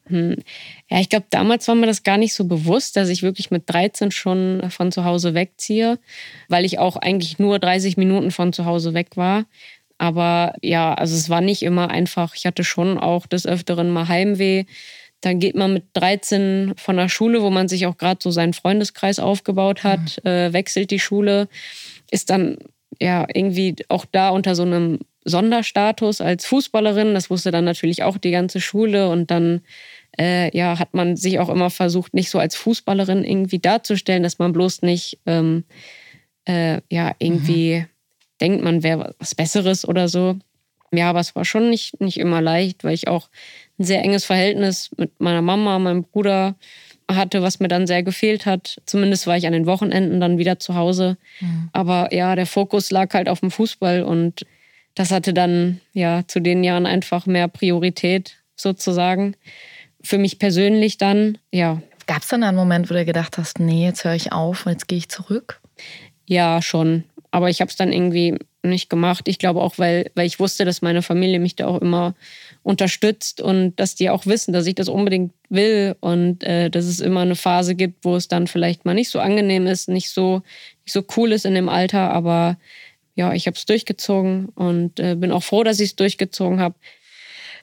Ja, 0.90 1.00
ich 1.00 1.10
glaube, 1.10 1.26
damals 1.30 1.68
war 1.68 1.76
mir 1.76 1.88
das 1.88 2.04
gar 2.04 2.18
nicht 2.18 2.34
so 2.34 2.46
bewusst, 2.46 2.96
dass 2.96 3.10
ich 3.10 3.24
wirklich 3.24 3.52
mit 3.52 3.64
13 3.70 4.12
schon 4.12 4.70
von 4.70 4.92
zu 4.92 5.04
Hause 5.06 5.34
wegziehe, 5.34 6.00
weil 6.50 6.66
ich 6.66 6.80
auch 6.80 6.96
eigentlich 6.98 7.40
nur 7.40 7.60
30 7.60 7.98
Minuten 7.98 8.32
von 8.32 8.54
zu 8.54 8.66
Hause 8.66 8.94
weg 8.94 9.16
war. 9.16 9.46
Aber 9.98 10.54
ja, 10.62 10.94
also 10.94 11.16
es 11.16 11.30
war 11.30 11.42
nicht 11.42 11.64
immer 11.64 11.90
einfach. 11.90 12.36
Ich 12.36 12.46
hatte 12.46 12.64
schon 12.64 12.98
auch 12.98 13.28
des 13.28 13.46
Öfteren 13.46 13.92
mal 13.92 14.08
Heimweh. 14.08 14.66
Dann 15.22 15.40
geht 15.40 15.56
man 15.56 15.74
mit 15.74 15.86
13 15.94 16.74
von 16.78 16.98
der 16.98 17.10
Schule, 17.10 17.42
wo 17.42 17.50
man 17.50 17.68
sich 17.68 17.88
auch 17.88 17.98
gerade 17.98 18.20
so 18.22 18.32
seinen 18.32 18.54
Freundeskreis 18.54 19.20
aufgebaut 19.20 19.84
hat, 19.84 20.24
äh, 20.26 20.54
wechselt 20.54 20.92
die 20.92 21.00
Schule, 21.00 21.48
ist 22.12 22.30
dann 22.30 22.58
ja 23.00 23.26
irgendwie 23.34 23.76
auch 23.90 24.06
da 24.06 24.30
unter 24.30 24.56
so 24.56 24.64
einem 24.64 25.00
Sonderstatus 25.24 26.22
als 26.22 26.46
Fußballerin. 26.46 27.14
Das 27.14 27.30
wusste 27.30 27.52
dann 27.52 27.66
natürlich 27.66 28.04
auch 28.04 28.18
die 28.18 28.32
ganze 28.32 28.62
Schule 28.62 29.10
und 29.10 29.32
dann 29.32 29.62
äh, 30.20 30.56
ja, 30.56 30.80
hat 30.80 30.94
man 30.94 31.16
sich 31.16 31.40
auch 31.40 31.50
immer 31.50 31.70
versucht, 31.70 32.14
nicht 32.14 32.30
so 32.30 32.40
als 32.40 32.56
Fußballerin 32.56 33.24
irgendwie 33.24 33.60
darzustellen, 33.60 34.24
dass 34.24 34.40
man 34.40 34.54
bloß 34.54 34.82
nicht 34.84 35.20
ähm, 35.26 35.64
äh, 36.46 36.82
ja, 36.92 37.16
irgendwie 37.20 37.86
denkt, 38.42 38.64
man 38.64 38.84
wäre 38.84 39.16
was 39.20 39.36
Besseres 39.36 39.88
oder 39.88 40.08
so. 40.08 40.38
Ja, 40.92 41.10
aber 41.10 41.20
es 41.20 41.36
war 41.36 41.46
schon 41.46 41.70
nicht, 41.70 42.00
nicht 42.00 42.18
immer 42.18 42.42
leicht, 42.42 42.84
weil 42.84 42.94
ich 42.94 43.08
auch 43.08 43.30
ein 43.80 43.84
sehr 43.84 44.02
enges 44.04 44.26
Verhältnis 44.26 44.92
mit 44.98 45.20
meiner 45.20 45.42
Mama, 45.42 45.80
meinem 45.80 46.04
Bruder 46.04 46.56
hatte, 47.10 47.42
was 47.42 47.60
mir 47.60 47.68
dann 47.68 47.88
sehr 47.88 48.04
gefehlt 48.04 48.46
hat. 48.46 48.82
Zumindest 48.86 49.28
war 49.28 49.38
ich 49.38 49.46
an 49.46 49.54
den 49.54 49.66
Wochenenden 49.66 50.20
dann 50.20 50.38
wieder 50.38 50.60
zu 50.60 50.76
Hause. 50.76 51.18
Aber 51.72 52.14
ja, 52.14 52.36
der 52.36 52.46
Fokus 52.46 52.92
lag 52.92 53.14
halt 53.14 53.30
auf 53.30 53.42
dem 53.42 53.52
Fußball 53.52 54.04
und 54.04 54.46
das 54.96 55.12
hatte 55.12 55.34
dann 55.34 55.82
ja 55.94 56.24
zu 56.28 56.40
den 56.40 56.64
Jahren 56.64 56.86
einfach 56.86 57.26
mehr 57.26 57.48
Priorität 57.48 58.38
sozusagen. 58.56 59.36
Für 60.02 60.18
mich 60.18 60.40
persönlich 60.40 60.98
dann, 60.98 61.38
ja, 61.52 61.82
Gab 62.08 62.22
es 62.22 62.28
dann 62.28 62.44
einen 62.44 62.56
Moment, 62.56 62.90
wo 62.90 62.94
du 62.94 63.04
gedacht 63.04 63.40
hast, 63.40 63.60
nee, 63.60 63.84
jetzt 63.84 64.04
höre 64.04 64.14
ich 64.14 64.32
auf 64.32 64.66
und 64.66 64.74
jetzt 64.74 64.88
gehe 64.88 65.00
ich 65.00 65.10
zurück? 65.10 65.60
ja, 66.28 66.62
schon. 66.62 67.04
Aber 67.36 67.50
ich 67.50 67.60
habe 67.60 67.70
es 67.70 67.76
dann 67.76 67.92
irgendwie 67.92 68.38
nicht 68.64 68.90
gemacht. 68.90 69.28
Ich 69.28 69.40
glaube 69.40 69.60
auch, 69.60 69.78
weil, 69.78 70.10
weil 70.16 70.26
ich 70.26 70.40
wusste, 70.40 70.64
dass 70.64 70.82
meine 70.82 71.02
Familie 71.02 71.42
mich 71.42 71.58
da 71.58 71.68
auch 71.68 71.82
immer 71.82 72.16
unterstützt 72.64 73.42
und 73.42 73.76
dass 73.76 73.94
die 73.94 74.10
auch 74.10 74.26
wissen, 74.26 74.54
dass 74.54 74.66
ich 74.68 74.76
das 74.76 74.88
unbedingt 74.88 75.34
will 75.50 75.98
und 76.00 76.46
äh, 76.46 76.70
dass 76.70 76.86
es 76.86 77.02
immer 77.02 77.20
eine 77.20 77.36
Phase 77.36 77.76
gibt, 77.76 78.06
wo 78.06 78.16
es 78.16 78.30
dann 78.30 78.48
vielleicht 78.48 78.86
mal 78.86 78.94
nicht 78.94 79.10
so 79.10 79.20
angenehm 79.20 79.68
ist, 79.68 79.90
nicht 79.90 80.12
so, 80.12 80.44
nicht 80.86 80.94
so 80.94 81.04
cool 81.18 81.34
ist 81.34 81.46
in 81.46 81.56
dem 81.56 81.68
Alter. 81.68 82.10
Aber 82.12 82.58
ja, 83.16 83.34
ich 83.34 83.48
habe 83.48 83.58
es 83.58 83.66
durchgezogen 83.66 84.48
und 84.56 85.02
äh, 85.02 85.16
bin 85.16 85.34
auch 85.34 85.44
froh, 85.44 85.66
dass 85.66 85.82
ich 85.82 85.90
es 85.90 85.96
durchgezogen 85.98 86.62
habe. 86.62 86.76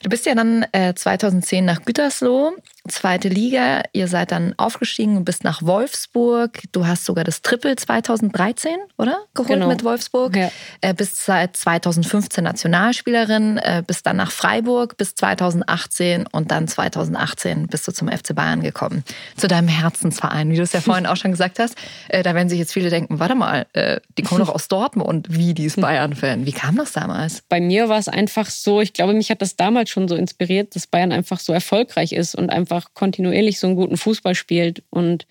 Du 0.02 0.10
bist 0.10 0.26
ja 0.26 0.34
dann 0.34 0.66
äh, 0.72 0.92
2010 0.92 1.64
nach 1.64 1.82
Gütersloh, 1.82 2.52
zweite 2.88 3.28
Liga. 3.28 3.82
Ihr 3.92 4.08
seid 4.08 4.32
dann 4.32 4.54
aufgestiegen 4.56 5.16
und 5.16 5.24
bist 5.24 5.44
nach 5.44 5.62
Wolfsburg. 5.62 6.62
Du 6.72 6.86
hast 6.86 7.04
sogar 7.04 7.24
das 7.24 7.42
Triple 7.42 7.76
2013, 7.76 8.72
oder? 8.98 9.18
Geholt 9.34 9.48
Genau. 9.48 9.68
mit 9.68 9.84
Wolfsburg. 9.84 10.34
Ja. 10.36 10.50
Äh, 10.80 10.94
bist 10.94 11.24
seit 11.24 11.56
2015 11.56 12.42
Nationalspielerin, 12.44 13.58
äh, 13.58 13.82
bist 13.86 14.06
dann 14.06 14.16
nach 14.16 14.30
Freiburg 14.32 14.96
bis 14.96 15.14
2018 15.14 16.26
und 16.32 16.50
dann 16.50 16.68
2018 16.68 17.66
bist 17.68 17.86
du 17.86 17.92
zum 17.92 18.08
FC 18.08 18.34
Bayern 18.34 18.62
gekommen. 18.62 19.04
Zu 19.36 19.48
deinem 19.48 19.68
Herzensverein, 19.68 20.50
wie 20.50 20.56
du 20.56 20.62
es 20.62 20.72
ja 20.72 20.80
vorhin 20.80 21.06
auch 21.06 21.16
schon 21.16 21.30
gesagt 21.30 21.58
hast. 21.58 21.76
Äh, 22.08 22.22
da 22.22 22.34
werden 22.34 22.48
sich 22.48 22.58
jetzt 22.58 22.72
viele 22.72 22.90
denken, 22.90 23.18
warte 23.20 23.34
mal, 23.34 23.66
äh, 23.74 24.00
die 24.18 24.22
kommen 24.22 24.40
doch 24.40 24.54
aus 24.54 24.68
Dortmund. 24.68 25.26
Wie, 25.30 25.54
die 25.54 25.64
ist 25.64 25.80
Bayern-Fan. 25.80 26.46
Wie 26.46 26.52
kam 26.52 26.76
das 26.76 26.92
damals? 26.92 27.42
bei 27.48 27.60
mir 27.60 27.88
war 27.90 27.98
es 27.98 28.08
einfach 28.08 28.48
so, 28.48 28.80
ich 28.80 28.94
glaube, 28.94 29.12
mich 29.12 29.30
hat 29.30 29.42
das 29.42 29.56
damals 29.56 29.90
schon 29.90 30.08
so 30.08 30.14
inspiriert, 30.16 30.74
dass 30.74 30.86
Bayern 30.86 31.12
einfach 31.12 31.38
so 31.38 31.52
erfolgreich 31.52 32.12
ist 32.12 32.34
und 32.34 32.48
einfach 32.48 32.71
kontinuierlich 32.94 33.58
so 33.58 33.66
einen 33.66 33.76
guten 33.76 33.96
Fußball 33.96 34.34
spielt. 34.34 34.82
Und 34.90 35.26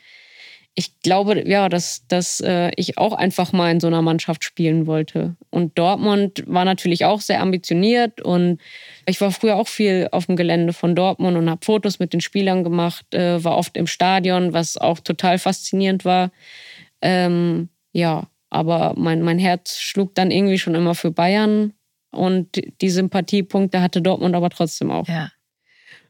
ich 0.74 1.00
glaube, 1.02 1.48
ja, 1.48 1.68
dass, 1.68 2.08
dass 2.08 2.40
äh, 2.40 2.72
ich 2.78 2.98
auch 2.98 3.14
einfach 3.14 3.52
mal 3.52 3.72
in 3.72 3.80
so 3.82 3.88
einer 3.88 4.02
Mannschaft 4.02 4.44
spielen 4.44 4.88
wollte. 4.88 5.36
Und 5.50 5.78
Dortmund 5.78 6.44
war 6.48 6.64
natürlich 6.64 7.04
auch 7.04 7.20
sehr 7.20 7.42
ambitioniert 7.42 8.22
und 8.22 8.62
ich 9.06 9.20
war 9.20 9.32
früher 9.32 9.58
auch 9.58 9.68
viel 9.68 10.08
auf 10.12 10.28
dem 10.28 10.38
Gelände 10.38 10.72
von 10.72 10.96
Dortmund 10.96 11.38
und 11.38 11.50
habe 11.50 11.66
Fotos 11.66 12.00
mit 12.00 12.14
den 12.14 12.22
Spielern 12.22 12.64
gemacht, 12.64 13.14
äh, 13.14 13.44
war 13.44 13.58
oft 13.58 13.76
im 13.76 13.88
Stadion, 13.88 14.54
was 14.54 14.78
auch 14.78 15.02
total 15.02 15.40
faszinierend 15.40 16.06
war. 16.06 16.32
Ähm, 17.02 17.68
ja, 17.92 18.28
aber 18.50 18.94
mein, 18.96 19.24
mein 19.24 19.40
Herz 19.40 19.78
schlug 19.78 20.16
dann 20.16 20.32
irgendwie 20.32 20.60
schon 20.60 20.76
immer 20.76 20.96
für 20.96 21.12
Bayern 21.12 21.74
und 22.12 22.62
die 22.82 22.90
Sympathiepunkte 22.90 23.82
hatte 23.82 24.02
Dortmund 24.02 24.36
aber 24.36 24.50
trotzdem 24.50 24.90
auch. 24.90 25.08
Ja. 25.08 25.32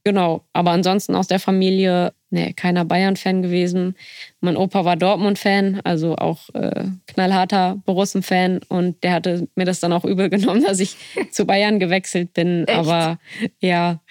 Genau, 0.04 0.46
aber 0.54 0.72
ansonsten 0.72 1.16
aus 1.16 1.28
der 1.28 1.40
Familie, 1.40 2.14
nee, 2.32 2.54
keiner 2.54 2.86
Bayern-Fan 2.86 3.44
gewesen. 3.44 3.96
Mein 4.40 4.58
Opa 4.58 4.84
war 4.84 4.96
Dortmund-Fan, 4.96 5.82
also 5.84 6.16
auch 6.16 6.50
äh, 6.56 6.86
knallharter 7.06 7.78
Borussen-Fan 7.86 8.62
und 8.68 9.04
der 9.04 9.14
hatte 9.14 9.48
mir 9.56 9.66
das 9.66 9.80
dann 9.80 9.94
auch 9.94 10.04
übel 10.04 10.30
genommen, 10.30 10.64
dass 10.66 10.80
ich 10.80 10.96
zu 11.30 11.46
Bayern 11.46 11.80
gewechselt 11.80 12.34
bin. 12.34 12.68
Echt? 12.68 12.78
Aber 12.78 13.20
ja, 13.60 14.02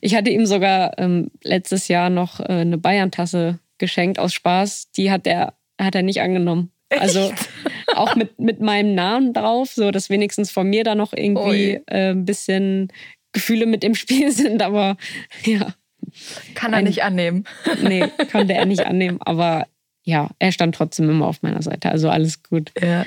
ich 0.00 0.14
hatte 0.14 0.30
ihm 0.30 0.44
sogar 0.44 0.98
ähm, 0.98 1.30
letztes 1.42 1.88
Jahr 1.88 2.10
noch 2.10 2.40
äh, 2.40 2.44
eine 2.44 2.76
Bayern-Tasse 2.76 3.58
geschenkt 3.78 4.18
aus 4.18 4.34
Spaß. 4.34 4.90
Die 4.92 5.10
hat 5.10 5.26
er, 5.26 5.54
hat 5.80 5.94
er 5.94 6.02
nicht 6.02 6.20
angenommen. 6.20 6.72
Also 6.90 7.32
auch 7.94 8.16
mit, 8.16 8.38
mit 8.38 8.60
meinem 8.60 8.94
Namen 8.94 9.32
drauf, 9.32 9.72
so 9.72 9.90
dass 9.90 10.10
wenigstens 10.10 10.50
von 10.50 10.68
mir 10.68 10.84
da 10.84 10.94
noch 10.94 11.12
irgendwie 11.12 11.80
äh, 11.86 12.10
ein 12.10 12.24
bisschen 12.24 12.92
Gefühle 13.32 13.66
mit 13.66 13.84
im 13.84 13.94
Spiel 13.94 14.30
sind. 14.32 14.62
Aber 14.62 14.96
ja, 15.44 15.74
Kann 16.54 16.72
er 16.72 16.78
Ein- 16.78 16.84
nicht 16.84 17.02
annehmen. 17.02 17.44
nee, 17.82 18.04
konnte 18.32 18.54
er 18.54 18.66
nicht 18.66 18.86
annehmen. 18.86 19.18
Aber 19.20 19.66
ja, 20.04 20.30
er 20.38 20.52
stand 20.52 20.74
trotzdem 20.74 21.10
immer 21.10 21.26
auf 21.26 21.42
meiner 21.42 21.60
Seite. 21.60 21.90
Also 21.90 22.08
alles 22.08 22.42
gut. 22.42 22.72
Ja. 22.80 23.04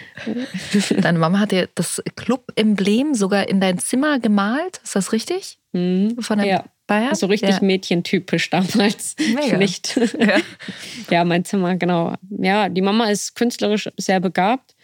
Deine 1.01 1.17
Mama 1.17 1.39
hat 1.39 1.51
dir 1.51 1.67
das 1.73 2.01
Club-Emblem 2.15 3.15
sogar 3.15 3.49
in 3.49 3.59
dein 3.59 3.79
Zimmer 3.79 4.19
gemalt. 4.19 4.79
Ist 4.83 4.95
das 4.95 5.11
richtig? 5.11 5.57
Mhm. 5.71 6.17
Von 6.21 6.37
der 6.37 6.47
Ja. 6.47 6.65
Bayern? 6.85 7.15
So 7.15 7.25
richtig 7.25 7.49
Ja. 7.49 7.59
mädchentypisch 7.61 8.49
damals. 8.51 9.15
Mega. 9.33 9.57
Nicht. 9.57 9.95
Ja. 10.19 10.37
Ja, 11.09 11.23
mein 11.23 11.43
Zimmer, 11.43 11.75
genau. 11.77 12.13
Ja, 12.37 12.69
die 12.69 12.81
Mama 12.81 13.09
ist 13.09 13.33
künstlerisch 13.35 13.89
sehr 13.97 14.19
begabt. 14.19 14.75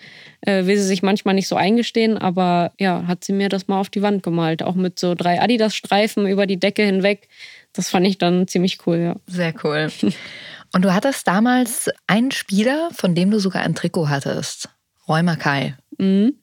Äh, 0.42 0.66
will 0.66 0.78
sie 0.78 0.88
sich 0.88 1.02
manchmal 1.02 1.34
nicht 1.34 1.48
so 1.48 1.56
eingestehen, 1.56 2.18
aber 2.18 2.72
ja, 2.80 3.06
hat 3.08 3.24
sie 3.24 3.34
mir 3.34 3.50
das 3.50 3.68
mal 3.68 3.80
auf 3.80 3.90
die 3.90 4.02
Wand 4.02 4.24
gemalt. 4.24 4.62
Auch 4.62 4.76
mit 4.76 5.00
so 5.00 5.16
drei 5.16 5.42
Adidas-Streifen 5.42 6.28
über 6.28 6.46
die 6.46 6.60
Decke 6.60 6.84
hinweg. 6.84 7.28
Das 7.74 7.90
fand 7.90 8.06
ich 8.06 8.18
dann 8.18 8.48
ziemlich 8.48 8.86
cool, 8.86 8.98
ja. 8.98 9.16
Sehr 9.28 9.54
cool. 9.64 9.90
Und 10.74 10.84
du 10.84 10.94
hattest 10.94 11.28
damals 11.28 11.90
einen 12.08 12.32
Spieler, 12.32 12.90
von 12.94 13.16
dem 13.16 13.32
du 13.32 13.40
sogar 13.40 13.64
ein 13.64 13.76
Trikot 13.76 14.10
hattest. 14.10 14.70
Roy 15.08 15.24
Mackay. 15.24 15.74
Mhm. 15.98 16.36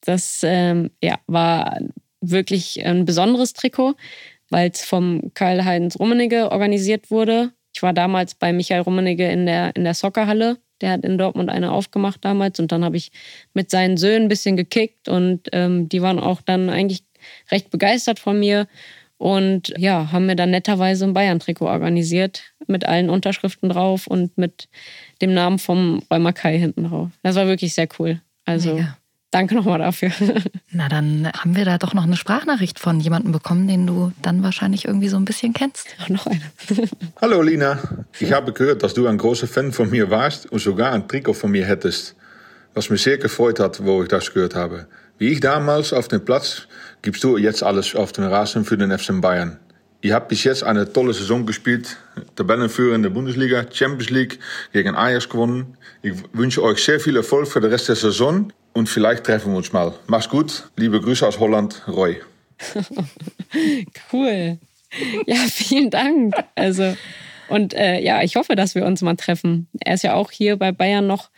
Das 0.00 0.40
ähm, 0.42 0.90
ja, 1.02 1.18
war 1.26 1.78
wirklich 2.20 2.84
ein 2.84 3.04
besonderes 3.04 3.52
Trikot, 3.52 3.94
weil 4.50 4.70
es 4.70 4.84
vom 4.84 5.32
Karl-Heinz 5.34 5.98
Rummenigge 5.98 6.50
organisiert 6.50 7.10
wurde. 7.10 7.52
Ich 7.74 7.82
war 7.82 7.92
damals 7.92 8.34
bei 8.34 8.52
Michael 8.52 8.82
Rummenigge 8.82 9.30
in 9.30 9.46
der, 9.46 9.74
in 9.76 9.84
der 9.84 9.94
Soccerhalle. 9.94 10.58
Der 10.82 10.90
hat 10.90 11.04
in 11.04 11.18
Dortmund 11.18 11.48
eine 11.48 11.72
aufgemacht 11.72 12.24
damals 12.24 12.60
und 12.60 12.72
dann 12.72 12.84
habe 12.84 12.96
ich 12.96 13.12
mit 13.54 13.70
seinen 13.70 13.96
Söhnen 13.96 14.24
ein 14.24 14.28
bisschen 14.28 14.56
gekickt 14.56 15.08
und 15.08 15.48
ähm, 15.52 15.88
die 15.88 16.02
waren 16.02 16.18
auch 16.18 16.42
dann 16.42 16.68
eigentlich 16.68 17.04
recht 17.50 17.70
begeistert 17.70 18.18
von 18.18 18.38
mir 18.38 18.66
und 19.22 19.72
ja, 19.78 20.10
haben 20.10 20.26
mir 20.26 20.34
dann 20.34 20.50
netterweise 20.50 21.04
ein 21.04 21.14
Bayern-Trikot 21.14 21.66
organisiert 21.66 22.42
mit 22.66 22.84
allen 22.86 23.08
Unterschriften 23.08 23.68
drauf 23.68 24.08
und 24.08 24.36
mit 24.36 24.68
dem 25.20 25.32
Namen 25.32 25.60
vom 25.60 26.02
Roy 26.10 26.18
Mackay 26.18 26.58
hinten 26.58 26.84
drauf. 26.84 27.10
Das 27.22 27.36
war 27.36 27.46
wirklich 27.46 27.72
sehr 27.72 27.88
cool. 27.98 28.20
Also 28.44 28.74
Mega. 28.74 28.98
Danke 29.32 29.56
nochmal 29.56 29.80
dafür. 29.80 30.12
Na, 30.70 30.88
dann 30.88 31.28
haben 31.32 31.56
wir 31.56 31.64
da 31.64 31.78
doch 31.78 31.94
noch 31.94 32.04
eine 32.04 32.16
Sprachnachricht 32.16 32.78
von 32.78 33.00
jemandem 33.00 33.32
bekommen, 33.32 33.66
den 33.66 33.86
du 33.86 34.12
dann 34.22 34.44
wahrscheinlich 34.44 34.84
irgendwie 34.84 35.08
so 35.08 35.16
ein 35.16 35.24
bisschen 35.24 35.52
kennst. 35.52 35.88
Ach, 36.00 36.08
noch 36.08 36.26
eine. 36.26 36.40
Hallo 37.20 37.42
Lina, 37.42 37.78
ich 38.20 38.32
habe 38.32 38.52
gehört, 38.52 38.84
dass 38.84 38.94
du 38.94 39.06
ein 39.08 39.18
großer 39.18 39.48
Fan 39.48 39.72
von 39.72 39.90
mir 39.90 40.10
warst 40.10 40.46
und 40.46 40.60
sogar 40.60 40.92
ein 40.92 41.08
Trikot 41.08 41.34
von 41.34 41.50
mir 41.50 41.66
hättest. 41.66 42.14
Was 42.74 42.88
mir 42.88 42.96
sehr 42.96 43.18
gefreut 43.18 43.58
hat, 43.58 43.84
wo 43.84 44.02
ich 44.02 44.08
das 44.08 44.32
gehört 44.32 44.54
habe. 44.54 44.86
Wie 45.18 45.28
ich 45.28 45.40
damals 45.40 45.92
auf 45.92 46.08
dem 46.08 46.24
Platz, 46.24 46.68
gibst 47.02 47.22
du 47.24 47.36
jetzt 47.36 47.62
alles 47.62 47.94
auf 47.94 48.12
den 48.12 48.24
Rasen 48.24 48.64
für 48.64 48.78
den 48.78 48.96
FC 48.96 49.20
Bayern. 49.20 49.58
Ihr 50.04 50.14
habt 50.14 50.28
bis 50.28 50.42
jetzt 50.42 50.64
eine 50.64 50.92
tolle 50.92 51.14
Saison 51.14 51.46
gespielt, 51.46 51.96
Tabellenführer 52.34 52.96
in 52.96 53.04
der 53.04 53.10
Bundesliga, 53.10 53.64
Champions 53.72 54.10
League 54.10 54.40
gegen 54.72 54.96
Ajax 54.96 55.28
gewonnen. 55.28 55.76
Ich 56.02 56.14
wünsche 56.32 56.60
euch 56.60 56.82
sehr 56.82 56.98
viel 56.98 57.16
Erfolg 57.16 57.46
für 57.46 57.60
den 57.60 57.70
Rest 57.70 57.88
der 57.88 57.94
Saison 57.94 58.52
und 58.72 58.88
vielleicht 58.88 59.22
treffen 59.24 59.52
wir 59.52 59.58
uns 59.58 59.72
mal. 59.72 59.94
Mach's 60.08 60.28
gut, 60.28 60.64
liebe 60.76 61.00
Grüße 61.00 61.24
aus 61.24 61.38
Holland, 61.38 61.82
Roy. 61.86 62.20
cool. 64.12 64.58
Ja, 65.26 65.36
vielen 65.48 65.90
Dank. 65.90 66.34
Also 66.56 66.96
und 67.52 67.74
äh, 67.74 68.00
ja, 68.00 68.22
ich 68.22 68.36
hoffe, 68.36 68.56
dass 68.56 68.74
wir 68.74 68.86
uns 68.86 69.02
mal 69.02 69.14
treffen. 69.14 69.68
Er 69.80 69.92
ist 69.92 70.04
ja 70.04 70.14
auch 70.14 70.30
hier 70.30 70.56
bei 70.56 70.72
Bayern 70.72 71.06
noch 71.06 71.28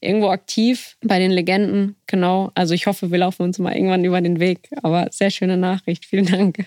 irgendwo 0.00 0.28
aktiv, 0.28 0.98
bei 1.02 1.18
den 1.18 1.30
Legenden. 1.30 1.96
Genau. 2.06 2.50
Also 2.54 2.74
ich 2.74 2.86
hoffe, 2.86 3.10
wir 3.10 3.18
laufen 3.18 3.42
uns 3.42 3.58
mal 3.58 3.72
irgendwann 3.74 4.04
über 4.04 4.20
den 4.20 4.38
Weg. 4.38 4.68
Aber 4.82 5.08
sehr 5.10 5.30
schöne 5.30 5.56
Nachricht. 5.56 6.04
Vielen 6.04 6.26
Dank. 6.26 6.66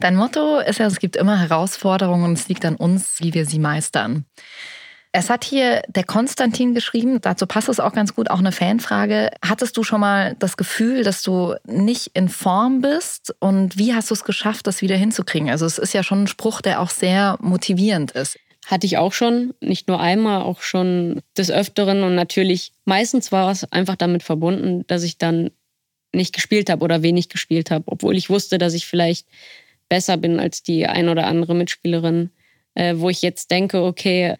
Dein 0.00 0.16
Motto 0.16 0.60
ist 0.60 0.78
ja, 0.78 0.86
es 0.86 0.98
gibt 0.98 1.16
immer 1.16 1.38
Herausforderungen 1.38 2.24
und 2.24 2.38
es 2.38 2.48
liegt 2.48 2.64
an 2.64 2.76
uns, 2.76 3.18
wie 3.20 3.34
wir 3.34 3.44
sie 3.44 3.58
meistern. 3.58 4.24
Es 5.12 5.30
hat 5.30 5.42
hier 5.42 5.82
der 5.88 6.04
Konstantin 6.04 6.74
geschrieben, 6.74 7.20
dazu 7.22 7.46
passt 7.46 7.70
es 7.70 7.80
auch 7.80 7.92
ganz 7.92 8.14
gut, 8.14 8.30
auch 8.30 8.40
eine 8.40 8.52
Fanfrage. 8.52 9.30
Hattest 9.42 9.76
du 9.76 9.82
schon 9.82 10.00
mal 10.00 10.36
das 10.38 10.56
Gefühl, 10.58 11.02
dass 11.02 11.22
du 11.22 11.54
nicht 11.66 12.10
in 12.12 12.28
Form 12.28 12.82
bist 12.82 13.34
und 13.40 13.78
wie 13.78 13.94
hast 13.94 14.10
du 14.10 14.14
es 14.14 14.24
geschafft, 14.24 14.66
das 14.66 14.82
wieder 14.82 14.96
hinzukriegen? 14.96 15.48
Also 15.48 15.64
es 15.64 15.78
ist 15.78 15.94
ja 15.94 16.02
schon 16.02 16.24
ein 16.24 16.26
Spruch, 16.26 16.60
der 16.60 16.80
auch 16.80 16.90
sehr 16.90 17.38
motivierend 17.40 18.10
ist. 18.10 18.38
Hatte 18.66 18.86
ich 18.86 18.98
auch 18.98 19.14
schon, 19.14 19.54
nicht 19.62 19.88
nur 19.88 19.98
einmal, 19.98 20.42
auch 20.42 20.60
schon 20.60 21.22
des 21.38 21.50
Öfteren 21.50 22.02
und 22.02 22.14
natürlich 22.14 22.72
meistens 22.84 23.32
war 23.32 23.50
es 23.50 23.64
einfach 23.72 23.96
damit 23.96 24.22
verbunden, 24.22 24.86
dass 24.88 25.04
ich 25.04 25.16
dann 25.16 25.50
nicht 26.12 26.34
gespielt 26.34 26.68
habe 26.68 26.84
oder 26.84 27.02
wenig 27.02 27.30
gespielt 27.30 27.70
habe, 27.70 27.84
obwohl 27.86 28.16
ich 28.16 28.28
wusste, 28.28 28.58
dass 28.58 28.74
ich 28.74 28.86
vielleicht 28.86 29.26
besser 29.88 30.18
bin 30.18 30.38
als 30.38 30.62
die 30.62 30.86
ein 30.86 31.08
oder 31.08 31.26
andere 31.26 31.54
Mitspielerin, 31.54 32.30
äh, 32.74 32.94
wo 32.98 33.08
ich 33.08 33.22
jetzt 33.22 33.50
denke, 33.50 33.82
okay, 33.82 34.36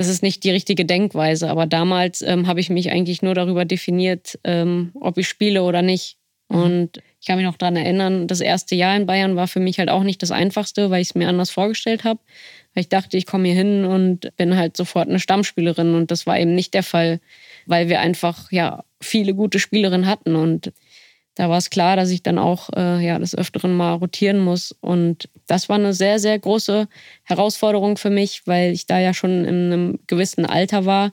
das 0.00 0.08
ist 0.08 0.22
nicht 0.22 0.44
die 0.44 0.50
richtige 0.50 0.86
Denkweise. 0.86 1.50
Aber 1.50 1.66
damals 1.66 2.22
ähm, 2.22 2.46
habe 2.46 2.58
ich 2.58 2.70
mich 2.70 2.90
eigentlich 2.90 3.20
nur 3.20 3.34
darüber 3.34 3.66
definiert, 3.66 4.38
ähm, 4.44 4.92
ob 4.98 5.18
ich 5.18 5.28
spiele 5.28 5.62
oder 5.62 5.82
nicht. 5.82 6.16
Mhm. 6.48 6.62
Und 6.62 7.02
ich 7.20 7.26
kann 7.26 7.36
mich 7.36 7.44
noch 7.44 7.58
daran 7.58 7.76
erinnern, 7.76 8.26
das 8.26 8.40
erste 8.40 8.74
Jahr 8.74 8.96
in 8.96 9.04
Bayern 9.04 9.36
war 9.36 9.46
für 9.46 9.60
mich 9.60 9.78
halt 9.78 9.90
auch 9.90 10.02
nicht 10.02 10.22
das 10.22 10.30
Einfachste, 10.30 10.88
weil 10.88 11.02
ich 11.02 11.08
es 11.08 11.14
mir 11.14 11.28
anders 11.28 11.50
vorgestellt 11.50 12.04
habe. 12.04 12.18
Weil 12.72 12.80
ich 12.80 12.88
dachte, 12.88 13.18
ich 13.18 13.26
komme 13.26 13.48
hier 13.48 13.56
hin 13.56 13.84
und 13.84 14.34
bin 14.38 14.56
halt 14.56 14.74
sofort 14.74 15.06
eine 15.06 15.20
Stammspielerin. 15.20 15.94
Und 15.94 16.10
das 16.10 16.26
war 16.26 16.40
eben 16.40 16.54
nicht 16.54 16.72
der 16.72 16.82
Fall, 16.82 17.20
weil 17.66 17.90
wir 17.90 18.00
einfach 18.00 18.50
ja 18.50 18.84
viele 19.02 19.34
gute 19.34 19.58
Spielerinnen 19.58 20.06
hatten. 20.06 20.34
Und 20.34 20.72
da 21.40 21.48
war 21.48 21.56
es 21.56 21.70
klar, 21.70 21.96
dass 21.96 22.10
ich 22.10 22.22
dann 22.22 22.38
auch 22.38 22.68
äh, 22.76 23.02
ja, 23.02 23.18
des 23.18 23.34
Öfteren 23.34 23.74
mal 23.74 23.94
rotieren 23.94 24.40
muss. 24.40 24.76
Und 24.82 25.30
das 25.46 25.70
war 25.70 25.76
eine 25.76 25.94
sehr, 25.94 26.18
sehr 26.18 26.38
große 26.38 26.86
Herausforderung 27.22 27.96
für 27.96 28.10
mich, 28.10 28.42
weil 28.44 28.72
ich 28.72 28.84
da 28.84 29.00
ja 29.00 29.14
schon 29.14 29.46
in 29.46 29.72
einem 29.72 29.98
gewissen 30.06 30.44
Alter 30.44 30.84
war, 30.84 31.12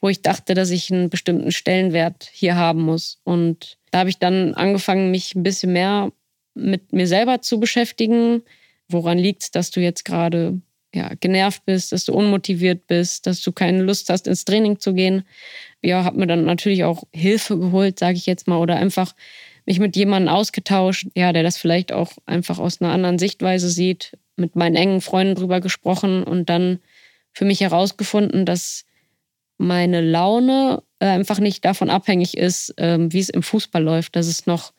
wo 0.00 0.08
ich 0.08 0.22
dachte, 0.22 0.54
dass 0.54 0.70
ich 0.70 0.92
einen 0.92 1.10
bestimmten 1.10 1.50
Stellenwert 1.50 2.28
hier 2.30 2.54
haben 2.54 2.82
muss. 2.82 3.18
Und 3.24 3.76
da 3.90 3.98
habe 3.98 4.10
ich 4.10 4.18
dann 4.18 4.54
angefangen, 4.54 5.10
mich 5.10 5.34
ein 5.34 5.42
bisschen 5.42 5.72
mehr 5.72 6.12
mit 6.54 6.92
mir 6.92 7.08
selber 7.08 7.42
zu 7.42 7.58
beschäftigen. 7.58 8.42
Woran 8.88 9.18
liegt 9.18 9.42
es, 9.42 9.50
dass 9.50 9.72
du 9.72 9.80
jetzt 9.80 10.04
gerade 10.04 10.60
ja, 10.94 11.10
genervt 11.18 11.64
bist, 11.66 11.90
dass 11.90 12.04
du 12.04 12.12
unmotiviert 12.12 12.86
bist, 12.86 13.26
dass 13.26 13.42
du 13.42 13.50
keine 13.50 13.82
Lust 13.82 14.08
hast, 14.08 14.28
ins 14.28 14.44
Training 14.44 14.78
zu 14.78 14.94
gehen? 14.94 15.24
Ja, 15.82 16.04
habe 16.04 16.16
mir 16.16 16.28
dann 16.28 16.44
natürlich 16.44 16.84
auch 16.84 17.02
Hilfe 17.12 17.58
geholt, 17.58 17.98
sage 17.98 18.18
ich 18.18 18.26
jetzt 18.26 18.46
mal, 18.46 18.58
oder 18.58 18.76
einfach 18.76 19.16
mich 19.66 19.78
mit 19.78 19.96
jemandem 19.96 20.32
ausgetauscht, 20.34 21.06
ja, 21.14 21.32
der 21.32 21.42
das 21.42 21.56
vielleicht 21.56 21.92
auch 21.92 22.12
einfach 22.26 22.58
aus 22.58 22.80
einer 22.80 22.92
anderen 22.92 23.18
Sichtweise 23.18 23.68
sieht, 23.68 24.16
mit 24.36 24.56
meinen 24.56 24.76
engen 24.76 25.00
Freunden 25.00 25.34
drüber 25.34 25.60
gesprochen 25.60 26.22
und 26.22 26.50
dann 26.50 26.80
für 27.32 27.44
mich 27.44 27.60
herausgefunden, 27.60 28.44
dass 28.44 28.84
meine 29.56 30.00
Laune 30.00 30.82
äh, 30.98 31.06
einfach 31.06 31.38
nicht 31.38 31.64
davon 31.64 31.90
abhängig 31.90 32.36
ist, 32.36 32.74
ähm, 32.78 33.12
wie 33.12 33.20
es 33.20 33.28
im 33.28 33.42
Fußball 33.42 33.82
läuft, 33.82 34.16
dass 34.16 34.26
es 34.26 34.46
noch 34.46 34.72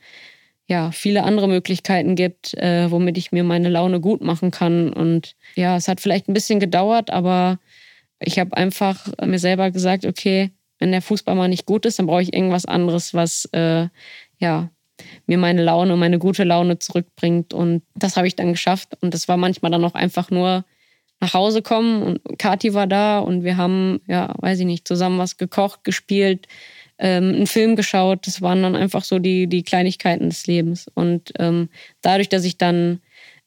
ja, 0.67 0.91
viele 0.91 1.23
andere 1.23 1.47
Möglichkeiten 1.47 2.15
gibt, 2.15 2.55
äh, 2.55 2.89
womit 2.89 3.17
ich 3.17 3.31
mir 3.31 3.43
meine 3.43 3.69
Laune 3.69 3.99
gut 3.99 4.21
machen 4.21 4.51
kann. 4.51 4.91
Und 4.91 5.35
ja, 5.55 5.77
es 5.77 5.87
hat 5.87 6.01
vielleicht 6.01 6.27
ein 6.27 6.33
bisschen 6.33 6.59
gedauert, 6.59 7.11
aber 7.11 7.59
ich 8.19 8.39
habe 8.39 8.57
einfach 8.57 9.07
mir 9.23 9.39
selber 9.39 9.69
gesagt, 9.71 10.05
okay, 10.05 10.51
wenn 10.79 10.91
der 10.91 11.01
Fußball 11.01 11.35
mal 11.35 11.47
nicht 11.47 11.65
gut 11.65 11.85
ist, 11.85 11.99
dann 11.99 12.07
brauche 12.07 12.21
ich 12.23 12.33
irgendwas 12.33 12.65
anderes, 12.65 13.13
was 13.13 13.45
äh, 13.53 13.87
ja 14.39 14.71
mir 15.27 15.37
meine 15.37 15.63
Laune, 15.63 15.95
meine 15.95 16.19
gute 16.19 16.43
Laune 16.43 16.79
zurückbringt. 16.79 17.53
Und 17.53 17.83
das 17.95 18.17
habe 18.17 18.27
ich 18.27 18.35
dann 18.35 18.51
geschafft. 18.51 18.97
Und 19.01 19.13
das 19.13 19.27
war 19.27 19.37
manchmal 19.37 19.71
dann 19.71 19.85
auch 19.85 19.95
einfach 19.95 20.31
nur 20.31 20.65
nach 21.19 21.33
Hause 21.33 21.61
kommen 21.61 22.03
und 22.03 22.37
Kathi 22.37 22.73
war 22.73 22.87
da 22.87 23.19
und 23.19 23.43
wir 23.43 23.57
haben, 23.57 24.01
ja, 24.07 24.33
weiß 24.39 24.59
ich 24.59 24.65
nicht, 24.65 24.87
zusammen 24.87 25.17
was 25.17 25.37
gekocht, 25.37 25.83
gespielt, 25.83 26.47
ähm, 26.99 27.33
einen 27.33 27.47
Film 27.47 27.75
geschaut. 27.75 28.27
Das 28.27 28.41
waren 28.41 28.61
dann 28.61 28.75
einfach 28.75 29.03
so 29.03 29.19
die, 29.19 29.47
die 29.47 29.63
Kleinigkeiten 29.63 30.29
des 30.29 30.45
Lebens. 30.47 30.87
Und 30.93 31.31
ähm, 31.39 31.69
dadurch, 32.01 32.29
dass 32.29 32.43
ich 32.43 32.57
dann 32.57 32.99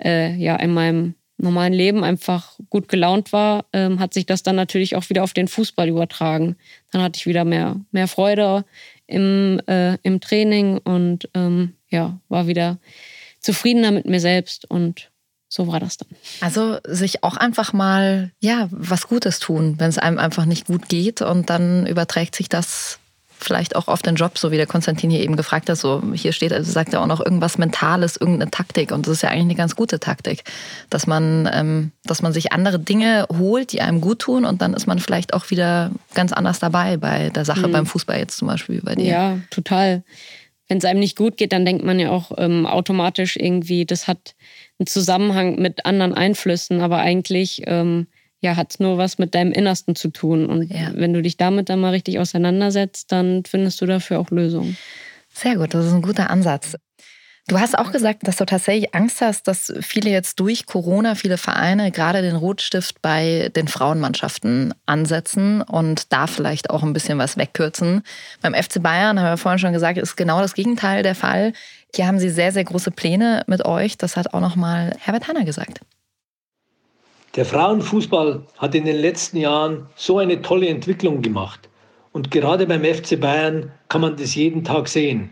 äh, 0.03 0.34
ja 0.36 0.57
in 0.57 0.72
meinem 0.72 1.14
normalen 1.39 1.72
Leben 1.72 2.05
einfach 2.05 2.59
gut 2.68 2.89
gelaunt 2.89 3.32
war, 3.32 3.64
ähm, 3.72 4.01
hat 4.01 4.12
sich 4.12 4.26
das 4.26 4.43
dann 4.43 4.57
natürlich 4.57 4.97
auch 4.97 5.09
wieder 5.09 5.22
auf 5.22 5.32
den 5.32 5.49
Fußball 5.49 5.89
übertragen. 5.89 6.57
Dann 6.93 7.03
hatte 7.03 7.16
ich 7.18 7.26
wieder 7.26 7.45
mehr, 7.45 7.76
mehr 7.93 8.09
Freude 8.09 8.64
im, 9.07 9.61
äh, 9.66 9.97
im 10.03 10.20
Training 10.20 10.78
und 10.78 11.28
ähm, 11.34 11.74
ja, 11.89 12.20
war 12.28 12.47
wieder 12.47 12.78
zufriedener 13.41 13.93
mit 13.93 14.07
mir 14.07 14.20
selbst 14.20 14.68
und 14.70 15.11
so 15.49 15.66
war 15.66 15.80
das 15.80 15.97
dann. 15.97 16.09
Also 16.41 16.78
sich 16.86 17.24
auch 17.24 17.36
einfach 17.36 17.72
mal 17.72 18.32
ja 18.41 18.68
was 18.70 19.09
Gutes 19.09 19.39
tun, 19.39 19.76
wenn 19.78 19.89
es 19.89 19.99
einem 19.99 20.18
einfach 20.18 20.45
nicht 20.45 20.66
gut 20.66 20.89
geht 20.89 21.22
und 21.22 21.49
dann 21.49 21.86
überträgt 21.86 22.34
sich 22.34 22.49
das 22.49 22.99
vielleicht 23.39 23.76
auch 23.76 23.89
auf 23.89 24.03
den 24.03 24.16
Job, 24.16 24.39
so 24.39 24.51
wie 24.51 24.57
der 24.57 24.66
Konstantin 24.66 25.11
hier 25.11 25.20
eben 25.20 25.36
gefragt 25.36 25.68
hat. 25.68 25.76
So 25.76 26.03
hier 26.14 26.32
steht, 26.32 26.53
also 26.53 26.70
sagt 26.70 26.93
er 26.93 27.01
auch 27.03 27.07
noch 27.07 27.24
irgendwas 27.24 27.59
Mentales, 27.59 28.16
irgendeine 28.16 28.51
Taktik 28.51 28.93
und 28.93 29.07
das 29.07 29.14
ist 29.14 29.22
ja 29.22 29.30
eigentlich 29.30 29.45
eine 29.45 29.55
ganz 29.55 29.76
gute 29.76 30.01
Taktik, 30.01 30.45
dass 30.91 31.07
man, 31.07 31.49
ähm, 31.53 31.93
dass 32.05 32.22
man 32.22 32.32
sich 32.32 32.53
andere 32.53 32.78
Dinge 32.78 33.26
holt, 33.39 33.72
die 33.72 33.80
einem 33.80 34.01
gut 34.01 34.20
tun 34.20 34.45
und 34.45 34.62
dann 34.62 34.74
ist 34.74 34.86
man 34.86 34.99
vielleicht 34.99 35.34
auch 35.34 35.51
wieder 35.51 35.91
ganz 36.14 36.32
anders 36.32 36.59
dabei 36.59 36.97
bei 36.97 37.30
der 37.30 37.45
Sache 37.45 37.68
mhm. 37.68 37.72
beim 37.72 37.86
Fußball 37.86 38.18
jetzt 38.18 38.36
zum 38.39 38.49
Beispiel 38.49 38.80
bei 38.82 38.95
dir. 38.95 39.05
Ja, 39.05 39.39
total. 39.51 40.03
Wenn 40.68 40.78
es 40.78 40.84
einem 40.84 41.01
nicht 41.01 41.16
gut 41.16 41.36
geht, 41.39 41.53
dann 41.53 41.64
denkt 41.64 41.84
man 41.84 41.99
ja 41.99 42.11
auch 42.11 42.32
ähm, 42.36 42.66
automatisch 42.66 43.36
irgendwie, 43.36 43.86
das 43.86 44.07
hat 44.07 44.34
einen 44.78 44.86
Zusammenhang 44.86 45.57
mit 45.57 45.86
anderen 45.86 46.12
Einflüssen, 46.14 46.80
aber 46.80 46.99
eigentlich 46.99 47.62
ähm, 47.66 48.07
ja, 48.41 48.57
hat 48.57 48.70
es 48.70 48.80
nur 48.80 48.99
was 48.99 49.18
mit 49.18 49.34
deinem 49.34 49.53
Innersten 49.53 49.97
zu 49.97 50.11
tun. 50.11 50.47
Und 50.47 50.70
ja. 50.70 50.91
wenn 50.95 51.12
du 51.12 51.22
dich 51.22 51.36
damit 51.36 51.68
dann 51.68 51.80
mal 51.80 51.91
richtig 51.91 52.18
auseinandersetzt, 52.18 53.11
dann 53.12 53.45
findest 53.45 53.80
du 53.80 53.86
dafür 53.86 54.20
auch 54.20 54.30
Lösungen. 54.30 54.76
Sehr 55.32 55.57
gut, 55.57 55.74
das 55.74 55.86
ist 55.86 55.93
ein 55.93 56.03
guter 56.03 56.30
Ansatz. 56.30 56.76
Du 57.49 57.59
hast 57.59 57.78
auch 57.78 57.93
gesagt, 57.93 58.28
dass 58.28 58.36
du 58.36 58.45
tatsächlich 58.45 58.95
Angst 58.95 59.22
hast, 59.22 59.49
dass 59.49 59.72
viele 59.80 60.11
jetzt 60.11 60.39
durch 60.39 60.66
Corona, 60.66 61.14
viele 61.14 61.39
Vereine 61.39 61.91
gerade 61.91 62.20
den 62.20 62.36
Rotstift 62.36 63.01
bei 63.01 63.51
den 63.57 63.68
Frauenmannschaften 63.68 64.74
ansetzen 64.84 65.62
und 65.62 66.12
da 66.12 66.26
vielleicht 66.26 66.68
auch 66.68 66.82
ein 66.82 66.93
bisschen 66.93 67.16
was 67.16 67.39
wegkürzen. 67.39 68.03
Beim 68.43 68.53
FC 68.53 68.82
Bayern, 68.82 69.18
haben 69.18 69.32
wir 69.32 69.39
vorhin 69.39 69.59
schon 69.59 69.72
gesagt, 69.72 69.97
ist 69.97 70.16
genau 70.16 70.43
das 70.43 70.53
Gegenteil 70.53 71.03
der 71.03 71.14
Fall. 71.14 71.55
Hier 71.95 72.07
haben 72.07 72.18
sie 72.18 72.28
sehr, 72.28 72.53
sehr 72.53 72.64
große 72.64 72.91
Pläne 72.91 73.45
mit 73.47 73.64
euch. 73.64 73.97
Das 73.97 74.18
hat 74.18 74.34
auch 74.34 74.41
nochmal 74.41 74.95
Herbert 75.01 75.26
Hanner 75.26 75.47
gesagt. 75.47 75.80
Der 77.39 77.45
Frauenfußball 77.45 78.43
hat 78.57 78.74
in 78.74 78.84
den 78.84 78.97
letzten 78.97 79.36
Jahren 79.36 79.86
so 79.95 80.18
eine 80.18 80.43
tolle 80.43 80.66
Entwicklung 80.66 81.22
gemacht. 81.22 81.68
Und 82.11 82.32
gerade 82.32 82.66
beim 82.66 82.82
FC 82.82 83.20
Bayern 83.20 83.70
kann 83.89 84.01
man 84.01 84.16
das 84.16 84.34
jeden 84.34 84.64
Tag 84.64 84.89
sehen. 84.89 85.30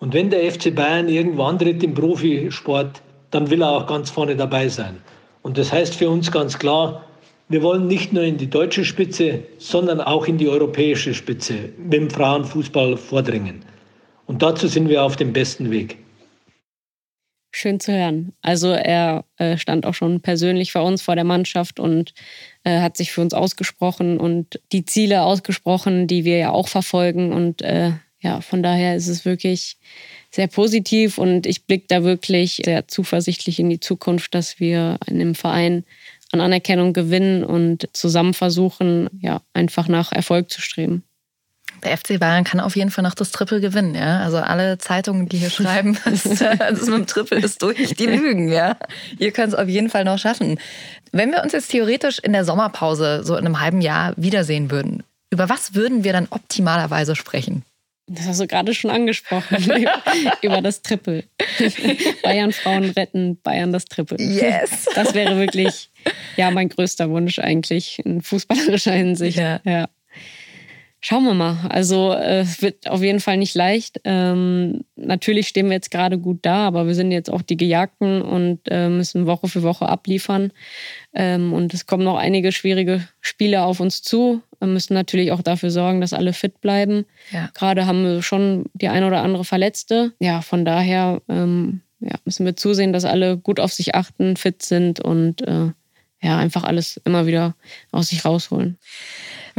Und 0.00 0.12
wenn 0.12 0.30
der 0.30 0.50
FC 0.50 0.74
Bayern 0.74 1.08
irgendwo 1.08 1.44
antritt 1.44 1.84
im 1.84 1.94
Profisport, 1.94 3.00
dann 3.30 3.48
will 3.48 3.62
er 3.62 3.70
auch 3.70 3.86
ganz 3.86 4.10
vorne 4.10 4.34
dabei 4.34 4.66
sein. 4.66 4.96
Und 5.42 5.56
das 5.56 5.72
heißt 5.72 5.94
für 5.94 6.10
uns 6.10 6.32
ganz 6.32 6.58
klar, 6.58 7.04
wir 7.48 7.62
wollen 7.62 7.86
nicht 7.86 8.12
nur 8.12 8.24
in 8.24 8.36
die 8.36 8.50
deutsche 8.50 8.84
Spitze, 8.84 9.44
sondern 9.58 10.00
auch 10.00 10.26
in 10.26 10.36
die 10.36 10.48
europäische 10.48 11.14
Spitze 11.14 11.54
mit 11.78 11.92
dem 11.92 12.10
Frauenfußball 12.10 12.96
vordringen. 12.96 13.64
Und 14.26 14.42
dazu 14.42 14.66
sind 14.66 14.88
wir 14.88 15.04
auf 15.04 15.14
dem 15.14 15.32
besten 15.32 15.70
Weg. 15.70 15.96
Schön 17.52 17.80
zu 17.80 17.92
hören. 17.92 18.32
Also 18.42 18.70
er 18.70 19.24
äh, 19.36 19.56
stand 19.56 19.84
auch 19.84 19.94
schon 19.94 20.20
persönlich 20.20 20.72
vor 20.72 20.84
uns, 20.84 21.02
vor 21.02 21.16
der 21.16 21.24
Mannschaft 21.24 21.80
und 21.80 22.14
äh, 22.62 22.80
hat 22.80 22.96
sich 22.96 23.10
für 23.10 23.22
uns 23.22 23.34
ausgesprochen 23.34 24.18
und 24.18 24.60
die 24.72 24.84
Ziele 24.84 25.22
ausgesprochen, 25.22 26.06
die 26.06 26.24
wir 26.24 26.38
ja 26.38 26.50
auch 26.50 26.68
verfolgen. 26.68 27.32
Und 27.32 27.62
äh, 27.62 27.92
ja, 28.20 28.40
von 28.40 28.62
daher 28.62 28.94
ist 28.94 29.08
es 29.08 29.24
wirklich 29.24 29.78
sehr 30.30 30.46
positiv 30.46 31.18
und 31.18 31.46
ich 31.46 31.66
blicke 31.66 31.86
da 31.88 32.04
wirklich 32.04 32.62
sehr 32.64 32.86
zuversichtlich 32.86 33.58
in 33.58 33.68
die 33.68 33.80
Zukunft, 33.80 34.34
dass 34.34 34.60
wir 34.60 34.98
in 35.06 35.18
dem 35.18 35.34
Verein 35.34 35.84
an 36.32 36.40
Anerkennung 36.40 36.92
gewinnen 36.92 37.42
und 37.42 37.88
zusammen 37.92 38.34
versuchen, 38.34 39.08
ja, 39.20 39.42
einfach 39.52 39.88
nach 39.88 40.12
Erfolg 40.12 40.50
zu 40.50 40.60
streben. 40.60 41.02
Der 41.82 41.96
FC 41.96 42.18
Bayern 42.18 42.44
kann 42.44 42.60
auf 42.60 42.76
jeden 42.76 42.90
Fall 42.90 43.02
noch 43.02 43.14
das 43.14 43.30
Triple 43.30 43.60
gewinnen, 43.60 43.94
ja. 43.94 44.20
Also 44.20 44.38
alle 44.38 44.78
Zeitungen, 44.78 45.28
die 45.28 45.38
hier 45.38 45.50
schreiben, 45.50 45.98
das, 46.04 46.22
das 46.24 46.86
mit 46.86 46.94
dem 46.94 47.06
Triple 47.06 47.38
ist 47.38 47.62
durch, 47.62 47.94
die 47.94 48.06
lügen, 48.06 48.48
ja. 48.48 48.76
Ihr 49.18 49.32
könnt 49.32 49.52
es 49.52 49.58
auf 49.58 49.68
jeden 49.68 49.90
Fall 49.90 50.04
noch 50.04 50.18
schaffen. 50.18 50.58
Wenn 51.12 51.32
wir 51.32 51.42
uns 51.42 51.52
jetzt 51.52 51.70
theoretisch 51.70 52.18
in 52.18 52.32
der 52.32 52.44
Sommerpause 52.44 53.22
so 53.24 53.34
in 53.36 53.46
einem 53.46 53.60
halben 53.60 53.80
Jahr 53.80 54.12
wiedersehen 54.16 54.70
würden, 54.70 55.02
über 55.30 55.48
was 55.48 55.74
würden 55.74 56.04
wir 56.04 56.12
dann 56.12 56.28
optimalerweise 56.30 57.16
sprechen? 57.16 57.64
Das 58.12 58.26
hast 58.26 58.40
du 58.40 58.48
gerade 58.48 58.74
schon 58.74 58.90
angesprochen, 58.90 59.86
über 60.42 60.60
das 60.60 60.82
Triple. 60.82 61.22
Bayern 62.24 62.52
Frauen 62.52 62.90
retten, 62.90 63.40
Bayern 63.40 63.72
das 63.72 63.84
Triple. 63.84 64.20
Yes. 64.20 64.88
Das 64.96 65.14
wäre 65.14 65.36
wirklich 65.38 65.90
ja 66.36 66.50
mein 66.50 66.68
größter 66.68 67.08
Wunsch 67.08 67.38
eigentlich 67.38 68.00
in 68.04 68.20
fußballerischer 68.20 68.92
Hinsicht. 68.92 69.38
Ja. 69.38 69.60
ja. 69.64 69.88
Schauen 71.02 71.24
wir 71.24 71.32
mal. 71.32 71.56
Also 71.70 72.12
äh, 72.12 72.40
es 72.40 72.60
wird 72.60 72.90
auf 72.90 73.02
jeden 73.02 73.20
Fall 73.20 73.38
nicht 73.38 73.54
leicht. 73.54 74.00
Ähm, 74.04 74.84
natürlich 74.96 75.48
stehen 75.48 75.66
wir 75.66 75.72
jetzt 75.72 75.90
gerade 75.90 76.18
gut 76.18 76.40
da, 76.42 76.66
aber 76.66 76.86
wir 76.86 76.94
sind 76.94 77.10
jetzt 77.10 77.30
auch 77.30 77.40
die 77.40 77.56
Gejagten 77.56 78.20
und 78.20 78.60
äh, 78.66 78.90
müssen 78.90 79.26
Woche 79.26 79.48
für 79.48 79.62
Woche 79.62 79.88
abliefern. 79.88 80.52
Ähm, 81.14 81.54
und 81.54 81.72
es 81.72 81.86
kommen 81.86 82.04
noch 82.04 82.18
einige 82.18 82.52
schwierige 82.52 83.02
Spiele 83.22 83.62
auf 83.62 83.80
uns 83.80 84.02
zu. 84.02 84.42
Wir 84.58 84.68
müssen 84.68 84.92
natürlich 84.92 85.32
auch 85.32 85.40
dafür 85.40 85.70
sorgen, 85.70 86.02
dass 86.02 86.12
alle 86.12 86.34
fit 86.34 86.60
bleiben. 86.60 87.06
Ja. 87.30 87.48
Gerade 87.54 87.86
haben 87.86 88.04
wir 88.04 88.22
schon 88.22 88.66
die 88.74 88.88
ein 88.88 89.04
oder 89.04 89.22
andere 89.22 89.44
Verletzte. 89.44 90.12
Ja, 90.20 90.42
von 90.42 90.66
daher 90.66 91.22
ähm, 91.30 91.80
ja, 92.00 92.16
müssen 92.26 92.44
wir 92.44 92.56
zusehen, 92.56 92.92
dass 92.92 93.06
alle 93.06 93.38
gut 93.38 93.58
auf 93.58 93.72
sich 93.72 93.94
achten, 93.94 94.36
fit 94.36 94.62
sind 94.62 95.00
und 95.00 95.40
äh, 95.48 95.70
ja, 96.22 96.36
einfach 96.36 96.64
alles 96.64 97.00
immer 97.06 97.26
wieder 97.26 97.54
aus 97.90 98.08
sich 98.08 98.26
rausholen. 98.26 98.76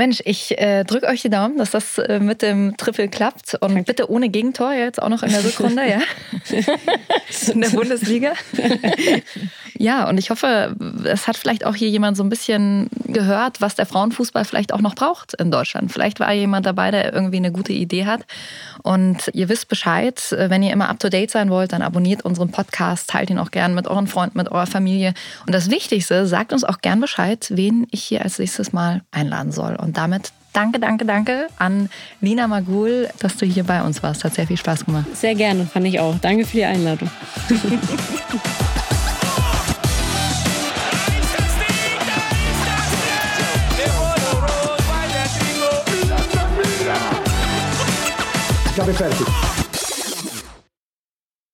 Mensch, 0.02 0.20
ich 0.26 0.58
äh, 0.58 0.84
drücke 0.84 1.06
euch 1.06 1.22
die 1.22 1.30
Daumen, 1.30 1.60
dass 1.60 1.70
das 1.70 1.99
äh, 1.99 2.20
mit 2.20 2.41
dem 2.41 2.76
Triple 2.76 3.08
klappt. 3.08 3.54
Und 3.54 3.76
Danke. 3.76 3.84
bitte 3.84 4.10
ohne 4.10 4.30
Gegentor, 4.30 4.74
jetzt 4.74 4.99
auch 4.99 5.10
noch 5.10 5.22
in 5.22 5.30
der 5.30 5.43
Rückrunde, 5.43 5.84
ja. 5.88 6.02
in 7.54 7.62
der 7.62 7.70
Bundesliga. 7.70 8.34
ja, 9.78 10.07
und 10.07 10.17
ich 10.17 10.30
hoffe, 10.30 10.76
es 11.03 11.28
hat 11.28 11.38
vielleicht 11.38 11.65
auch 11.65 11.76
hier 11.76 11.89
jemand 11.89 12.17
so 12.17 12.24
ein 12.24 12.30
bisschen 12.30 12.89
gehört, 13.05 13.61
was 13.61 13.76
der 13.76 13.86
Frauenfußball 13.86 14.45
vielleicht 14.45 14.74
auch 14.74 14.82
noch 14.82 14.95
braucht 14.95 15.34
in 15.36 15.51
Deutschland. 15.51 15.91
Vielleicht 15.91 16.19
war 16.19 16.32
jemand 16.34 16.65
dabei, 16.65 16.91
der 16.91 17.13
irgendwie 17.13 17.38
eine 17.38 17.51
gute 17.51 17.74
Idee 17.74 18.05
hat. 18.05 18.22
Und 18.84 19.30
ihr 19.34 19.49
wisst 19.49 19.67
Bescheid, 19.67 20.36
wenn 20.38 20.63
ihr 20.63 20.74
immer 20.74 20.89
up 20.89 20.99
to 20.99 21.09
date 21.09 21.32
sein 21.32 21.49
wollt, 21.49 21.74
dann 21.74 21.82
abonniert 21.82 22.24
unseren 22.24 22.51
Podcast, 22.51 23.09
teilt 23.09 23.30
ihn 23.30 23.38
auch 23.38 23.51
gern 23.51 23.74
mit 23.76 23.88
euren 23.88 24.07
Freunden, 24.07 24.38
mit 24.38 24.51
eurer 24.51 24.67
Familie. 24.67 25.13
Und 25.45 25.53
das 25.53 25.69
Wichtigste, 25.69 26.26
sagt 26.28 26.53
uns 26.53 26.63
auch 26.63 26.80
gern 26.80 27.01
Bescheid, 27.01 27.47
wen 27.53 27.88
ich 27.91 28.03
hier 28.03 28.24
als 28.24 28.39
nächstes 28.39 28.74
Mal 28.74 29.01
einladen 29.11 29.51
soll. 29.51 29.76
Und 29.76 29.97
damit 29.97 30.32
danke, 30.53 30.80
danke, 30.80 31.05
danke 31.05 31.47
an 31.57 31.89
Lina 32.19 32.47
Magul, 32.47 33.09
dass 33.19 33.38
du 33.38 33.45
hier 33.45 33.63
bei 33.63 33.82
uns 33.84 34.03
warst. 34.03 34.24
Hat 34.24 34.34
sehr 34.34 34.47
viel 34.47 34.57
Spaß 34.57 34.86
gemacht. 34.86 35.05
Sehr 35.15 35.36
gerne, 35.36 35.65
fand 35.65 35.88
ich 35.88 35.99
auch. 35.99 36.15
Danke 36.19 36.45
für 36.45 36.57
die 36.57 36.65
Einladung. 36.65 37.09
Ich 48.82 48.88
habe 48.88 48.97
fertig. 48.97 49.51